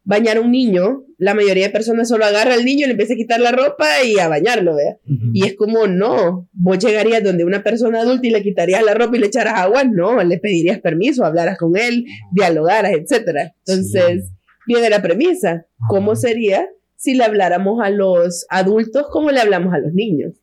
bañar 0.05 0.37
a 0.37 0.41
un 0.41 0.51
niño, 0.51 1.03
la 1.17 1.33
mayoría 1.33 1.65
de 1.65 1.73
personas 1.73 2.07
solo 2.07 2.25
agarra 2.25 2.53
al 2.53 2.63
niño, 2.63 2.85
le 2.85 2.91
empieza 2.91 3.13
a 3.13 3.17
quitar 3.17 3.41
la 3.41 3.51
ropa 3.51 3.85
y 4.05 4.19
a 4.19 4.27
bañarlo, 4.27 4.75
¿vea? 4.75 4.97
Y 5.33 5.45
es 5.45 5.55
como, 5.55 5.87
no, 5.87 6.47
vos 6.53 6.77
llegarías 6.77 7.23
donde 7.23 7.43
una 7.43 7.63
persona 7.63 8.01
adulta 8.01 8.27
y 8.27 8.29
le 8.29 8.43
quitarías 8.43 8.83
la 8.83 8.93
ropa 8.93 9.17
y 9.17 9.19
le 9.19 9.27
echaras 9.27 9.55
agua, 9.57 9.83
no, 9.83 10.23
le 10.23 10.37
pedirías 10.37 10.79
permiso, 10.79 11.25
hablaras 11.25 11.57
con 11.57 11.75
él, 11.75 12.05
dialogaras, 12.31 12.91
etc. 12.93 13.51
Entonces, 13.65 14.31
viene 14.67 14.89
la 14.89 15.01
premisa, 15.01 15.65
¿cómo 15.89 16.15
sería 16.15 16.69
si 16.95 17.15
le 17.15 17.23
habláramos 17.23 17.81
a 17.83 17.89
los 17.89 18.45
adultos 18.49 19.07
como 19.11 19.31
le 19.31 19.39
hablamos 19.39 19.73
a 19.73 19.79
los 19.79 19.93
niños? 19.93 20.33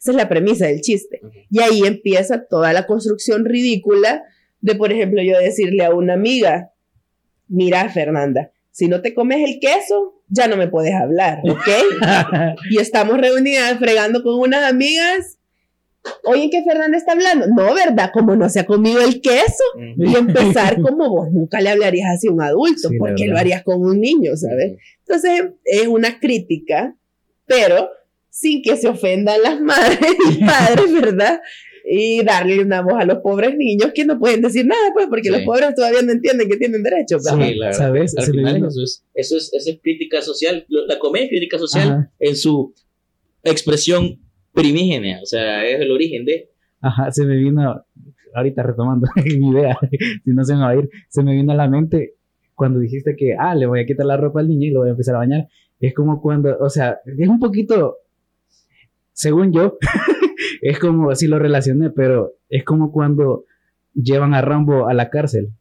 Esa 0.00 0.10
es 0.10 0.16
la 0.16 0.28
premisa 0.28 0.66
del 0.66 0.80
chiste. 0.80 1.20
Y 1.50 1.60
ahí 1.60 1.82
empieza 1.84 2.44
toda 2.44 2.72
la 2.72 2.86
construcción 2.86 3.44
ridícula 3.44 4.24
de, 4.60 4.74
por 4.74 4.92
ejemplo, 4.92 5.22
yo 5.22 5.38
decirle 5.38 5.84
a 5.84 5.94
una 5.94 6.14
amiga, 6.14 6.72
mira, 7.48 7.88
Fernanda, 7.88 8.50
si 8.74 8.88
no 8.88 9.00
te 9.02 9.14
comes 9.14 9.38
el 9.48 9.60
queso, 9.60 10.14
ya 10.28 10.48
no 10.48 10.56
me 10.56 10.66
puedes 10.66 10.92
hablar, 10.92 11.38
¿ok? 11.44 12.56
y 12.70 12.80
estamos 12.80 13.18
reunidas 13.18 13.78
fregando 13.78 14.20
con 14.24 14.40
unas 14.40 14.68
amigas. 14.68 15.38
Oye, 16.24 16.50
¿qué 16.50 16.64
Fernanda 16.64 16.98
está 16.98 17.12
hablando? 17.12 17.46
No, 17.54 17.72
¿verdad? 17.72 18.10
Como 18.12 18.34
no 18.34 18.48
se 18.48 18.58
ha 18.58 18.66
comido 18.66 19.00
el 19.00 19.22
queso. 19.22 19.62
Y 19.96 20.16
empezar 20.16 20.82
como 20.82 21.08
vos 21.08 21.30
nunca 21.30 21.60
le 21.60 21.70
hablarías 21.70 22.16
así 22.16 22.26
a 22.26 22.32
un 22.32 22.42
adulto, 22.42 22.90
porque 22.98 23.28
lo 23.28 23.38
harías 23.38 23.62
con 23.62 23.80
un 23.80 24.00
niño, 24.00 24.36
¿sabes? 24.36 24.76
Entonces, 25.06 25.52
es 25.64 25.86
una 25.86 26.18
crítica, 26.18 26.96
pero 27.46 27.90
sin 28.28 28.60
que 28.60 28.76
se 28.76 28.88
ofendan 28.88 29.40
las 29.40 29.60
madres 29.60 30.16
y 30.32 30.44
padres, 30.44 30.92
¿verdad? 31.00 31.40
Y 31.84 32.24
darle 32.24 32.62
una 32.62 32.80
voz 32.80 32.94
a 32.94 33.04
los 33.04 33.18
pobres 33.18 33.56
niños 33.56 33.92
que 33.94 34.04
no 34.04 34.18
pueden 34.18 34.40
decir 34.40 34.66
nada, 34.66 34.90
pues, 34.94 35.06
porque 35.08 35.30
los 35.30 35.42
pobres 35.42 35.74
todavía 35.74 36.00
no 36.02 36.12
entienden 36.12 36.48
que 36.48 36.56
tienen 36.56 36.82
derechos. 36.82 37.22
Sí, 37.24 37.58
¿sabes? 37.72 38.16
Al 38.16 38.24
final 38.24 38.56
eso 38.56 38.82
es, 38.82 39.04
eso 39.14 39.36
es, 39.36 39.52
eso 39.52 39.70
es 39.70 39.78
crítica 39.82 40.22
social, 40.22 40.64
la 40.68 40.98
comedia 40.98 41.26
es 41.26 41.30
crítica 41.30 41.58
social 41.58 42.10
en 42.18 42.36
su 42.36 42.74
expresión 43.42 44.18
primigenia, 44.52 45.20
o 45.22 45.26
sea, 45.26 45.64
es 45.66 45.80
el 45.80 45.90
origen 45.90 46.24
de... 46.24 46.50
Ajá, 46.80 47.10
se 47.10 47.24
me 47.24 47.36
vino, 47.36 47.84
ahorita 48.34 48.62
retomando 48.62 49.06
mi 49.24 49.50
idea, 49.50 49.78
si 50.24 50.30
no 50.30 50.44
se 50.44 50.54
me 50.54 50.60
va 50.60 50.70
a 50.70 50.76
ir, 50.76 50.88
se 51.08 51.22
me 51.22 51.34
vino 51.34 51.52
a 51.52 51.56
la 51.56 51.68
mente 51.68 52.14
cuando 52.54 52.78
dijiste 52.78 53.14
que, 53.16 53.34
ah, 53.38 53.54
le 53.54 53.66
voy 53.66 53.80
a 53.80 53.86
quitar 53.86 54.06
la 54.06 54.16
ropa 54.16 54.40
al 54.40 54.48
niño 54.48 54.68
y 54.68 54.70
lo 54.70 54.80
voy 54.80 54.88
a 54.88 54.92
empezar 54.92 55.16
a 55.16 55.18
bañar. 55.18 55.48
Es 55.80 55.92
como 55.92 56.22
cuando, 56.22 56.56
o 56.60 56.70
sea, 56.70 57.00
es 57.04 57.28
un 57.28 57.40
poquito, 57.40 57.96
según 59.14 59.52
yo, 59.52 59.78
es 60.60 60.78
como, 60.78 61.10
así 61.10 61.26
lo 61.26 61.38
relacioné, 61.38 61.90
pero 61.90 62.32
es 62.50 62.64
como 62.64 62.92
cuando 62.92 63.44
llevan 63.94 64.34
a 64.34 64.42
Rambo 64.42 64.88
a 64.88 64.94
la 64.94 65.08
cárcel 65.08 65.52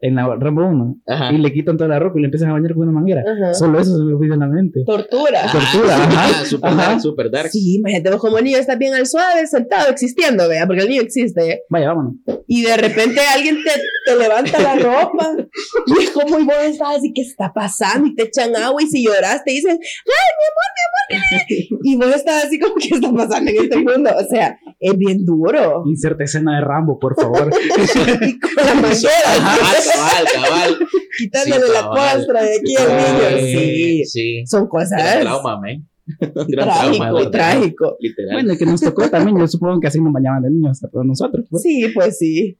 en 0.00 0.14
la 0.14 0.36
Rambo 0.36 0.66
1 0.66 1.02
y 1.32 1.38
le 1.38 1.52
quitan 1.52 1.76
toda 1.76 1.88
la 1.88 1.98
ropa 1.98 2.18
y 2.18 2.22
le 2.22 2.26
empiezan 2.26 2.50
a 2.50 2.52
bañar 2.52 2.74
con 2.74 2.82
una 2.88 2.92
manguera. 2.92 3.22
Solo 3.54 3.80
eso 3.80 3.96
se 3.96 4.04
me 4.04 4.14
olvida 4.14 4.34
en 4.34 4.40
la 4.40 4.46
mente. 4.46 4.80
Tortura. 4.86 5.50
Tortura, 5.50 5.96
ajá. 6.04 6.44
Super 6.44 6.76
dark, 6.76 7.00
super 7.00 7.30
dark. 7.30 7.50
Sí, 7.50 7.76
imagínate 7.78 8.10
vos 8.10 8.20
como 8.20 8.40
niño 8.40 8.58
estás 8.58 8.78
bien 8.78 8.94
al 8.94 9.06
suave, 9.06 9.46
sentado, 9.46 9.90
existiendo, 9.90 10.48
vea, 10.48 10.66
porque 10.66 10.82
el 10.82 10.88
niño 10.88 11.02
existe. 11.02 11.62
Vaya, 11.68 11.88
vámonos. 11.88 12.14
Y 12.46 12.62
de 12.62 12.76
repente 12.76 13.20
alguien 13.34 13.56
te, 13.64 13.70
te 14.06 14.18
levanta 14.18 14.60
la 14.60 14.76
ropa 14.76 15.36
y 15.86 16.02
es 16.02 16.10
como 16.10 16.38
y 16.38 16.44
vos 16.44 16.54
estás 16.64 16.98
así, 16.98 17.12
¿qué 17.12 17.22
está 17.22 17.52
pasando? 17.52 18.06
Y 18.06 18.14
te 18.14 18.24
echan 18.24 18.54
agua 18.56 18.82
y 18.82 18.86
si 18.86 19.04
lloras 19.04 19.42
te 19.44 19.52
dicen, 19.52 19.78
¡ay, 19.80 20.30
mi 20.38 20.46
amor, 20.48 20.68
mi 20.74 21.16
amor! 21.16 21.78
Y 21.82 21.96
vos 21.96 22.14
estás 22.14 22.44
así 22.44 22.58
como, 22.58 22.74
¿qué 22.76 22.94
está 22.94 23.12
pasando 23.12 23.50
en 23.50 23.56
este 23.62 23.76
mundo? 23.78 24.10
O 24.16 24.24
sea, 24.28 24.58
es 24.78 24.96
bien 24.96 25.24
duro. 25.24 25.82
Inserte 25.86 26.24
escena 26.24 26.56
de 26.56 26.64
Rambo, 26.64 26.98
por 26.98 27.14
favor. 27.20 27.50
y 27.50 28.38
con 28.38 28.50
la 28.56 28.74
manguera 28.74 29.87
cabal, 29.92 30.24
cabal. 30.32 30.78
Quitándole 31.18 31.72
la 31.72 31.88
costra 31.88 32.42
de 32.42 32.56
aquí 32.56 32.76
al 32.76 32.88
niño. 32.88 33.40
Sí, 33.40 34.04
sí. 34.04 34.46
Son 34.46 34.68
cosas. 34.68 35.02
Gran 35.02 35.20
trauma, 35.20 35.60
man. 35.60 35.88
Gran 36.20 36.68
trágico, 36.68 37.04
trauma, 37.04 37.30
trágico. 37.30 37.96
Literal. 38.00 38.32
Bueno, 38.34 38.58
que 38.58 38.66
nos 38.66 38.80
tocó 38.80 39.10
también, 39.10 39.38
yo 39.38 39.46
supongo 39.46 39.80
que 39.80 39.88
así 39.88 40.00
nos 40.00 40.12
bañaban 40.12 40.42
de 40.42 40.50
niños 40.50 40.82
a 40.82 40.88
todos 40.88 41.04
nosotros. 41.04 41.46
Pues. 41.50 41.62
Sí, 41.62 41.88
pues 41.94 42.18
sí. 42.18 42.58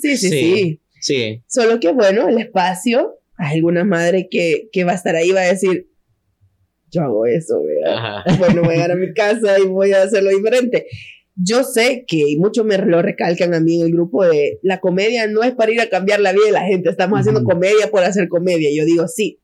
Sí, 0.00 0.16
sí, 0.16 0.28
sí. 0.28 0.80
Sí. 1.00 1.42
Solo 1.46 1.78
que 1.80 1.92
bueno, 1.92 2.28
el 2.28 2.38
espacio, 2.38 3.18
hay 3.36 3.56
alguna 3.56 3.84
madre 3.84 4.28
que, 4.30 4.68
que 4.72 4.84
va 4.84 4.92
a 4.92 4.96
estar 4.96 5.14
ahí 5.14 5.30
va 5.30 5.40
a 5.40 5.46
decir, 5.46 5.88
yo 6.90 7.02
hago 7.02 7.26
eso, 7.26 7.60
¿verdad? 7.62 8.24
Bueno, 8.38 8.62
voy 8.62 8.70
a 8.70 8.74
llegar 8.74 8.90
a 8.92 8.96
mi 8.96 9.12
casa 9.12 9.58
y 9.58 9.66
voy 9.66 9.92
a 9.92 10.02
hacerlo 10.02 10.30
diferente 10.30 10.86
yo 11.36 11.64
sé 11.64 12.04
que, 12.06 12.30
y 12.30 12.36
muchos 12.36 12.64
me 12.64 12.78
lo 12.78 13.02
recalcan 13.02 13.54
a 13.54 13.60
mí 13.60 13.76
en 13.76 13.86
el 13.86 13.92
grupo 13.92 14.24
de, 14.24 14.58
la 14.62 14.80
comedia 14.80 15.26
no 15.26 15.42
es 15.42 15.54
para 15.54 15.70
ir 15.70 15.80
a 15.80 15.88
cambiar 15.88 16.20
la 16.20 16.32
vida 16.32 16.46
de 16.46 16.52
la 16.52 16.64
gente, 16.64 16.88
estamos 16.88 17.20
haciendo 17.20 17.44
comedia 17.44 17.90
por 17.90 18.02
hacer 18.02 18.28
comedia. 18.28 18.70
Yo 18.74 18.84
digo, 18.84 19.06
sí. 19.06 19.40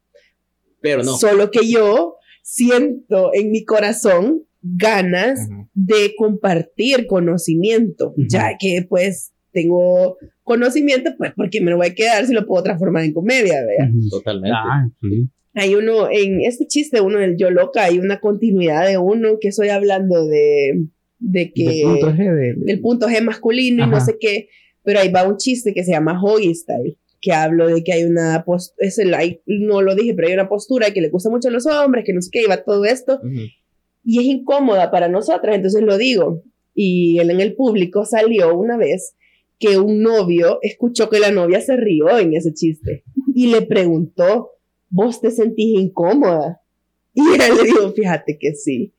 Pero 0.80 1.02
no. 1.02 1.16
Solo 1.16 1.50
que 1.50 1.68
yo 1.70 2.16
siento 2.42 3.30
en 3.34 3.50
mi 3.50 3.64
corazón 3.64 4.44
ganas 4.62 5.48
de 5.74 6.14
compartir 6.16 7.06
conocimiento, 7.06 8.14
ya 8.16 8.56
que 8.58 8.86
pues 8.88 9.32
tengo 9.52 10.16
conocimiento, 10.42 11.10
pues 11.18 11.32
porque 11.36 11.60
me 11.60 11.70
lo 11.70 11.76
voy 11.76 11.88
a 11.88 11.94
quedar 11.94 12.26
si 12.26 12.32
lo 12.32 12.46
puedo 12.46 12.62
transformar 12.62 13.04
en 13.04 13.12
comedia, 13.12 13.54
¿vea? 13.64 13.90
Totalmente. 14.10 14.56
Ah, 14.56 14.86
hay 15.54 15.74
uno, 15.74 16.08
en 16.10 16.40
este 16.40 16.66
chiste, 16.66 17.02
uno 17.02 17.18
del 17.18 17.36
yo 17.36 17.50
loca, 17.50 17.84
hay 17.84 17.98
una 17.98 18.20
continuidad 18.20 18.86
de 18.86 18.96
uno 18.96 19.36
que 19.40 19.48
estoy 19.48 19.68
hablando 19.68 20.26
de 20.26 20.86
de 21.22 21.52
que 21.52 21.82
el 22.66 22.80
punto 22.80 23.06
G, 23.06 23.22
masculino 23.22 23.84
y 23.84 23.88
no 23.88 24.00
sé 24.00 24.16
qué, 24.20 24.48
pero 24.82 24.98
ahí 24.98 25.10
va 25.10 25.26
un 25.26 25.36
chiste 25.36 25.72
que 25.72 25.84
se 25.84 25.92
llama 25.92 26.20
Hoggy 26.20 26.54
Style, 26.54 26.98
que 27.20 27.32
hablo 27.32 27.68
de 27.68 27.84
que 27.84 27.92
hay 27.92 28.04
una 28.04 28.44
postura, 28.44 28.86
es 28.86 28.98
el, 28.98 29.14
no 29.46 29.82
lo 29.82 29.94
dije, 29.94 30.14
pero 30.14 30.28
hay 30.28 30.34
una 30.34 30.48
postura 30.48 30.90
que 30.90 31.00
le 31.00 31.08
gusta 31.08 31.30
mucho 31.30 31.48
a 31.48 31.52
los 31.52 31.66
hombres, 31.66 32.04
que 32.04 32.12
no 32.12 32.20
sé 32.20 32.30
qué, 32.32 32.42
y 32.42 32.46
va 32.46 32.64
todo 32.64 32.84
esto, 32.84 33.20
y 34.04 34.18
es 34.18 34.24
incómoda 34.24 34.90
para 34.90 35.08
nosotras, 35.08 35.54
entonces 35.54 35.82
lo 35.82 35.96
digo, 35.96 36.42
y 36.74 37.18
él 37.20 37.30
en 37.30 37.40
el 37.40 37.54
público 37.54 38.04
salió 38.04 38.56
una 38.56 38.76
vez 38.76 39.14
que 39.60 39.78
un 39.78 40.02
novio 40.02 40.58
escuchó 40.62 41.08
que 41.08 41.20
la 41.20 41.30
novia 41.30 41.60
se 41.60 41.76
rió 41.76 42.18
en 42.18 42.34
ese 42.34 42.52
chiste 42.52 43.04
y 43.32 43.46
le 43.46 43.62
preguntó, 43.62 44.50
¿vos 44.90 45.20
te 45.20 45.30
sentís 45.30 45.78
incómoda? 45.78 46.60
Y 47.14 47.20
él 47.20 47.56
le 47.56 47.64
dijo, 47.64 47.92
fíjate 47.92 48.38
que 48.38 48.54
sí. 48.54 48.92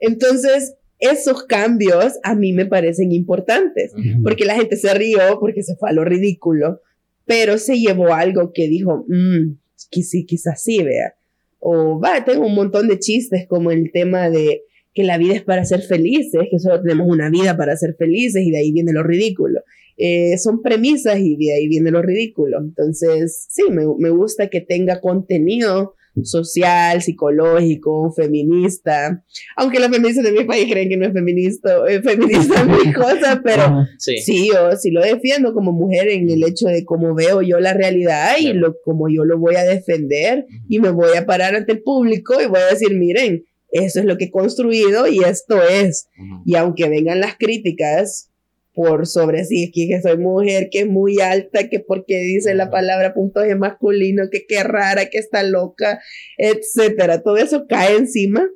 Entonces, 0.00 0.74
esos 1.10 1.44
cambios 1.44 2.18
a 2.22 2.34
mí 2.34 2.52
me 2.52 2.66
parecen 2.66 3.12
importantes, 3.12 3.92
porque 4.22 4.44
la 4.44 4.54
gente 4.54 4.76
se 4.76 4.92
rió, 4.94 5.20
porque 5.40 5.62
se 5.62 5.76
fue 5.76 5.90
a 5.90 5.92
lo 5.92 6.04
ridículo, 6.04 6.80
pero 7.24 7.58
se 7.58 7.78
llevó 7.78 8.12
algo 8.14 8.52
que 8.52 8.68
dijo, 8.68 9.04
mmm, 9.08 9.56
sí, 10.02 10.26
quizás 10.26 10.62
sí, 10.62 10.82
vea. 10.82 11.14
O 11.58 11.98
va, 11.98 12.24
tengo 12.24 12.46
un 12.46 12.54
montón 12.54 12.88
de 12.88 12.98
chistes 12.98 13.46
como 13.48 13.70
el 13.70 13.90
tema 13.92 14.28
de 14.28 14.62
que 14.92 15.02
la 15.02 15.18
vida 15.18 15.34
es 15.34 15.42
para 15.42 15.64
ser 15.64 15.82
felices, 15.82 16.42
que 16.50 16.58
solo 16.58 16.80
tenemos 16.80 17.08
una 17.08 17.30
vida 17.30 17.56
para 17.56 17.76
ser 17.76 17.96
felices 17.98 18.42
y 18.44 18.50
de 18.50 18.58
ahí 18.58 18.72
viene 18.72 18.92
lo 18.92 19.02
ridículo. 19.02 19.60
Eh, 19.96 20.36
son 20.38 20.62
premisas 20.62 21.18
y 21.20 21.36
de 21.36 21.54
ahí 21.54 21.68
viene 21.68 21.90
lo 21.90 22.02
ridículo. 22.02 22.58
Entonces, 22.60 23.46
sí, 23.48 23.64
me, 23.70 23.84
me 23.98 24.10
gusta 24.10 24.48
que 24.48 24.60
tenga 24.60 25.00
contenido 25.00 25.94
social, 26.22 27.02
psicológico, 27.02 28.12
feminista. 28.12 29.22
Aunque 29.56 29.80
los 29.80 29.88
feministas 29.88 30.24
de 30.24 30.32
mi 30.32 30.44
país 30.44 30.70
creen 30.70 30.88
que 30.88 30.96
no 30.96 31.06
es 31.06 31.12
feminista, 31.12 31.76
es 31.88 32.02
feminista 32.02 32.64
mi 32.84 32.92
cosa, 32.92 33.40
pero 33.42 33.86
sí. 33.98 34.48
yo 34.48 34.76
sí 34.76 34.90
lo 34.90 35.02
defiendo 35.02 35.52
como 35.52 35.72
mujer 35.72 36.08
en 36.08 36.30
el 36.30 36.44
hecho 36.44 36.68
de 36.68 36.84
cómo 36.84 37.14
veo 37.14 37.42
yo 37.42 37.58
la 37.60 37.74
realidad 37.74 38.36
y 38.38 38.52
lo, 38.52 38.76
como 38.84 39.08
yo 39.08 39.24
lo 39.24 39.38
voy 39.38 39.56
a 39.56 39.64
defender 39.64 40.46
y 40.68 40.78
me 40.78 40.90
voy 40.90 41.16
a 41.16 41.26
parar 41.26 41.54
ante 41.56 41.72
el 41.72 41.82
público 41.82 42.40
y 42.40 42.46
voy 42.46 42.60
a 42.60 42.72
decir, 42.72 42.94
miren, 42.94 43.44
eso 43.70 43.98
es 43.98 44.06
lo 44.06 44.16
que 44.16 44.26
he 44.26 44.30
construido 44.30 45.08
y 45.08 45.18
esto 45.18 45.60
es. 45.62 46.08
Y 46.46 46.54
aunque 46.54 46.88
vengan 46.88 47.20
las 47.20 47.36
críticas, 47.36 48.30
por 48.74 49.06
sobre 49.06 49.44
si 49.44 49.64
es 49.64 49.70
que 49.72 50.02
soy 50.02 50.18
mujer, 50.18 50.68
que 50.70 50.80
es 50.80 50.86
muy 50.86 51.20
alta, 51.20 51.68
que 51.68 51.80
porque 51.80 52.18
dice 52.18 52.54
la 52.54 52.70
palabra 52.70 53.14
punto 53.14 53.40
G 53.40 53.56
masculino, 53.56 54.24
que 54.30 54.46
qué 54.46 54.62
rara, 54.64 55.06
que 55.06 55.18
está 55.18 55.42
loca, 55.44 56.00
etcétera. 56.36 57.22
Todo 57.22 57.36
eso 57.36 57.66
cae 57.68 57.96
encima, 57.96 58.46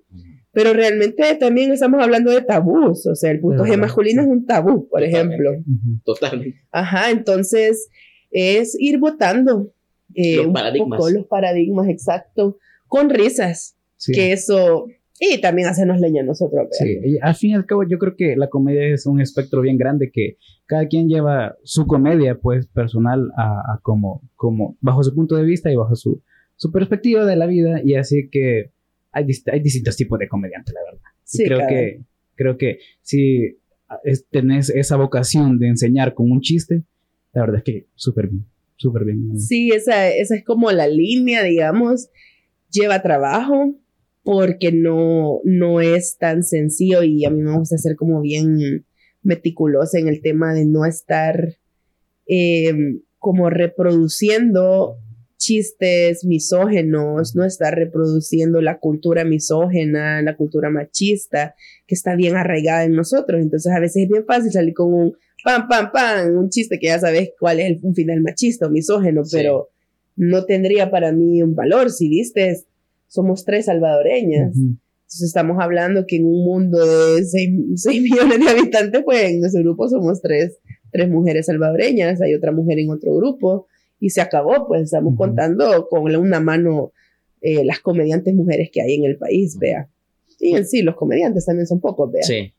pero 0.53 0.73
realmente 0.73 1.35
también 1.37 1.71
estamos 1.71 2.03
hablando 2.03 2.33
de 2.33 2.43
tabús, 2.43 3.07
o 3.07 3.15
sea, 3.15 3.31
el 3.31 3.41
punto 3.41 3.65
G 3.65 3.77
masculino 3.77 4.23
es 4.23 4.29
un 4.29 4.45
tabú, 4.45 4.89
por 4.89 5.03
ejemplo. 5.05 5.53
Totalmente. 6.05 6.59
Ajá, 6.73 7.11
entonces 7.11 7.89
es 8.31 8.77
ir 8.79 8.99
votando 8.99 9.73
eh, 10.15 10.37
los 10.37 10.53
paradigmas. 10.53 11.13
los 11.13 11.27
paradigmas, 11.27 11.89
exacto, 11.89 12.59
con 12.89 13.09
risas, 13.09 13.77
que 14.13 14.33
eso 14.33 14.87
y 15.21 15.41
también 15.41 15.69
hacernos 15.69 16.01
leña 16.01 16.23
nosotros. 16.23 16.69
Sí, 16.71 17.19
al 17.21 17.35
fin 17.35 17.51
y 17.51 17.55
al 17.55 17.67
cabo 17.67 17.83
yo 17.89 17.99
creo 17.99 18.15
que 18.17 18.37
la 18.37 18.49
comedia 18.49 18.87
es 18.87 19.07
un 19.07 19.21
espectro 19.21 19.61
bien 19.61 19.77
grande 19.77 20.11
que 20.13 20.37
cada 20.67 20.87
quien 20.87 21.09
lleva 21.09 21.57
su 21.65 21.87
comedia 21.87 22.37
pues 22.37 22.67
personal 22.67 23.31
a, 23.37 23.81
como, 23.83 24.23
como 24.37 24.77
bajo 24.81 25.03
su 25.03 25.15
punto 25.15 25.37
de 25.37 25.45
vista 25.45 25.73
y 25.73 25.77
bajo 25.77 25.97
su, 25.97 26.23
su 26.57 26.71
perspectiva 26.71 27.25
de 27.25 27.37
la 27.37 27.47
vida 27.47 27.81
y 27.85 27.95
así 27.95 28.29
que 28.31 28.71
hay, 29.11 29.27
hay 29.53 29.61
distintos 29.61 29.97
tipos 29.97 30.19
de 30.19 30.29
comediantes, 30.29 30.75
la 30.75 30.81
verdad. 30.85 31.09
Sí, 31.25 31.45
creo 31.45 31.67
que 31.67 32.03
creo 32.39 32.57
que 32.57 32.79
si 33.03 33.59
tenés 34.31 34.71
esa 34.71 34.97
vocación 34.97 35.59
de 35.59 35.69
enseñar 35.69 36.15
con 36.15 36.31
un 36.31 36.41
chiste, 36.41 36.85
la 37.33 37.43
verdad 37.43 37.59
es 37.59 37.65
que 37.65 37.87
súper 37.95 38.29
bien. 38.29 38.47
súper 38.77 39.05
bien. 39.05 39.39
Sí, 39.39 39.71
esa, 39.71 40.09
esa 40.09 40.37
es 40.37 40.45
como 40.45 40.71
la 40.71 40.87
línea, 40.87 41.43
digamos, 41.43 42.11
lleva 42.71 43.03
trabajo 43.03 43.75
porque 44.23 44.73
no, 44.73 45.41
no 45.45 45.81
es 45.81 46.17
tan 46.19 46.43
sencillo 46.43 47.03
y 47.03 47.25
a 47.25 47.31
mí 47.31 47.43
me 47.43 47.57
gusta 47.57 47.79
ser 47.79 47.97
como 47.97 48.21
bien 48.21 48.85
meticulosa 49.23 49.99
en 49.99 50.09
el 50.09 50.21
tema 50.21 50.55
de 50.55 50.67
no 50.67 50.85
estar 50.85 51.57
eh, 52.27 52.73
como 53.19 53.51
reproduciendo 53.51 54.97
chistes 55.39 56.25
misógenos, 56.25 57.35
no 57.35 57.45
estar 57.45 57.75
reproduciendo 57.75 58.61
la 58.61 58.79
cultura 58.79 59.25
misógena, 59.25 60.21
la 60.21 60.37
cultura 60.37 60.69
machista, 60.69 61.55
que 61.87 61.95
está 61.95 62.17
bien 62.17 62.37
arraigada 62.37 62.85
en 62.85 62.93
nosotros. 62.93 63.41
Entonces 63.41 63.73
a 63.73 63.81
veces 63.81 64.03
es 64.05 64.09
bien 64.09 64.27
fácil 64.27 64.51
salir 64.51 64.75
con 64.75 64.93
un 64.93 65.17
pam, 65.45 65.69
pam, 65.69 65.91
pam, 65.93 66.37
un 66.37 66.51
chiste 66.51 66.79
que 66.79 66.89
ya 66.89 66.99
sabes 66.99 67.31
cuál 67.39 67.61
es 67.61 67.67
el, 67.67 67.79
un 67.83 67.95
final 67.95 68.21
machista 68.21 68.67
o 68.67 68.71
misógeno, 68.71 69.23
pero 69.31 69.69
no 70.17 70.45
tendría 70.45 70.91
para 70.91 71.13
mí 71.13 71.43
un 71.43 71.55
valor. 71.55 71.91
Si 71.91 72.09
viste, 72.09 72.59
somos 73.09 73.45
tres 73.45 73.67
salvadoreñas. 73.67 74.55
Entonces 74.57 75.29
estamos 75.29 75.57
hablando 75.61 76.05
que 76.07 76.17
en 76.17 76.27
un 76.27 76.45
mundo 76.45 76.79
de 77.15 77.25
6, 77.25 77.51
millones 78.03 78.39
de 78.39 78.49
habitantes, 78.49 79.03
pues 79.05 79.25
en 79.25 79.41
nuestro 79.41 79.63
grupo 79.63 79.89
somos 79.89 80.21
tres, 80.21 80.59
tres 80.93 81.09
mujeres 81.09 81.47
salvadoreñas, 81.47 82.21
hay 82.21 82.35
otra 82.35 82.53
mujer 82.53 82.79
en 82.79 82.91
otro 82.91 83.15
grupo 83.17 83.67
y 83.99 84.11
se 84.11 84.21
acabó, 84.21 84.67
pues 84.69 84.83
estamos 84.83 85.17
contando 85.17 85.89
con 85.89 86.15
una 86.15 86.41
mano 86.41 86.93
eh, 87.41 87.65
las 87.65 87.81
comediantes 87.81 88.35
mujeres 88.35 88.71
que 88.73 88.83
hay 88.83 88.95
en 88.95 89.05
el 89.05 89.17
país, 89.17 89.59
vea. 89.59 89.89
Y 90.39 90.55
en 90.55 90.67
sí, 90.67 90.83
los 90.83 90.95
comediantes 90.95 91.47
también 91.47 91.67
son 91.67 91.81
pocos, 91.81 92.13
vea. 92.13 92.23
Sí. 92.23 92.53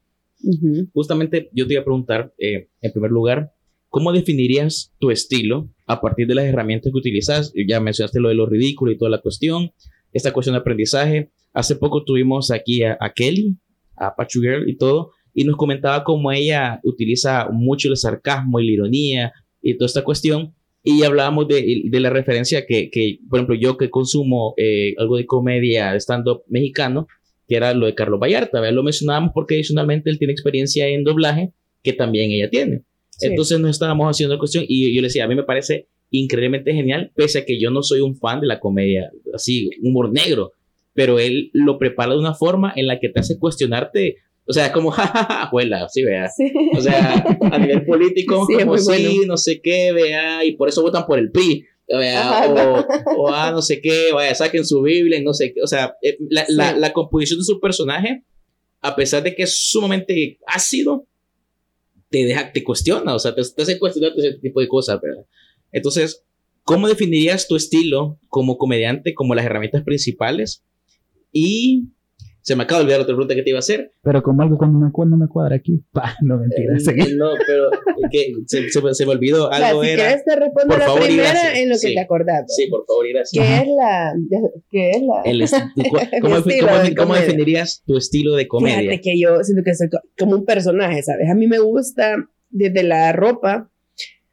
Justamente 0.94 1.50
yo 1.54 1.68
te 1.68 1.74
iba 1.74 1.82
a 1.82 1.86
preguntar, 1.86 2.34
eh, 2.38 2.70
en 2.82 2.92
primer 2.92 3.12
lugar, 3.12 3.52
¿cómo 3.90 4.12
definirías 4.12 4.94
tu 5.00 5.12
estilo 5.12 5.70
a 5.86 6.00
partir 6.02 6.28
de 6.28 6.36
las 6.36 6.46
herramientas 6.46 6.92
que 6.92 6.98
utilizas? 6.98 7.54
Ya 7.68 7.80
mencionaste 7.80 8.20
lo 8.20 8.30
de 8.30 8.36
lo 8.36 8.46
ridículo 8.46 8.92
y 8.92 8.98
toda 8.98 9.12
la 9.12 9.22
cuestión, 9.22 9.72
esta 10.14 10.32
cuestión 10.32 10.54
de 10.54 10.60
aprendizaje. 10.60 11.32
Hace 11.54 11.76
poco 11.76 12.04
tuvimos 12.04 12.52
aquí 12.52 12.84
a, 12.84 12.98
Kelly, 13.16 13.56
a 13.96 14.16
Pachu 14.16 14.42
Girl 14.42 14.70
y 14.70 14.78
todo, 14.78 15.12
y 15.34 15.44
nos 15.44 15.58
comentaba 15.58 16.04
cómo 16.04 16.32
ella 16.32 16.80
utiliza 16.84 17.50
mucho 17.52 17.90
el 17.90 17.98
sarcasmo 17.98 18.60
y 18.60 18.68
la 18.68 18.72
ironía 18.72 19.34
y 19.62 19.78
toda 19.78 19.88
esta 19.88 20.04
cuestión. 20.04 20.54
Y 20.84 21.04
hablábamos 21.04 21.48
de, 21.48 21.84
de 21.86 22.00
la 22.00 22.10
referencia 22.10 22.66
que, 22.66 22.90
que, 22.90 23.20
por 23.30 23.40
ejemplo, 23.40 23.56
yo 23.56 23.78
que 23.78 23.90
consumo 23.90 24.54
eh, 24.58 24.94
algo 24.98 25.18
de 25.18 25.26
comedia 25.26 25.94
stand-up 25.96 26.44
mexicano, 26.48 27.08
que 27.48 27.56
era 27.56 27.74
lo 27.74 27.88
de 27.88 27.96
Carlos 27.96 28.20
Vallarta, 28.20 28.72
lo 28.72 28.84
mencionábamos 28.84 29.32
porque 29.34 29.56
adicionalmente 29.56 30.10
él 30.10 30.20
tiene 30.20 30.32
experiencia 30.32 30.88
en 30.88 31.04
doblaje, 31.04 31.52
que 31.84 31.94
también 31.94 32.32
ella 32.32 32.50
tiene. 32.50 32.84
Entonces 33.22 33.60
nos 33.60 33.72
estábamos 33.72 34.10
haciendo 34.10 34.38
cuestión 34.40 34.64
y 34.68 34.94
yo 34.96 35.02
le 35.02 35.08
decía, 35.08 35.26
a 35.26 35.28
mí 35.28 35.36
me 35.36 35.44
parece 35.44 35.88
increíblemente 36.12 36.74
genial, 36.74 37.12
pese 37.16 37.40
a 37.40 37.46
que 37.46 37.60
yo 37.60 37.70
no 37.70 37.84
soy 37.84 38.02
un 38.02 38.16
fan 38.16 38.42
de 38.42 38.48
la 38.48 38.60
comedia, 38.60 39.12
así, 39.34 39.70
humor 39.84 40.12
negro, 40.12 40.54
pero 40.94 41.20
él 41.20 41.50
lo 41.54 41.78
prepara 41.78 42.14
de 42.14 42.20
una 42.20 42.34
forma 42.34 42.74
en 42.76 42.88
la 42.88 43.00
que 43.00 43.10
te 43.10 43.20
hace 43.20 43.38
cuestionarte, 43.38 44.18
o 44.46 44.54
sea, 44.54 44.72
como, 44.72 44.90
jajaja, 44.92 45.44
abuela, 45.44 45.88
sí, 45.90 46.04
vea. 46.04 46.30
O 46.76 46.82
sea, 46.82 47.24
a 47.52 47.58
nivel 47.60 47.86
político, 47.86 48.48
como 48.48 48.78
sí, 48.78 49.22
no 49.28 49.38
sé 49.38 49.62
qué, 49.62 49.92
vea, 49.92 50.44
y 50.44 50.54
por 50.54 50.70
eso 50.70 50.82
votan 50.82 51.06
por 51.06 51.20
el 51.20 51.32
PRI. 51.32 51.66
Vea, 51.88 52.46
o, 52.48 52.86
o 53.18 53.30
ah, 53.30 53.52
no 53.52 53.64
sé 53.64 53.82
qué, 53.82 54.12
vaya, 54.14 54.36
saquen 54.36 54.64
su 54.64 54.82
Biblia, 54.84 55.20
no 55.24 55.34
sé 55.34 55.54
qué. 55.54 55.62
O 55.64 55.68
sea, 55.68 55.96
eh, 56.04 56.18
la, 56.30 56.46
la, 56.48 56.74
la 56.74 56.94
composición 56.94 57.40
de 57.40 57.46
su 57.46 57.60
personaje, 57.60 58.24
a 58.82 58.96
pesar 58.96 59.24
de 59.24 59.34
que 59.34 59.44
es 59.44 59.70
sumamente 59.72 60.38
ácido, 60.46 61.08
te 62.10 62.26
deja, 62.26 62.52
te 62.52 62.64
cuestiona, 62.64 63.16
o 63.16 63.20
sea, 63.20 63.34
te, 63.34 63.42
te 63.44 63.62
hace 63.62 63.80
cuestionar 63.80 64.12
ese 64.18 64.34
tipo 64.34 64.62
de 64.62 64.68
cosas, 64.68 65.00
¿verdad? 65.02 65.26
Entonces, 65.72 66.24
¿cómo 66.64 66.88
definirías 66.88 67.48
tu 67.48 67.56
estilo 67.56 68.20
como 68.28 68.58
comediante, 68.58 69.14
como 69.14 69.36
las 69.36 69.46
herramientas 69.46 69.84
principales? 69.84 70.64
Y 71.32 71.90
se 72.42 72.56
me 72.56 72.64
acaba 72.64 72.80
de 72.80 72.86
olvidar 72.86 73.02
otra 73.02 73.14
pregunta 73.14 73.36
que 73.36 73.44
te 73.44 73.50
iba 73.52 73.58
a 73.58 73.60
hacer. 73.60 73.92
Pero 74.02 74.24
como 74.24 74.42
algo 74.42 74.58
cuando 74.58 74.80
me, 74.80 74.92
cuando 74.92 75.18
me 75.18 75.28
cuadra 75.28 75.56
aquí, 75.56 75.84
pa, 75.92 76.16
no 76.22 76.38
mentiras. 76.38 76.88
Eh, 76.88 77.16
no, 77.16 77.32
pero 77.46 77.70
que 78.12 78.34
se, 78.48 78.70
se, 78.70 79.06
me 79.06 79.12
olvidó 79.12 79.52
algo. 79.52 79.84
si 79.84 79.90
quieres 79.90 80.24
te 80.26 80.36
respondo 80.36 80.78
la 80.78 80.96
primera 80.96 81.60
en 81.60 81.70
lo 81.70 81.76
que 81.80 81.94
te 81.94 82.00
acordás. 82.00 82.46
Sí, 82.48 82.68
por 82.68 82.86
favor, 82.88 83.08
gracias. 83.08 83.46
¿Qué 83.46 83.56
es 83.56 83.68
la, 83.68 84.14
qué 84.72 84.92
es 84.92 85.02
la? 85.04 85.22
El 85.26 86.22
¿Cómo, 86.22 86.38
estilo 86.38 86.68
cómo, 86.98 87.14
definirías 87.14 87.84
tu 87.86 87.98
estilo 87.98 88.36
de 88.36 88.48
comedia? 88.48 88.80
Fíjate 88.80 89.02
que 89.02 89.20
yo 89.20 89.44
siento 89.44 89.64
que 89.64 89.76
soy 89.76 89.90
como 90.18 90.36
un 90.36 90.46
personaje, 90.46 91.04
¿sabes? 91.04 91.30
A 91.30 91.36
mí 91.36 91.46
me 91.46 91.60
gusta 91.60 92.16
desde 92.50 92.84
la 92.84 93.12
ropa 93.12 93.70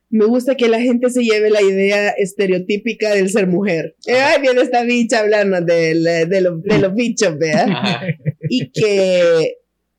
me 0.08 0.24
gusta 0.24 0.56
que 0.56 0.68
la 0.68 0.80
gente 0.80 1.10
se 1.10 1.22
lleve 1.22 1.50
la 1.50 1.62
idea 1.62 2.10
estereotípica 2.10 3.14
del 3.14 3.30
ser 3.30 3.46
mujer. 3.46 3.96
Ay, 4.06 4.40
viene 4.40 4.62
esta 4.62 4.84
bicha 4.84 5.20
hablando 5.20 5.60
de, 5.60 6.26
de, 6.26 6.40
los 6.80 6.94
bichos, 6.94 7.38
¿vea? 7.38 7.66
Y 8.48 8.70
que 8.70 9.56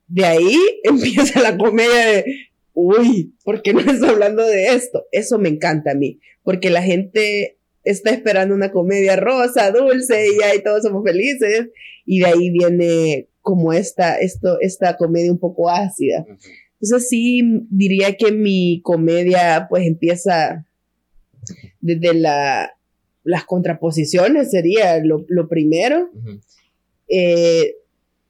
de 0.07 0.25
ahí 0.25 0.57
empieza 0.83 1.41
la 1.41 1.57
comedia 1.57 2.05
de, 2.07 2.25
uy, 2.73 3.33
¿por 3.43 3.61
qué 3.61 3.73
no 3.73 3.79
estás 3.81 4.01
hablando 4.03 4.45
de 4.45 4.67
esto? 4.67 5.05
Eso 5.11 5.37
me 5.37 5.49
encanta 5.49 5.91
a 5.91 5.95
mí, 5.95 6.19
porque 6.43 6.69
la 6.69 6.81
gente 6.81 7.57
está 7.83 8.11
esperando 8.11 8.55
una 8.55 8.71
comedia 8.71 9.15
rosa, 9.15 9.71
dulce, 9.71 10.27
y 10.27 10.43
ahí 10.43 10.63
todos 10.63 10.83
somos 10.83 11.03
felices, 11.03 11.69
y 12.05 12.19
de 12.19 12.25
ahí 12.25 12.49
viene 12.51 13.27
como 13.41 13.73
esta, 13.73 14.17
esto, 14.17 14.57
esta 14.61 14.95
comedia 14.97 15.31
un 15.31 15.39
poco 15.39 15.69
ácida. 15.69 16.25
Entonces 16.79 17.09
sí 17.09 17.65
diría 17.69 18.15
que 18.17 18.31
mi 18.31 18.81
comedia 18.83 19.67
pues 19.69 19.85
empieza 19.87 20.65
desde 21.81 22.13
la, 22.13 22.71
las 23.23 23.43
contraposiciones, 23.45 24.51
sería 24.51 25.03
lo, 25.03 25.49
primero. 25.49 26.09
Eh, 27.09 27.75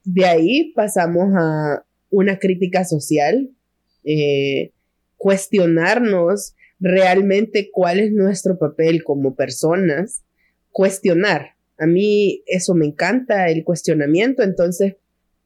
de 0.04 0.24
ahí 0.24 0.72
pasamos 0.74 1.28
a 1.36 1.84
una 2.10 2.38
crítica 2.38 2.84
social, 2.84 3.50
eh, 4.04 4.72
cuestionarnos 5.16 6.54
realmente 6.80 7.70
cuál 7.70 8.00
es 8.00 8.12
nuestro 8.12 8.58
papel 8.58 9.04
como 9.04 9.34
personas, 9.34 10.22
cuestionar. 10.70 11.54
A 11.76 11.86
mí 11.86 12.42
eso 12.46 12.74
me 12.74 12.86
encanta, 12.86 13.48
el 13.48 13.64
cuestionamiento, 13.64 14.42
entonces 14.42 14.94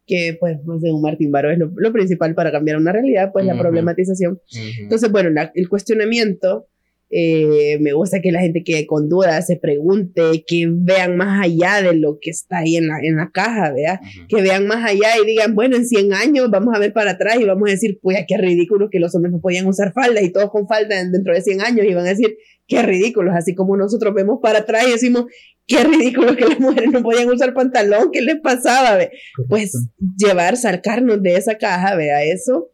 que 0.06 0.36
pues 0.38 0.58
un 0.64 1.02
Martín 1.02 1.30
Baro 1.30 1.50
es 1.50 1.58
lo, 1.58 1.92
principal 1.92 2.34
para 2.34 2.50
cambiar 2.50 2.76
una 2.76 2.92
realidad, 2.92 3.30
pues 3.32 3.46
la 3.46 3.58
problematización. 3.58 4.40
Entonces, 4.80 5.10
bueno, 5.10 5.30
el 5.54 5.68
cuestionamiento, 5.68 6.66
eh, 7.14 7.78
me 7.80 7.92
gusta 7.92 8.22
que 8.22 8.32
la 8.32 8.40
gente 8.40 8.64
que 8.64 8.86
con 8.86 9.10
dudas 9.10 9.46
se 9.46 9.56
pregunte, 9.56 10.44
que 10.46 10.66
vean 10.70 11.18
más 11.18 11.44
allá 11.44 11.82
de 11.82 11.94
lo 11.94 12.18
que 12.18 12.30
está 12.30 12.60
ahí 12.60 12.76
en 12.76 12.88
la, 12.88 13.00
en 13.02 13.16
la 13.16 13.30
caja, 13.30 13.70
¿vea? 13.70 14.00
Que 14.28 14.40
vean 14.40 14.66
más 14.66 14.82
allá 14.88 15.10
y 15.22 15.26
digan, 15.26 15.54
bueno, 15.54 15.76
en 15.76 15.86
100 15.86 16.14
años 16.14 16.50
vamos 16.50 16.74
a 16.74 16.78
ver 16.78 16.94
para 16.94 17.12
atrás 17.12 17.36
y 17.38 17.44
vamos 17.44 17.68
a 17.68 17.72
decir, 17.72 17.98
pues 18.00 18.24
qué 18.26 18.38
ridículo 18.38 18.88
que 18.90 18.98
los 18.98 19.14
hombres 19.14 19.32
no 19.32 19.40
podían 19.40 19.66
usar 19.66 19.92
falda 19.92 20.22
y 20.22 20.32
todos 20.32 20.50
con 20.50 20.66
falda 20.66 20.96
dentro 21.04 21.34
de 21.34 21.42
100 21.42 21.60
años 21.60 21.86
y 21.86 21.92
van 21.92 22.06
a 22.06 22.10
decir, 22.10 22.38
qué 22.66 22.82
ridículos, 22.82 23.34
así 23.36 23.54
como 23.54 23.76
nosotros 23.76 24.14
vemos 24.14 24.38
para 24.40 24.60
atrás 24.60 24.86
y 24.88 24.92
decimos, 24.92 25.26
qué 25.66 25.84
ridículo 25.84 26.36
que 26.36 26.46
las 26.48 26.60
mujeres 26.60 26.90
no 26.90 27.02
podían 27.02 27.30
usar 27.30 27.54
pantalón, 27.54 28.10
¿qué 28.12 28.20
les 28.22 28.40
pasaba? 28.40 28.96
Ve? 28.96 29.10
Pues 29.48 29.88
llevar, 30.16 30.56
sacarnos 30.56 31.22
de 31.22 31.36
esa 31.36 31.56
caja, 31.56 31.96
vea 31.96 32.24
eso. 32.24 32.70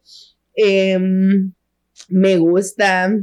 Em, 0.55 1.53
me 2.09 2.37
gusta 2.37 3.13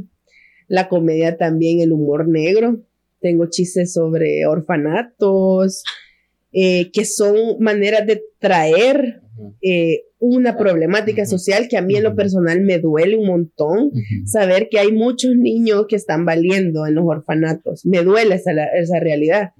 la 0.67 0.87
comedia 0.89 1.37
también, 1.37 1.81
el 1.81 1.91
humor 1.91 2.27
negro. 2.27 2.83
Tengo 3.19 3.47
chistes 3.49 3.93
sobre 3.93 4.45
orfanatos, 4.45 5.83
eh, 6.59 6.89
que 6.91 7.05
son 7.05 7.35
maneras 7.59 8.07
de 8.07 8.23
traer 8.39 9.21
eh, 9.61 10.05
una 10.17 10.57
problemática 10.57 11.27
social 11.27 11.67
que 11.69 11.77
a 11.77 11.83
mí 11.83 11.95
en 11.95 12.03
lo 12.03 12.15
personal 12.15 12.61
me 12.61 12.79
duele 12.79 13.15
un 13.15 13.27
montón 13.27 13.91
saber 14.25 14.67
que 14.71 14.79
hay 14.79 14.91
muchos 14.91 15.35
niños 15.35 15.85
que 15.87 15.95
están 15.95 16.25
valiendo 16.25 16.87
en 16.87 16.95
los 16.95 17.05
orfanatos. 17.05 17.85
Me 17.85 18.01
duele 18.01 18.33
esa, 18.33 18.53
esa 18.75 18.99
realidad, 18.99 19.51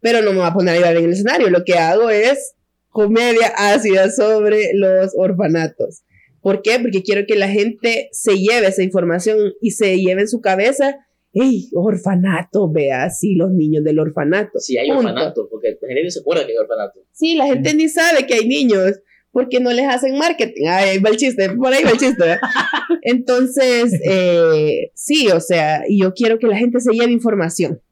pero 0.00 0.22
no 0.22 0.30
me 0.30 0.38
voy 0.38 0.46
a 0.46 0.54
poner 0.54 0.76
a 0.76 0.78
llorar 0.78 0.96
en 0.98 1.04
el 1.06 1.12
escenario. 1.14 1.50
Lo 1.50 1.64
que 1.64 1.74
hago 1.74 2.08
es 2.08 2.54
comedia 2.90 3.48
ácida 3.56 4.08
sobre 4.12 4.74
los 4.74 5.12
orfanatos. 5.16 6.04
¿Por 6.40 6.62
qué? 6.62 6.78
Porque 6.78 7.02
quiero 7.02 7.26
que 7.26 7.34
la 7.34 7.48
gente 7.48 8.10
se 8.12 8.36
lleve 8.36 8.68
esa 8.68 8.84
información 8.84 9.54
y 9.60 9.72
se 9.72 9.98
lleve 9.98 10.20
en 10.20 10.28
su 10.28 10.40
cabeza 10.40 11.04
¡Ey, 11.34 11.68
orfanato! 11.74 12.70
Vea, 12.70 13.10
sí, 13.10 13.34
los 13.34 13.50
niños 13.50 13.82
del 13.84 13.98
orfanato. 13.98 14.58
Sí, 14.60 14.78
hay 14.78 14.90
orfanato, 14.90 15.48
porque 15.50 15.76
la 15.80 15.94
gente 15.94 16.10
se 16.10 16.20
acuerda 16.20 16.46
que 16.46 16.52
hay 16.52 16.58
orfanato. 16.58 17.00
Sí, 17.12 17.34
la 17.34 17.46
gente 17.46 17.74
ni 17.74 17.88
sabe 17.88 18.24
que 18.26 18.34
hay 18.34 18.46
niños 18.46 19.00
porque 19.34 19.58
no 19.58 19.72
les 19.72 19.86
hacen 19.86 20.16
marketing. 20.16 20.68
ahí 20.68 20.98
va 20.98 21.10
el 21.10 21.16
chiste, 21.16 21.50
por 21.50 21.72
ahí 21.72 21.82
va 21.82 21.90
el 21.90 21.98
chiste. 21.98 22.38
Entonces, 23.02 24.00
eh, 24.04 24.92
sí, 24.94 25.28
o 25.28 25.40
sea, 25.40 25.82
yo 25.90 26.14
quiero 26.14 26.38
que 26.38 26.46
la 26.46 26.56
gente 26.56 26.80
se 26.80 26.92
lleve 26.92 27.12
información. 27.12 27.82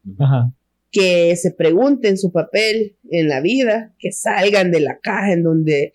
Que 0.93 1.35
se 1.37 1.51
pregunten 1.51 2.17
su 2.17 2.31
papel 2.31 2.97
en 3.11 3.29
la 3.29 3.41
vida, 3.41 3.93
que 3.99 4.13
salgan 4.13 4.71
de 4.71 4.81
la 4.81 5.01
caja 5.01 5.33
en 5.33 5.43
donde 5.43 5.95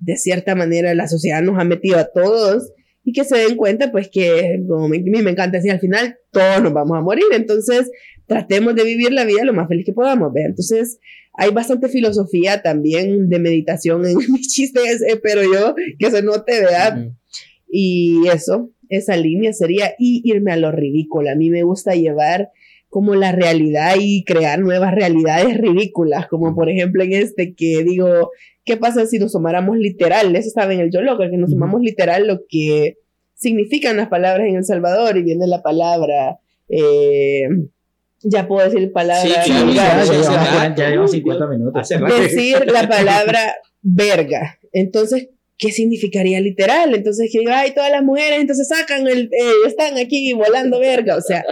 de 0.00 0.16
cierta 0.16 0.56
manera 0.56 0.94
la 0.94 1.06
sociedad 1.06 1.42
nos 1.42 1.58
ha 1.58 1.64
metido 1.64 1.98
a 1.98 2.10
todos 2.12 2.72
y 3.08 3.12
que 3.12 3.24
se 3.24 3.38
den 3.38 3.56
cuenta 3.56 3.90
pues 3.90 4.10
que 4.12 4.60
como 4.68 4.84
a 4.84 4.88
mí 4.90 5.00
me 5.00 5.30
encanta 5.30 5.56
decir 5.56 5.70
al 5.70 5.80
final 5.80 6.18
todos 6.30 6.62
nos 6.62 6.74
vamos 6.74 6.98
a 6.98 7.00
morir, 7.00 7.24
entonces 7.32 7.90
tratemos 8.26 8.74
de 8.74 8.84
vivir 8.84 9.12
la 9.12 9.24
vida 9.24 9.44
lo 9.44 9.54
más 9.54 9.66
feliz 9.66 9.86
que 9.86 9.94
podamos, 9.94 10.30
ver. 10.30 10.44
Entonces 10.44 10.98
hay 11.32 11.50
bastante 11.50 11.88
filosofía 11.88 12.60
también 12.60 13.30
de 13.30 13.38
meditación 13.38 14.04
en 14.04 14.18
mis 14.30 14.48
chistes, 14.48 15.00
espero 15.00 15.40
yo 15.42 15.74
que 15.98 16.10
se 16.10 16.22
note, 16.22 16.60
¿verdad? 16.60 17.12
Y 17.66 18.28
eso, 18.30 18.72
esa 18.90 19.16
línea 19.16 19.54
sería 19.54 19.94
y 19.98 20.20
irme 20.22 20.52
a 20.52 20.58
lo 20.58 20.70
ridículo. 20.70 21.30
A 21.30 21.34
mí 21.34 21.48
me 21.48 21.62
gusta 21.62 21.94
llevar 21.94 22.50
como 22.90 23.14
la 23.14 23.32
realidad 23.32 23.94
y 23.98 24.22
crear 24.24 24.58
nuevas 24.58 24.94
realidades 24.94 25.56
ridículas, 25.56 26.26
como 26.28 26.54
por 26.54 26.68
ejemplo 26.68 27.02
en 27.02 27.14
este 27.14 27.54
que 27.54 27.82
digo, 27.84 28.32
¿qué 28.68 28.76
pasa 28.76 29.06
si 29.06 29.18
nos 29.18 29.32
tomáramos 29.32 29.76
literal? 29.76 30.36
Eso 30.36 30.46
estaba 30.46 30.72
en 30.72 30.80
el 30.80 30.92
yo 30.92 31.00
loco, 31.00 31.24
que 31.28 31.36
nos 31.36 31.50
tomamos 31.50 31.80
literal 31.80 32.26
lo 32.26 32.42
que 32.48 32.98
significan 33.34 33.96
las 33.96 34.08
palabras 34.08 34.46
en 34.46 34.56
El 34.56 34.64
Salvador 34.64 35.16
y 35.16 35.22
viene 35.24 35.46
la 35.46 35.62
palabra... 35.62 36.38
Eh, 36.68 37.48
ya 38.22 38.48
puedo 38.48 38.68
decir 38.68 38.92
palabra. 38.92 39.44
Sí, 39.44 39.52
ya, 39.74 40.74
ya, 40.74 41.06
50 41.06 41.46
minutos. 41.46 41.88
Decir 41.88 42.66
la 42.66 42.88
palabra 42.88 43.54
verga. 43.80 44.58
Entonces, 44.72 45.28
¿qué 45.56 45.70
significaría 45.70 46.40
literal? 46.40 46.94
Entonces, 46.94 47.30
que 47.32 47.48
ay, 47.50 47.72
todas 47.74 47.90
las 47.90 48.02
mujeres, 48.02 48.40
entonces 48.40 48.68
sacan 48.68 49.06
el, 49.06 49.30
eh, 49.32 49.66
están 49.66 49.96
aquí 49.98 50.32
volando 50.32 50.80
verga. 50.80 51.16
O 51.16 51.20
sea, 51.20 51.44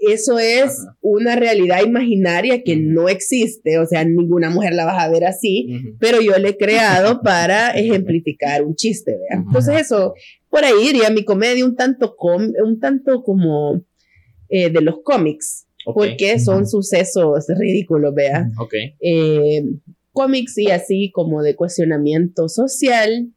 eso 0.00 0.38
es 0.38 0.86
una 1.00 1.36
realidad 1.36 1.84
imaginaria 1.84 2.62
que 2.62 2.76
no 2.76 3.08
existe, 3.08 3.78
o 3.78 3.86
sea, 3.86 4.04
ninguna 4.04 4.50
mujer 4.50 4.72
la 4.72 4.84
vas 4.86 5.02
a 5.02 5.10
ver 5.10 5.24
así, 5.24 5.94
pero 5.98 6.20
yo 6.20 6.36
le 6.38 6.50
he 6.50 6.56
creado 6.56 7.20
para 7.24 7.70
ejemplificar 7.70 8.62
un 8.64 8.74
chiste, 8.74 9.12
¿vea? 9.12 9.42
Entonces 9.44 9.80
eso, 9.80 10.14
por 10.48 10.64
ahí 10.64 10.88
iría 10.88 11.10
mi 11.10 11.24
comedia 11.24 11.64
un 11.64 11.76
tanto, 11.76 12.16
un 12.18 12.80
tanto 12.80 13.22
como 13.22 13.82
eh, 14.48 14.70
de 14.70 14.80
los 14.80 14.96
cómics, 15.02 15.66
porque 15.94 16.38
son 16.38 16.66
sucesos 16.66 17.46
ridículos, 17.48 18.14
vea. 18.14 18.48
Eh, 19.00 19.64
cómics 20.12 20.58
y 20.58 20.70
así 20.70 21.10
como 21.12 21.42
de 21.42 21.56
cuestionamiento 21.56 22.48
social, 22.48 23.32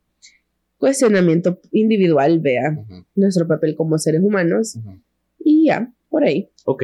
cuestionamiento 0.77 1.59
individual, 1.71 2.39
vea, 2.39 2.77
nuestro 3.15 3.47
papel 3.47 3.75
como 3.75 3.97
seres 3.97 4.21
humanos, 4.21 4.77
y 5.39 5.67
ya 5.67 5.93
por 6.13 6.23
ahí. 6.23 6.47
Ok, 6.65 6.83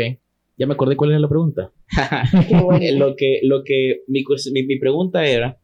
ya 0.58 0.66
me 0.66 0.74
acordé 0.74 0.96
cuál 0.96 1.12
era 1.12 1.20
la 1.20 1.30
pregunta. 1.30 1.72
lo 2.98 3.16
que, 3.16 3.42
lo 3.44 3.64
que 3.64 4.02
mi, 4.08 4.24
mi, 4.64 4.80
pregunta 4.80 5.24
era, 5.24 5.60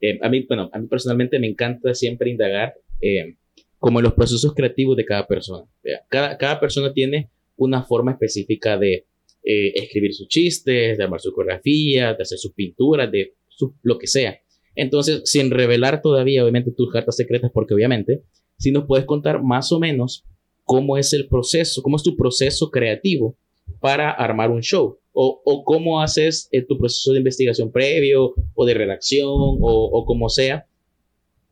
eh, 0.00 0.18
a 0.22 0.30
mí, 0.30 0.46
bueno, 0.48 0.70
a 0.72 0.78
mí 0.78 0.86
personalmente 0.86 1.38
me 1.38 1.46
encanta 1.46 1.92
siempre 1.92 2.30
indagar 2.30 2.72
eh, 3.02 3.36
como 3.78 4.00
los 4.00 4.14
procesos 4.14 4.54
creativos 4.54 4.96
de 4.96 5.04
cada 5.04 5.26
persona. 5.26 5.66
Cada, 6.08 6.38
cada 6.38 6.58
persona 6.58 6.94
tiene 6.94 7.28
una 7.56 7.82
forma 7.84 8.12
específica 8.12 8.78
de 8.78 9.04
eh, 9.44 9.72
escribir 9.74 10.14
sus 10.14 10.28
chistes, 10.28 10.96
de 10.96 11.04
armar 11.04 11.20
su 11.20 11.30
coreografía, 11.34 12.14
de 12.14 12.22
hacer 12.22 12.38
sus 12.38 12.54
pinturas, 12.54 13.12
de 13.12 13.34
lo 13.82 13.98
que 13.98 14.06
sea. 14.06 14.40
Entonces, 14.74 15.20
sin 15.26 15.50
revelar 15.50 16.00
todavía, 16.00 16.42
obviamente, 16.42 16.72
tus 16.74 16.90
cartas 16.90 17.16
secretas, 17.16 17.50
porque 17.52 17.74
obviamente, 17.74 18.22
si 18.56 18.72
nos 18.72 18.86
puedes 18.86 19.04
contar 19.04 19.42
más 19.42 19.72
o 19.72 19.78
menos 19.78 20.24
cómo 20.70 20.96
es 20.96 21.12
el 21.12 21.26
proceso, 21.26 21.82
cómo 21.82 21.96
es 21.96 22.04
tu 22.04 22.16
proceso 22.16 22.70
creativo 22.70 23.34
para 23.80 24.12
armar 24.12 24.52
un 24.52 24.60
show. 24.60 25.00
O, 25.12 25.42
o 25.44 25.64
cómo 25.64 26.00
haces 26.00 26.48
eh, 26.52 26.62
tu 26.62 26.78
proceso 26.78 27.10
de 27.10 27.18
investigación 27.18 27.72
previo 27.72 28.34
o 28.54 28.64
de 28.64 28.74
redacción 28.74 29.26
o, 29.26 29.90
o 29.92 30.04
como 30.06 30.28
sea 30.28 30.66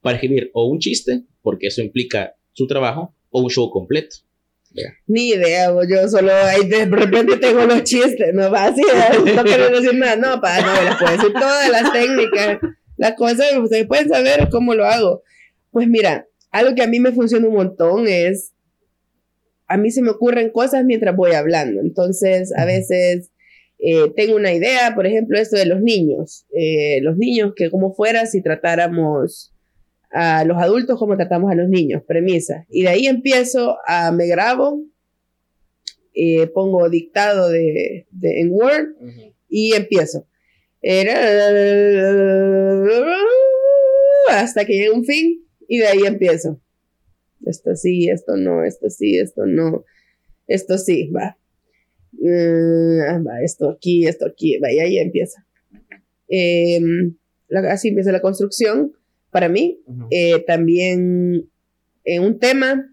para 0.02 0.14
escribir 0.18 0.52
o 0.54 0.66
un 0.66 0.78
chiste, 0.78 1.24
porque 1.42 1.66
eso 1.66 1.82
implica 1.82 2.36
su 2.52 2.68
trabajo, 2.68 3.12
o 3.30 3.42
un 3.42 3.50
show 3.50 3.68
completo. 3.70 4.18
Ni 5.08 5.30
idea, 5.30 5.74
yo 5.90 6.08
solo 6.08 6.32
ahí 6.32 6.68
de 6.68 6.84
repente 6.84 7.38
tengo 7.38 7.64
los 7.66 7.82
chistes, 7.82 8.32
no 8.32 8.48
va 8.52 8.66
así, 8.66 8.82
no 9.34 9.42
quiero 9.42 9.68
decir 9.70 9.94
nada, 9.94 10.14
no, 10.14 10.40
para 10.40 10.64
no, 10.64 10.82
les 10.88 10.94
puedo 10.94 11.10
decir 11.10 11.32
todas 11.32 11.70
las 11.70 11.92
técnicas, 11.92 12.58
las 12.96 13.14
cosas, 13.14 13.46
ustedes 13.60 13.88
pueden 13.88 14.08
saber 14.08 14.48
cómo 14.48 14.76
lo 14.76 14.84
hago. 14.84 15.24
Pues 15.72 15.88
mira, 15.88 16.28
algo 16.52 16.76
que 16.76 16.82
a 16.82 16.86
mí 16.86 17.00
me 17.00 17.10
funciona 17.10 17.48
un 17.48 17.54
montón 17.54 18.06
es 18.06 18.52
a 19.68 19.76
mí 19.76 19.90
se 19.90 20.02
me 20.02 20.10
ocurren 20.10 20.50
cosas 20.50 20.84
mientras 20.84 21.14
voy 21.14 21.32
hablando. 21.32 21.80
Entonces, 21.80 22.52
a 22.56 22.64
veces 22.64 23.30
eh, 23.78 24.10
tengo 24.16 24.34
una 24.34 24.52
idea, 24.52 24.94
por 24.94 25.06
ejemplo, 25.06 25.38
esto 25.38 25.56
de 25.56 25.66
los 25.66 25.82
niños. 25.82 26.46
Eh, 26.52 27.00
los 27.02 27.18
niños, 27.18 27.52
que 27.54 27.70
como 27.70 27.94
fuera 27.94 28.26
si 28.26 28.42
tratáramos 28.42 29.54
a 30.10 30.42
los 30.46 30.56
adultos 30.56 30.98
como 30.98 31.16
tratamos 31.16 31.52
a 31.52 31.54
los 31.54 31.68
niños, 31.68 32.02
premisa. 32.06 32.66
Y 32.70 32.82
de 32.82 32.88
ahí 32.88 33.06
empiezo 33.06 33.76
a, 33.86 34.10
me 34.10 34.26
grabo, 34.26 34.82
eh, 36.14 36.46
pongo 36.46 36.88
dictado 36.88 37.50
de, 37.50 38.06
en 38.22 38.50
Word 38.50 38.94
y 39.50 39.74
empiezo. 39.74 40.26
Hasta 44.30 44.64
que 44.64 44.72
llegue 44.72 44.90
un 44.90 45.04
fin 45.04 45.44
y 45.68 45.78
de 45.78 45.86
ahí 45.88 46.06
empiezo 46.06 46.58
esto 47.44 47.74
sí, 47.76 48.08
esto 48.08 48.36
no, 48.36 48.64
esto 48.64 48.90
sí, 48.90 49.18
esto 49.18 49.46
no, 49.46 49.84
esto 50.46 50.78
sí, 50.78 51.08
va. 51.08 51.36
Mm, 52.12 53.26
va 53.26 53.42
esto 53.42 53.70
aquí, 53.70 54.06
esto 54.06 54.26
aquí, 54.26 54.58
va, 54.58 54.72
y 54.72 54.78
ahí 54.78 54.98
empieza. 54.98 55.44
Em, 56.28 57.16
así 57.70 57.88
empieza 57.88 58.12
la 58.12 58.20
construcción 58.20 58.92
para 59.30 59.48
mí. 59.48 59.80
Eh, 60.10 60.44
también 60.46 61.48
en 62.04 62.22
un 62.22 62.38
tema, 62.38 62.90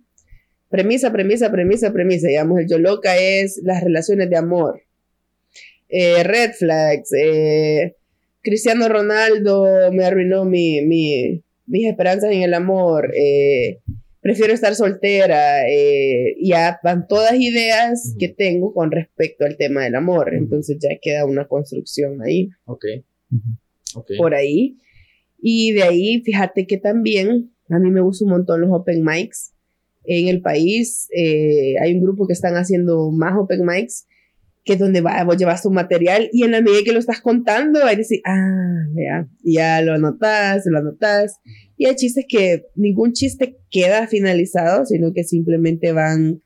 premisa, 0.70 1.12
premisa, 1.12 1.52
premisa, 1.52 1.94
premisa, 1.94 2.28
digamos, 2.28 2.60
el 2.60 2.68
yo 2.68 2.80
loca 2.80 3.18
es 3.18 3.62
las 3.64 3.84
relaciones 3.84 4.30
de 4.30 4.38
amor. 4.38 4.82
Eh, 5.90 6.24
red 6.24 6.52
flags, 6.54 7.14
eh, 7.14 7.96
Cristiano 8.42 8.90
Ronaldo 8.90 9.92
me 9.92 10.04
arruinó 10.04 10.46
mi, 10.46 10.82
mi, 10.82 11.42
mis 11.66 11.88
esperanzas 11.88 12.32
en 12.32 12.42
el 12.42 12.54
amor, 12.54 13.12
eh, 13.16 13.80
prefiero 14.26 14.54
estar 14.54 14.74
soltera, 14.74 15.70
eh, 15.70 16.36
ya 16.42 16.80
van 16.84 17.08
todas 17.08 17.36
ideas 17.36 18.16
que 18.18 18.28
tengo 18.28 18.74
con 18.74 18.90
respecto 18.90 19.46
al 19.46 19.56
tema 19.56 19.84
del 19.84 19.94
amor, 19.94 20.34
entonces 20.34 20.78
ya 20.82 20.98
queda 21.00 21.28
una 21.28 21.48
construcción 21.48 22.24
ahí. 22.24 22.50
Ok. 22.66 22.86
Por 24.18 24.34
ahí. 24.34 24.80
Y 25.40 25.74
de 25.74 25.84
ahí, 25.84 26.24
fíjate 26.26 26.66
que 26.66 26.80
también 26.80 27.52
a 27.70 27.78
mí 27.78 27.92
me 27.92 28.02
gustan 28.02 28.30
un 28.30 28.38
montón 28.38 28.62
los 28.62 28.72
open 28.72 29.04
mics. 29.04 29.54
En 30.06 30.28
el 30.28 30.42
país 30.42 31.08
eh, 31.16 31.76
hay 31.80 31.94
un 31.94 32.02
grupo 32.02 32.26
que 32.26 32.34
están 32.34 32.56
haciendo 32.56 33.12
más 33.12 33.38
open 33.38 33.64
mics 33.64 34.08
que 34.66 34.74
es 34.74 34.80
donde 34.80 35.02
va, 35.02 35.24
vos 35.24 35.38
llevas 35.38 35.62
tu 35.62 35.70
material 35.70 36.28
y 36.34 36.44
en 36.44 36.52
la 36.52 36.62
medida 36.62 36.84
que 36.84 36.92
lo 36.92 36.98
estás 36.98 37.22
contando, 37.22 37.82
va 37.82 37.92
a 37.92 37.96
decir, 37.96 38.20
ah, 38.26 38.88
vea, 38.94 39.28
ya 39.44 39.82
lo 39.84 39.94
anotas, 39.94 40.64
lo 40.66 40.80
anotas. 40.80 41.40
Y 41.78 41.86
hay 41.86 41.96
chistes 41.96 42.26
que 42.28 42.66
ningún 42.76 43.14
chiste 43.14 43.58
queda 43.70 44.08
finalizado, 44.08 44.86
sino 44.88 45.14
que 45.14 45.24
simplemente 45.24 45.92
van 45.92 46.42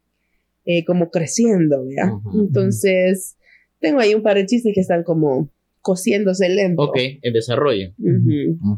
eh, 0.66 0.84
como 0.84 1.12
creciendo, 1.12 1.86
¿ya? 1.90 2.12
Entonces, 2.34 3.38
tengo 3.80 4.02
ahí 4.02 4.14
un 4.14 4.22
par 4.22 4.36
de 4.36 4.46
chistes 4.46 4.74
que 4.76 4.82
están 4.82 5.04
como 5.04 5.50
cosiéndose 5.82 6.50
lento. 6.50 6.84
Ok, 6.84 6.98
en 7.22 7.34
desarrollo. 7.34 7.94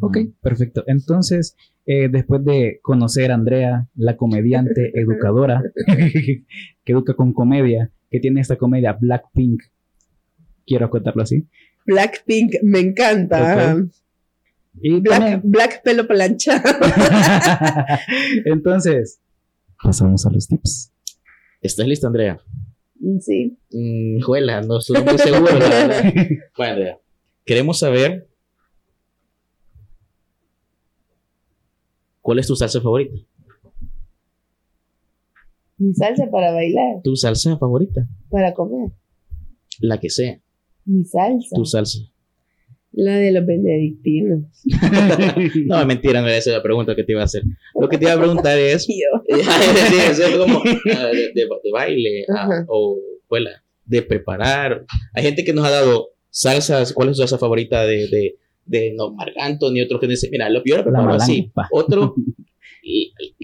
Ok, 0.02 0.18
perfecto. 0.42 0.84
Entonces, 0.86 1.56
eh, 1.88 2.10
después 2.12 2.46
de 2.46 2.80
conocer 2.84 3.32
a 3.32 3.36
Andrea, 3.36 3.90
la 3.96 4.18
comediante 4.18 4.92
educadora, 5.00 5.64
que 5.88 6.92
educa 6.92 7.16
con 7.16 7.34
comedia, 7.34 7.92
que 8.12 8.20
tiene 8.20 8.42
esta 8.42 8.58
comedia 8.58 8.96
Blackpink, 9.00 9.64
quiero 10.68 10.90
contarlo 10.90 11.24
así. 11.24 11.48
Blackpink 11.86 12.56
me 12.62 12.80
encanta. 12.80 13.78
Y 14.82 15.00
black, 15.00 15.82
pelo 15.84 16.08
plancha. 16.08 16.62
Entonces, 18.46 19.22
pasamos 19.82 20.26
a 20.26 20.30
los 20.30 20.48
tips. 20.48 20.94
¿Estás 21.62 21.88
lista, 21.88 22.08
Andrea? 22.08 22.40
Mm, 23.00 23.20
sí. 23.20 23.58
Mm, 23.72 24.22
juela, 24.22 24.62
no 24.62 24.80
estoy 24.80 25.04
muy 25.04 25.18
seguro. 25.18 25.54
bueno, 26.58 26.74
Andrea, 26.74 27.00
queremos 27.46 27.80
saber 27.80 28.28
cuál 32.22 32.40
es 32.40 32.48
tu 32.48 32.56
salsa 32.56 32.82
favorita. 32.82 33.16
Mi 35.82 35.96
salsa 35.96 36.30
para 36.30 36.52
bailar. 36.52 37.02
¿Tu 37.04 37.16
salsa 37.16 37.58
favorita? 37.58 38.08
Para 38.30 38.54
comer. 38.54 38.92
La 39.80 40.00
que 40.00 40.12
sea. 40.12 40.40
Mi 40.86 41.04
salsa. 41.04 41.56
Tu 41.56 41.66
salsa. 41.66 41.98
La 42.92 43.16
de 43.16 43.32
los 43.32 43.44
benedictinos. 43.48 44.44
no, 45.66 45.84
mentira, 45.88 46.22
no 46.22 46.28
era 46.28 46.38
esa 46.38 46.52
la 46.52 46.62
pregunta 46.62 46.96
que 46.96 47.04
te 47.04 47.14
iba 47.14 47.22
a 47.22 47.26
hacer. 47.26 47.42
Lo 47.74 47.90
que 47.90 47.98
te 47.98 48.04
iba 48.04 48.14
a 48.14 48.20
preguntar 48.20 48.56
es. 48.60 48.88
eso 49.28 50.24
es 50.24 50.38
como 50.38 50.60
ah, 50.60 51.10
de, 51.34 51.72
baile 51.74 52.26
ah, 52.30 52.64
o 52.68 53.00
escuela, 53.20 53.64
de 53.84 54.04
preparar. 54.04 54.86
Hay 55.16 55.24
gente 55.24 55.44
que 55.44 55.54
nos 55.54 55.66
ha 55.66 55.72
dado 55.72 56.10
salsas. 56.30 56.94
¿Cuál 56.94 57.10
es 57.10 57.18
su 57.18 57.24
salsa 57.24 57.40
favorita 57.40 57.88
de, 57.88 58.08
de, 58.08 58.36
de 58.66 58.94
no, 58.94 59.16
Marganto, 59.16 59.72
ni 59.72 59.82
otro 59.82 60.00
que 60.00 60.06
dice, 60.06 60.30
mira, 60.32 60.48
lo, 60.48 60.62
lo 60.64 60.84
preparo 60.84 61.14
así. 61.16 61.52
Otro 61.72 62.14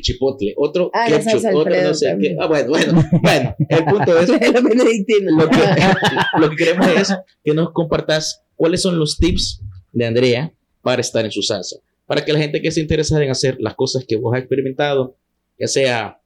chipotle, 0.02 0.54
otro 0.58 0.90
ah, 0.94 1.08
ketchup, 1.08 1.56
otro 1.56 1.82
no 1.82 1.94
sé 1.94 2.18
qué. 2.20 2.36
Ah, 2.40 2.48
bueno, 2.48 2.70
bueno, 2.70 3.10
bueno, 3.22 3.56
el 3.70 3.86
punto 3.86 4.18
es 4.20 4.30
lo 4.30 4.40
que, 5.50 5.58
lo 6.40 6.50
que 6.50 6.56
queremos 6.56 6.88
es 6.88 7.16
que 7.44 7.54
nos 7.54 7.72
compartas 7.72 8.44
cuáles 8.56 8.82
son 8.82 8.98
los 9.00 9.18
tips 9.18 9.62
de 9.92 10.06
Andrea 10.06 10.54
para 10.82 11.02
estar 11.02 11.26
en 11.26 11.32
su 11.32 11.42
salsa, 11.42 11.78
para 12.06 12.24
que 12.24 12.34
la 12.34 12.40
gente 12.40 12.62
que 12.62 12.72
se 12.72 12.82
interesa 12.82 13.22
en 13.22 13.30
hacer 13.30 13.58
las 13.60 13.76
cosas 13.76 14.06
que 14.08 14.16
vos 14.16 14.34
has 14.34 14.40
experimentado, 14.40 15.16
ya 15.60 15.68
sea 15.68 16.20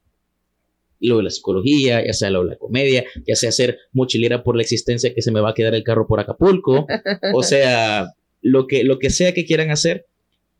lo 1.00 1.16
de 1.16 1.24
la 1.24 1.30
psicología, 1.30 2.04
ya 2.04 2.12
sea 2.12 2.30
lo 2.30 2.44
de 2.44 2.50
la 2.50 2.56
comedia, 2.56 3.04
ya 3.26 3.34
sea 3.34 3.50
ser 3.50 3.78
mochilera 3.92 4.44
por 4.44 4.56
la 4.56 4.62
existencia 4.62 5.12
que 5.12 5.20
se 5.20 5.32
me 5.32 5.40
va 5.40 5.50
a 5.50 5.54
quedar 5.54 5.74
el 5.74 5.82
carro 5.82 6.06
por 6.06 6.20
Acapulco, 6.20 6.86
o 7.34 7.42
sea, 7.42 8.12
lo 8.40 8.66
que, 8.66 8.84
lo 8.84 8.98
que 8.98 9.10
sea 9.10 9.34
que 9.34 9.44
quieran 9.44 9.70
hacer, 9.70 10.06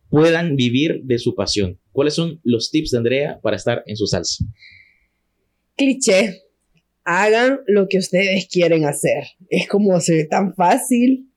puedan 0.09 0.55
vivir 0.55 1.01
de 1.03 1.17
su 1.17 1.33
pasión. 1.33 1.79
¿Cuáles 1.93 2.15
son 2.15 2.41
los 2.43 2.69
tips 2.69 2.91
de 2.91 2.97
Andrea 2.97 3.39
para 3.41 3.55
estar 3.55 3.83
en 3.85 3.95
su 3.95 4.05
salsa? 4.05 4.43
Cliché. 5.77 6.41
Hagan 7.05 7.61
lo 7.67 7.87
que 7.89 7.97
ustedes 7.97 8.47
quieren 8.51 8.85
hacer. 8.85 9.23
Es 9.49 9.67
como 9.67 9.99
se 10.01 10.15
ve 10.15 10.25
tan 10.25 10.53
fácil, 10.55 11.29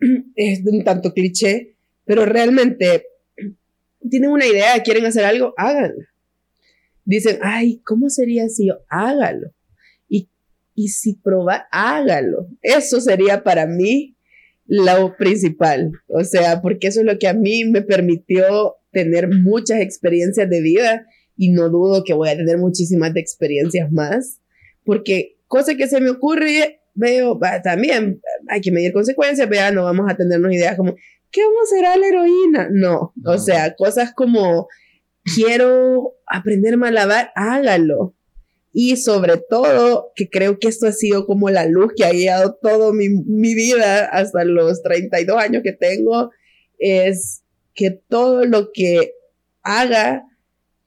es 0.34 0.60
un 0.64 0.84
tanto 0.84 1.12
cliché, 1.12 1.76
pero 2.04 2.24
realmente 2.24 3.04
tienen 4.10 4.30
una 4.30 4.46
idea, 4.46 4.82
quieren 4.82 5.04
hacer 5.04 5.24
algo, 5.24 5.52
háganlo 5.58 6.02
dicen, 7.06 7.38
ay, 7.40 7.80
¿cómo 7.84 8.10
sería 8.10 8.48
si 8.48 8.66
yo 8.66 8.80
hágalo? 8.90 9.52
Y, 10.08 10.28
y 10.74 10.88
si 10.88 11.14
proba, 11.14 11.66
hágalo. 11.70 12.48
Eso 12.60 13.00
sería 13.00 13.42
para 13.42 13.66
mí 13.66 14.16
lo 14.66 15.16
principal. 15.16 15.92
O 16.08 16.24
sea, 16.24 16.60
porque 16.60 16.88
eso 16.88 17.00
es 17.00 17.06
lo 17.06 17.18
que 17.18 17.28
a 17.28 17.32
mí 17.32 17.64
me 17.64 17.80
permitió 17.80 18.74
tener 18.96 19.28
muchas 19.28 19.80
experiencias 19.80 20.48
de 20.48 20.62
vida 20.62 21.06
y 21.36 21.50
no 21.50 21.68
dudo 21.68 22.02
que 22.02 22.14
voy 22.14 22.30
a 22.30 22.36
tener 22.36 22.56
muchísimas 22.56 23.14
experiencias 23.14 23.92
más, 23.92 24.40
porque 24.84 25.36
cosa 25.48 25.74
que 25.74 25.86
se 25.86 26.00
me 26.00 26.08
ocurre, 26.08 26.80
veo, 26.94 27.38
también 27.62 28.22
hay 28.48 28.62
que 28.62 28.72
medir 28.72 28.94
consecuencias, 28.94 29.46
vea, 29.50 29.70
no 29.70 29.84
vamos 29.84 30.10
a 30.10 30.16
tenernos 30.16 30.50
ideas 30.50 30.76
como, 30.76 30.96
¿qué 31.30 31.42
vamos 31.42 31.60
a 31.60 31.76
hacer 31.76 32.00
la 32.00 32.06
heroína? 32.06 32.68
No, 32.72 33.12
no. 33.16 33.30
o 33.30 33.38
sea, 33.38 33.74
cosas 33.74 34.14
como 34.14 34.66
quiero 35.34 36.14
aprender 36.26 36.78
a 36.82 36.90
lavar, 36.90 37.32
hágalo. 37.34 38.14
Y 38.72 38.96
sobre 38.96 39.36
todo, 39.36 40.12
que 40.14 40.28
creo 40.28 40.58
que 40.58 40.68
esto 40.68 40.86
ha 40.86 40.92
sido 40.92 41.26
como 41.26 41.50
la 41.50 41.66
luz 41.66 41.92
que 41.96 42.04
ha 42.04 42.12
guiado 42.12 42.58
toda 42.60 42.92
mi, 42.92 43.08
mi 43.08 43.54
vida 43.54 44.06
hasta 44.06 44.44
los 44.44 44.82
32 44.82 45.36
años 45.36 45.62
que 45.62 45.72
tengo, 45.72 46.30
es 46.78 47.42
que 47.76 47.90
todo 47.90 48.44
lo 48.44 48.72
que 48.72 49.12
haga 49.62 50.24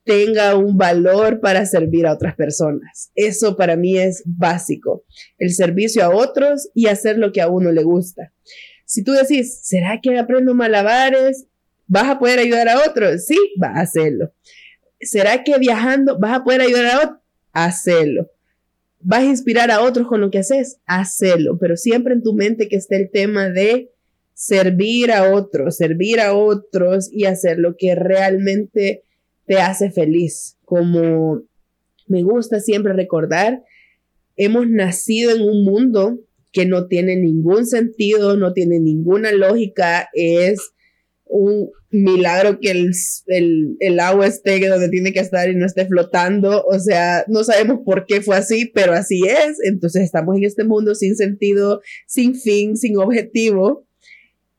tenga 0.03 0.55
un 0.55 0.75
valor 0.75 1.39
para 1.39 1.67
servir 1.67 2.07
a 2.07 2.13
otras 2.13 2.35
personas. 2.35 3.11
Eso 3.13 3.55
para 3.55 3.75
mí 3.75 3.97
es 3.97 4.23
básico. 4.25 5.05
El 5.37 5.53
servicio 5.53 6.03
a 6.03 6.09
otros 6.09 6.69
y 6.73 6.87
hacer 6.87 7.19
lo 7.19 7.31
que 7.31 7.41
a 7.41 7.47
uno 7.47 7.71
le 7.71 7.83
gusta. 7.83 8.33
Si 8.85 9.03
tú 9.03 9.11
decís, 9.11 9.59
¿será 9.61 9.99
que 10.01 10.17
aprendo 10.17 10.55
malabares? 10.55 11.45
¿Vas 11.85 12.09
a 12.09 12.17
poder 12.17 12.39
ayudar 12.39 12.69
a 12.69 12.83
otros? 12.87 13.25
Sí, 13.27 13.37
vas 13.59 13.77
a 13.77 13.81
hacerlo. 13.81 14.33
¿Será 14.99 15.43
que 15.43 15.57
viajando 15.59 16.17
vas 16.17 16.39
a 16.39 16.43
poder 16.43 16.61
ayudar 16.61 16.85
a 16.85 16.97
otros? 16.97 17.19
Hacerlo. 17.53 18.31
¿Vas 19.01 19.21
a 19.21 19.25
inspirar 19.25 19.69
a 19.69 19.81
otros 19.81 20.07
con 20.07 20.21
lo 20.21 20.31
que 20.31 20.39
haces? 20.39 20.79
Hacerlo. 20.87 21.59
Pero 21.59 21.77
siempre 21.77 22.15
en 22.15 22.23
tu 22.23 22.33
mente 22.33 22.67
que 22.67 22.77
esté 22.77 22.95
el 22.95 23.11
tema 23.11 23.49
de 23.49 23.91
servir 24.39 25.11
a 25.11 25.33
otros, 25.33 25.75
servir 25.75 26.21
a 26.21 26.33
otros 26.33 27.09
y 27.11 27.25
hacer 27.25 27.59
lo 27.59 27.75
que 27.77 27.93
realmente 27.93 29.03
te 29.45 29.57
hace 29.57 29.91
feliz. 29.91 30.55
Como 30.63 31.41
me 32.07 32.23
gusta 32.23 32.61
siempre 32.61 32.93
recordar, 32.93 33.61
hemos 34.37 34.69
nacido 34.69 35.35
en 35.35 35.41
un 35.41 35.65
mundo 35.65 36.21
que 36.53 36.65
no 36.65 36.87
tiene 36.87 37.17
ningún 37.17 37.65
sentido, 37.65 38.37
no 38.37 38.53
tiene 38.53 38.79
ninguna 38.79 39.33
lógica, 39.33 40.07
es 40.13 40.71
un 41.25 41.69
milagro 41.91 42.59
que 42.61 42.71
el, 42.71 43.75
el, 43.79 43.99
agua 43.99 44.25
esté 44.25 44.65
donde 44.69 44.87
tiene 44.87 45.11
que 45.11 45.19
estar 45.19 45.49
y 45.49 45.55
no 45.55 45.65
esté 45.65 45.85
flotando. 45.85 46.63
O 46.63 46.79
sea, 46.79 47.25
no 47.27 47.43
sabemos 47.43 47.79
por 47.83 48.05
qué 48.05 48.21
fue 48.21 48.37
así, 48.37 48.71
pero 48.73 48.93
así 48.93 49.19
es. 49.27 49.57
Entonces 49.65 50.03
estamos 50.03 50.37
en 50.37 50.45
este 50.45 50.63
mundo 50.63 50.95
sin 50.95 51.17
sentido, 51.17 51.81
sin 52.07 52.35
fin, 52.35 52.77
sin 52.77 52.97
objetivo. 52.97 53.85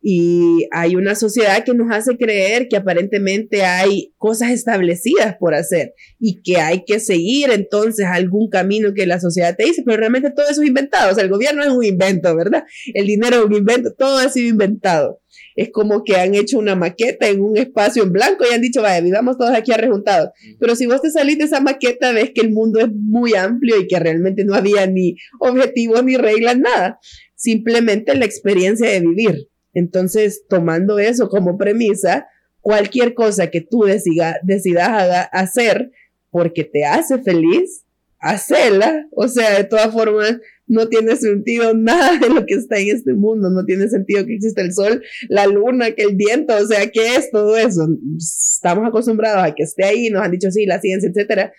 Y 0.02 0.66
hay 0.70 0.96
una 0.96 1.14
sociedad 1.14 1.62
que 1.64 1.74
nos 1.74 1.90
hace 1.90 2.16
creer 2.16 2.68
que 2.68 2.76
aparentemente 2.76 3.64
hay 3.64 4.14
cosas 4.16 4.50
establecidas 4.50 5.36
por 5.38 5.54
hacer 5.54 5.94
y 6.18 6.40
que 6.42 6.56
hay 6.56 6.84
que 6.84 7.00
seguir 7.00 7.50
entonces 7.50 8.06
algún 8.06 8.48
camino 8.48 8.94
que 8.94 9.06
la 9.06 9.20
sociedad 9.20 9.56
te 9.56 9.64
dice, 9.64 9.82
pero 9.84 9.98
realmente 9.98 10.30
todo 10.30 10.48
eso 10.48 10.62
es 10.62 10.68
inventado. 10.68 11.12
O 11.12 11.14
sea, 11.14 11.24
el 11.24 11.30
gobierno 11.30 11.62
es 11.62 11.70
un 11.70 11.84
invento, 11.84 12.34
¿verdad? 12.34 12.64
El 12.94 13.06
dinero 13.06 13.36
es 13.36 13.44
un 13.44 13.54
invento, 13.54 13.92
todo 13.96 14.18
ha 14.18 14.28
sido 14.30 14.48
inventado 14.48 15.20
es 15.56 15.70
como 15.70 16.04
que 16.04 16.16
han 16.16 16.34
hecho 16.34 16.58
una 16.58 16.74
maqueta 16.74 17.28
en 17.28 17.42
un 17.42 17.56
espacio 17.56 18.02
en 18.02 18.12
blanco 18.12 18.44
y 18.48 18.54
han 18.54 18.60
dicho, 18.60 18.82
vaya, 18.82 19.00
vivamos 19.00 19.36
todos 19.36 19.52
aquí 19.52 19.72
arrejuntados. 19.72 20.30
Pero 20.58 20.74
si 20.74 20.86
vos 20.86 21.02
te 21.02 21.10
salís 21.10 21.38
de 21.38 21.44
esa 21.44 21.60
maqueta, 21.60 22.12
ves 22.12 22.30
que 22.34 22.40
el 22.40 22.50
mundo 22.50 22.80
es 22.80 22.88
muy 22.92 23.34
amplio 23.34 23.78
y 23.78 23.86
que 23.86 23.98
realmente 23.98 24.44
no 24.44 24.54
había 24.54 24.86
ni 24.86 25.16
objetivos 25.38 26.04
ni 26.04 26.16
reglas, 26.16 26.58
nada. 26.58 26.98
Simplemente 27.34 28.14
la 28.14 28.24
experiencia 28.24 28.88
de 28.88 29.00
vivir. 29.00 29.49
Entonces, 29.74 30.44
tomando 30.48 30.98
eso 30.98 31.28
como 31.28 31.58
premisa, 31.58 32.26
cualquier 32.60 33.14
cosa 33.14 33.48
que 33.48 33.60
tú 33.60 33.84
decidas 33.84 35.28
hacer 35.32 35.90
porque 36.30 36.64
te 36.64 36.84
hace 36.84 37.18
feliz, 37.22 37.84
hacela. 38.18 39.06
O 39.12 39.28
sea, 39.28 39.56
de 39.56 39.64
todas 39.64 39.92
formas, 39.92 40.38
no 40.66 40.88
tiene 40.88 41.16
sentido 41.16 41.74
nada 41.74 42.16
de 42.18 42.28
lo 42.32 42.46
que 42.46 42.54
está 42.54 42.78
en 42.78 42.94
este 42.94 43.12
mundo, 43.14 43.50
no 43.50 43.64
tiene 43.64 43.88
sentido 43.88 44.24
que 44.24 44.36
exista 44.36 44.62
el 44.62 44.72
sol, 44.72 45.02
la 45.28 45.46
luna, 45.46 45.90
que 45.92 46.02
el 46.04 46.14
viento, 46.14 46.54
o 46.56 46.66
sea, 46.66 46.88
¿qué 46.90 47.16
es 47.16 47.30
todo 47.32 47.56
eso? 47.56 47.88
Estamos 48.16 48.86
acostumbrados 48.86 49.42
a 49.42 49.54
que 49.54 49.64
esté 49.64 49.84
ahí, 49.84 50.10
nos 50.10 50.22
han 50.22 50.30
dicho 50.30 50.50
sí, 50.52 50.66
la 50.66 50.80
ciencia, 50.80 51.10
etcétera, 51.10 51.52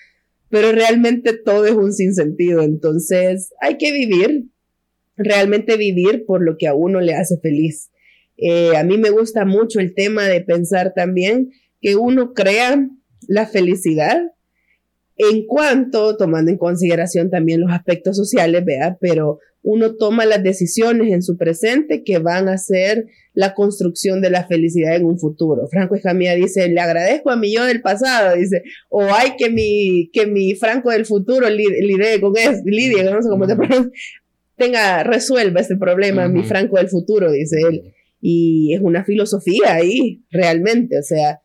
pero 0.50 0.72
realmente 0.72 1.34
todo 1.34 1.66
es 1.66 1.74
un 1.74 1.92
sinsentido, 1.92 2.62
entonces 2.62 3.50
hay 3.60 3.78
que 3.78 3.92
vivir, 3.92 4.46
realmente 5.18 5.76
vivir 5.76 6.24
por 6.26 6.42
lo 6.42 6.56
que 6.58 6.68
a 6.68 6.74
uno 6.74 7.02
le 7.02 7.14
hace 7.14 7.38
feliz. 7.42 7.91
Eh, 8.42 8.76
a 8.76 8.84
mí 8.84 8.98
me 8.98 9.12
gusta 9.12 9.46
mucho 9.46 9.80
el 9.80 9.94
tema 9.94 10.24
de 10.28 10.42
pensar 10.42 10.94
también 10.94 11.52
que 11.80 11.96
uno 11.96 12.34
crea 12.34 12.90
la 13.28 13.46
felicidad 13.46 14.20
en 15.16 15.46
cuanto, 15.46 16.18
tomando 16.18 16.50
en 16.50 16.58
consideración 16.58 17.30
también 17.30 17.62
los 17.62 17.72
aspectos 17.72 18.18
sociales, 18.18 18.66
vea, 18.66 18.98
pero 19.00 19.38
uno 19.62 19.96
toma 19.96 20.26
las 20.26 20.42
decisiones 20.42 21.12
en 21.12 21.22
su 21.22 21.38
presente 21.38 22.04
que 22.04 22.18
van 22.18 22.50
a 22.50 22.58
ser 22.58 23.06
la 23.36 23.54
construcción 23.54 24.20
de 24.22 24.32
la 24.32 24.48
felicidad 24.48 24.96
en 24.96 25.06
un 25.06 25.20
futuro. 25.20 25.68
Franco 25.68 25.94
Escamilla 25.94 26.34
dice, 26.34 26.68
le 26.70 26.82
agradezco 26.82 27.30
a 27.30 27.36
mi 27.36 27.54
yo 27.54 27.64
del 27.66 27.82
pasado, 27.82 28.36
dice, 28.36 28.64
o 28.90 29.04
hay 29.04 29.36
que 29.38 29.52
mi, 29.52 30.10
que 30.12 30.26
mi 30.26 30.56
Franco 30.56 30.90
del 30.90 31.06
futuro 31.06 31.48
lidie 31.48 32.20
con 32.20 32.36
eso, 32.36 32.64
Lidia, 32.66 33.04
no 33.04 33.22
sé 33.22 33.30
cómo 33.30 33.46
se 33.46 33.56
pronuncia, 33.56 33.92
tenga, 34.56 35.04
resuelva 35.04 35.62
este 35.62 35.78
problema, 35.78 36.28
mi 36.28 36.42
Franco 36.44 36.78
del 36.78 36.90
futuro, 36.90 37.32
dice 37.32 37.58
él. 37.70 37.94
Y 38.22 38.74
es 38.74 38.82
una 38.82 39.04
filosofía 39.04 39.74
ahí, 39.74 40.24
realmente, 40.30 40.98
o 41.00 41.04
sea, 41.04 41.42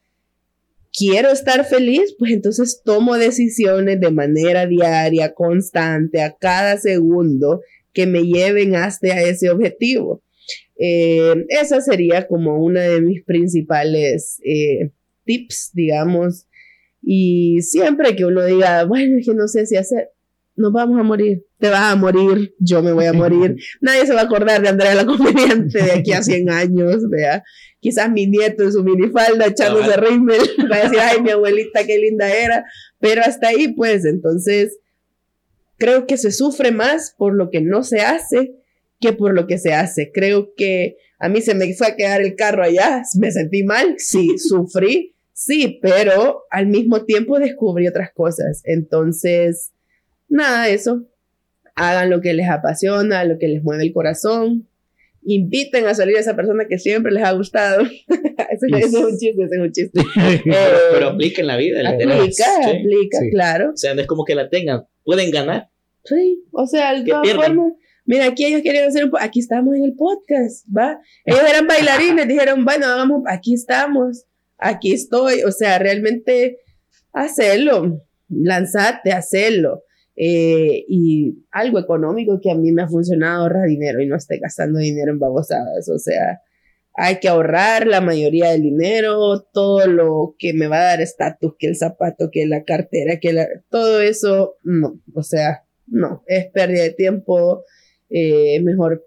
quiero 0.92 1.30
estar 1.30 1.64
feliz, 1.64 2.14
pues 2.18 2.32
entonces 2.32 2.82
tomo 2.84 3.16
decisiones 3.16 4.00
de 4.00 4.10
manera 4.10 4.66
diaria, 4.66 5.34
constante, 5.34 6.22
a 6.22 6.36
cada 6.38 6.78
segundo 6.78 7.60
que 7.92 8.06
me 8.06 8.24
lleven 8.24 8.76
hasta 8.76 9.20
ese 9.22 9.50
objetivo. 9.50 10.22
Eh, 10.78 11.46
esa 11.48 11.80
sería 11.80 12.26
como 12.26 12.62
una 12.62 12.82
de 12.82 13.00
mis 13.00 13.24
principales 13.24 14.38
eh, 14.44 14.90
tips, 15.24 15.70
digamos. 15.72 16.46
Y 17.02 17.62
siempre 17.62 18.16
que 18.16 18.24
uno 18.24 18.44
diga, 18.44 18.84
bueno, 18.84 19.18
es 19.18 19.26
que 19.26 19.34
no 19.34 19.48
sé 19.48 19.66
si 19.66 19.76
hacer, 19.76 20.10
nos 20.56 20.72
vamos 20.72 20.98
a 20.98 21.02
morir, 21.02 21.44
te 21.58 21.68
vas 21.68 21.92
a 21.92 21.96
morir, 21.96 22.54
yo 22.58 22.82
me 22.82 22.92
voy 22.92 23.04
a 23.04 23.12
morir. 23.12 23.56
Nadie 23.80 24.06
se 24.06 24.14
va 24.14 24.22
a 24.22 24.24
acordar 24.24 24.62
de 24.62 24.68
Andrea 24.68 24.94
la 24.94 25.06
comediante 25.06 25.82
de 25.82 25.92
aquí 25.92 26.12
a 26.12 26.22
100 26.22 26.50
años, 26.50 27.08
vea. 27.10 27.44
Quizás 27.80 28.10
mi 28.10 28.26
nieto 28.26 28.64
en 28.64 28.72
su 28.72 28.82
minifalda 28.82 29.46
echándose 29.46 29.96
rímel 29.96 30.40
va 30.72 30.76
a 30.76 30.82
decir, 30.84 30.98
ay, 31.00 31.20
mi 31.20 31.30
abuelita, 31.30 31.84
qué 31.86 31.98
linda 31.98 32.32
era. 32.34 32.64
Pero 32.98 33.22
hasta 33.22 33.48
ahí, 33.48 33.68
pues, 33.74 34.04
entonces, 34.04 34.78
creo 35.76 36.06
que 36.06 36.16
se 36.16 36.32
sufre 36.32 36.72
más 36.72 37.14
por 37.16 37.34
lo 37.34 37.50
que 37.50 37.60
no 37.60 37.82
se 37.82 38.00
hace 38.00 38.54
que 38.98 39.12
por 39.12 39.34
lo 39.34 39.46
que 39.46 39.58
se 39.58 39.74
hace. 39.74 40.10
Creo 40.12 40.54
que 40.56 40.96
a 41.18 41.28
mí 41.28 41.42
se 41.42 41.54
me 41.54 41.72
fue 41.74 41.88
a 41.88 41.96
quedar 41.96 42.22
el 42.22 42.34
carro 42.34 42.62
allá, 42.62 43.02
me 43.18 43.30
sentí 43.30 43.62
mal, 43.62 43.96
sí, 43.98 44.38
sufrí, 44.38 45.14
sí, 45.32 45.78
pero 45.82 46.44
al 46.50 46.66
mismo 46.66 47.04
tiempo 47.04 47.38
descubrí 47.38 47.86
otras 47.86 48.10
cosas. 48.14 48.62
Entonces, 48.64 49.72
nada, 50.28 50.68
eso. 50.68 51.04
Hagan 51.74 52.10
lo 52.10 52.20
que 52.20 52.34
les 52.34 52.48
apasiona, 52.48 53.24
lo 53.24 53.38
que 53.38 53.48
les 53.48 53.62
mueve 53.62 53.84
el 53.84 53.92
corazón. 53.92 54.68
Inviten 55.24 55.86
a 55.86 55.94
salir 55.94 56.16
a 56.16 56.20
esa 56.20 56.36
persona 56.36 56.66
que 56.68 56.78
siempre 56.78 57.12
les 57.12 57.24
ha 57.24 57.32
gustado. 57.32 57.82
Ese, 58.48 58.66
es 58.78 58.94
un 58.94 59.18
chiste, 59.18 59.42
ese 59.42 59.56
es 59.56 59.60
un 59.60 59.72
chiste. 59.72 60.00
pero, 60.92 61.08
aplica 61.08 61.40
en 61.42 61.46
la 61.48 61.56
vida. 61.56 61.80
aplica, 61.86 62.44
aplica, 62.64 63.18
claro. 63.30 63.72
O 63.74 63.76
sea, 63.76 63.94
no 63.94 64.00
es 64.00 64.06
como 64.06 64.24
que 64.24 64.34
la 64.34 64.48
tengan. 64.48 64.86
Pueden 65.04 65.30
ganar. 65.30 65.68
Sí, 66.04 66.42
o 66.52 66.66
sea, 66.66 66.94
de 66.94 67.04
todas 67.04 67.34
formas. 67.34 67.72
Mira, 68.06 68.26
aquí 68.26 68.44
ellos 68.44 68.62
querían 68.62 68.88
hacer 68.88 69.04
un 69.04 69.10
aquí 69.18 69.40
estamos 69.40 69.74
en 69.74 69.84
el 69.84 69.94
podcast, 69.94 70.64
¿va? 70.74 71.00
Ellos 71.24 71.42
eran 71.42 71.66
bailarines, 71.66 72.28
dijeron, 72.28 72.64
bueno, 72.64 72.86
vamos, 72.86 73.24
aquí 73.26 73.52
estamos, 73.52 74.26
aquí 74.58 74.92
estoy, 74.92 75.42
o 75.42 75.50
sea, 75.50 75.80
realmente 75.80 76.58
hacerlo, 77.12 78.06
lanzarte, 78.28 79.12
hacerlo. 79.12 79.82
Eh, 80.16 80.86
y 80.88 81.44
algo 81.50 81.78
económico 81.78 82.40
que 82.42 82.50
a 82.50 82.54
mí 82.54 82.72
me 82.72 82.82
ha 82.82 82.88
funcionado, 82.88 83.42
ahorrar 83.42 83.68
dinero 83.68 84.00
y 84.00 84.06
no 84.06 84.16
esté 84.16 84.38
gastando 84.38 84.78
dinero 84.78 85.12
en 85.12 85.18
babosadas, 85.18 85.88
o 85.90 85.98
sea, 85.98 86.40
hay 86.94 87.16
que 87.20 87.28
ahorrar 87.28 87.86
la 87.86 88.00
mayoría 88.00 88.50
del 88.50 88.62
dinero, 88.62 89.42
todo 89.52 89.86
lo 89.86 90.34
que 90.38 90.54
me 90.54 90.68
va 90.68 90.78
a 90.78 90.84
dar 90.84 91.02
estatus, 91.02 91.54
que 91.58 91.66
el 91.66 91.76
zapato, 91.76 92.30
que 92.32 92.46
la 92.46 92.64
cartera, 92.64 93.20
que 93.20 93.34
la, 93.34 93.46
todo 93.68 94.00
eso, 94.00 94.54
no, 94.62 94.98
o 95.14 95.22
sea, 95.22 95.64
no, 95.86 96.22
es 96.26 96.46
pérdida 96.46 96.84
de 96.84 96.94
tiempo, 96.94 97.64
eh, 98.08 98.62
mejor 98.62 99.04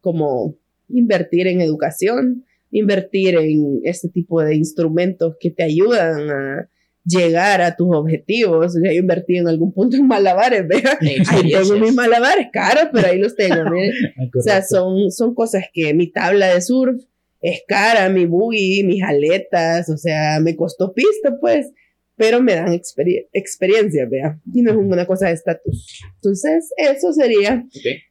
como 0.00 0.56
invertir 0.88 1.46
en 1.46 1.60
educación, 1.60 2.44
invertir 2.72 3.36
en 3.36 3.80
este 3.84 4.08
tipo 4.08 4.42
de 4.42 4.56
instrumentos 4.56 5.36
que 5.38 5.50
te 5.52 5.62
ayudan 5.62 6.30
a 6.30 6.68
llegar 7.04 7.60
a 7.60 7.76
tus 7.76 7.88
objetivos. 7.94 8.74
Yo 8.82 8.92
invertí 8.92 9.36
en 9.36 9.48
algún 9.48 9.72
punto 9.72 9.96
en 9.96 10.06
malabares, 10.06 10.66
¿vea? 10.66 10.98
Ahí 11.28 11.50
tengo 11.50 11.78
mis 11.78 11.94
malabares 11.94 12.48
caros, 12.52 12.88
pero 12.92 13.08
ahí 13.08 13.18
los 13.18 13.34
tengo. 13.34 13.62
o 14.38 14.42
sea, 14.42 14.62
son, 14.62 15.10
son 15.10 15.34
cosas 15.34 15.64
que 15.72 15.94
mi 15.94 16.10
tabla 16.10 16.54
de 16.54 16.60
surf 16.60 17.02
es 17.40 17.62
cara, 17.66 18.08
mi 18.08 18.24
buggy, 18.24 18.84
mis 18.84 19.02
aletas, 19.02 19.88
o 19.90 19.96
sea, 19.96 20.38
me 20.40 20.54
costó 20.54 20.94
pista, 20.94 21.36
pues, 21.40 21.72
pero 22.14 22.40
me 22.40 22.54
dan 22.54 22.72
experiencia, 22.72 24.06
vea, 24.08 24.40
y 24.54 24.62
no 24.62 24.70
es 24.70 24.76
una 24.76 25.06
cosa 25.06 25.26
de 25.26 25.32
estatus. 25.32 26.00
Entonces, 26.14 26.72
eso 26.76 27.12
sería 27.12 27.66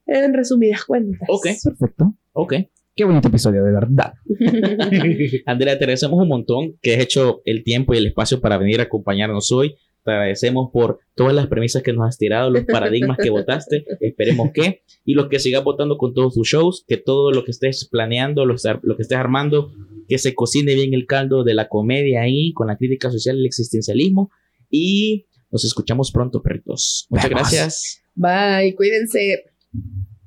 en 0.05 0.33
resumidas 0.33 0.83
cuentas. 0.83 1.29
Ok, 1.29 1.47
perfecto. 1.63 2.13
Ok. 2.33 2.53
Qué 2.93 3.05
bonito 3.05 3.29
episodio, 3.29 3.63
de 3.63 3.71
verdad. 3.71 4.13
Andrea, 5.45 5.77
te 5.77 5.85
agradecemos 5.85 6.19
un 6.19 6.27
montón 6.27 6.77
que 6.81 6.95
has 6.95 6.99
hecho 6.99 7.41
el 7.45 7.63
tiempo 7.63 7.93
y 7.93 7.97
el 7.97 8.07
espacio 8.07 8.41
para 8.41 8.57
venir 8.57 8.81
a 8.81 8.83
acompañarnos 8.83 9.51
hoy. 9.51 9.75
Te 10.03 10.11
agradecemos 10.11 10.71
por 10.73 10.99
todas 11.15 11.33
las 11.33 11.47
premisas 11.47 11.83
que 11.83 11.93
nos 11.93 12.07
has 12.07 12.17
tirado, 12.17 12.49
los 12.49 12.65
paradigmas 12.65 13.17
que 13.17 13.29
votaste. 13.29 13.85
Esperemos 14.01 14.49
que. 14.53 14.81
Y 15.05 15.13
los 15.13 15.29
que 15.29 15.39
sigas 15.39 15.63
votando 15.63 15.97
con 15.97 16.13
todos 16.13 16.33
tus 16.33 16.47
shows, 16.47 16.83
que 16.87 16.97
todo 16.97 17.31
lo 17.31 17.45
que 17.45 17.51
estés 17.51 17.87
planeando, 17.89 18.45
lo, 18.45 18.55
lo 18.81 18.95
que 18.97 19.03
estés 19.03 19.17
armando, 19.17 19.71
que 20.09 20.17
se 20.17 20.33
cocine 20.33 20.73
bien 20.73 20.93
el 20.93 21.05
caldo 21.05 21.43
de 21.43 21.53
la 21.53 21.69
comedia 21.69 22.21
ahí, 22.21 22.51
con 22.51 22.67
la 22.67 22.77
crítica 22.77 23.09
social 23.09 23.37
y 23.37 23.39
el 23.39 23.45
existencialismo. 23.45 24.31
Y 24.69 25.27
nos 25.49 25.63
escuchamos 25.63 26.11
pronto, 26.11 26.41
perritos. 26.41 27.07
Muchas 27.09 27.29
gracias. 27.29 28.03
Bye, 28.15 28.75
cuídense. 28.75 29.45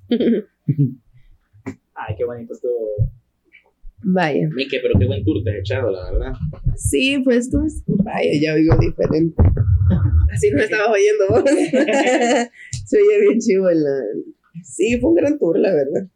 Ay, 1.94 2.14
qué 2.16 2.24
bonito 2.24 2.52
esto. 2.52 2.68
Vaya. 4.02 4.48
Mike, 4.54 4.80
pero 4.82 4.98
qué 4.98 5.06
buen 5.06 5.24
tour 5.24 5.42
te 5.42 5.50
has 5.50 5.56
echado, 5.58 5.90
la 5.90 6.10
verdad. 6.10 6.32
Sí, 6.76 7.18
pues 7.24 7.50
tú. 7.50 7.58
Vaya, 7.86 8.30
ya 8.40 8.54
oigo 8.54 8.76
diferente. 8.78 9.34
Así 10.32 10.50
no 10.50 10.62
estabas 10.62 10.88
oyendo 10.88 11.28
vos. 11.30 11.44
Se 12.86 12.98
oye 12.98 13.20
bien 13.20 13.38
chivo. 13.38 13.70
La... 13.70 14.02
Sí, 14.62 14.98
fue 15.00 15.10
un 15.10 15.16
gran 15.16 15.38
tour, 15.38 15.58
la 15.58 15.72
verdad. 15.72 16.08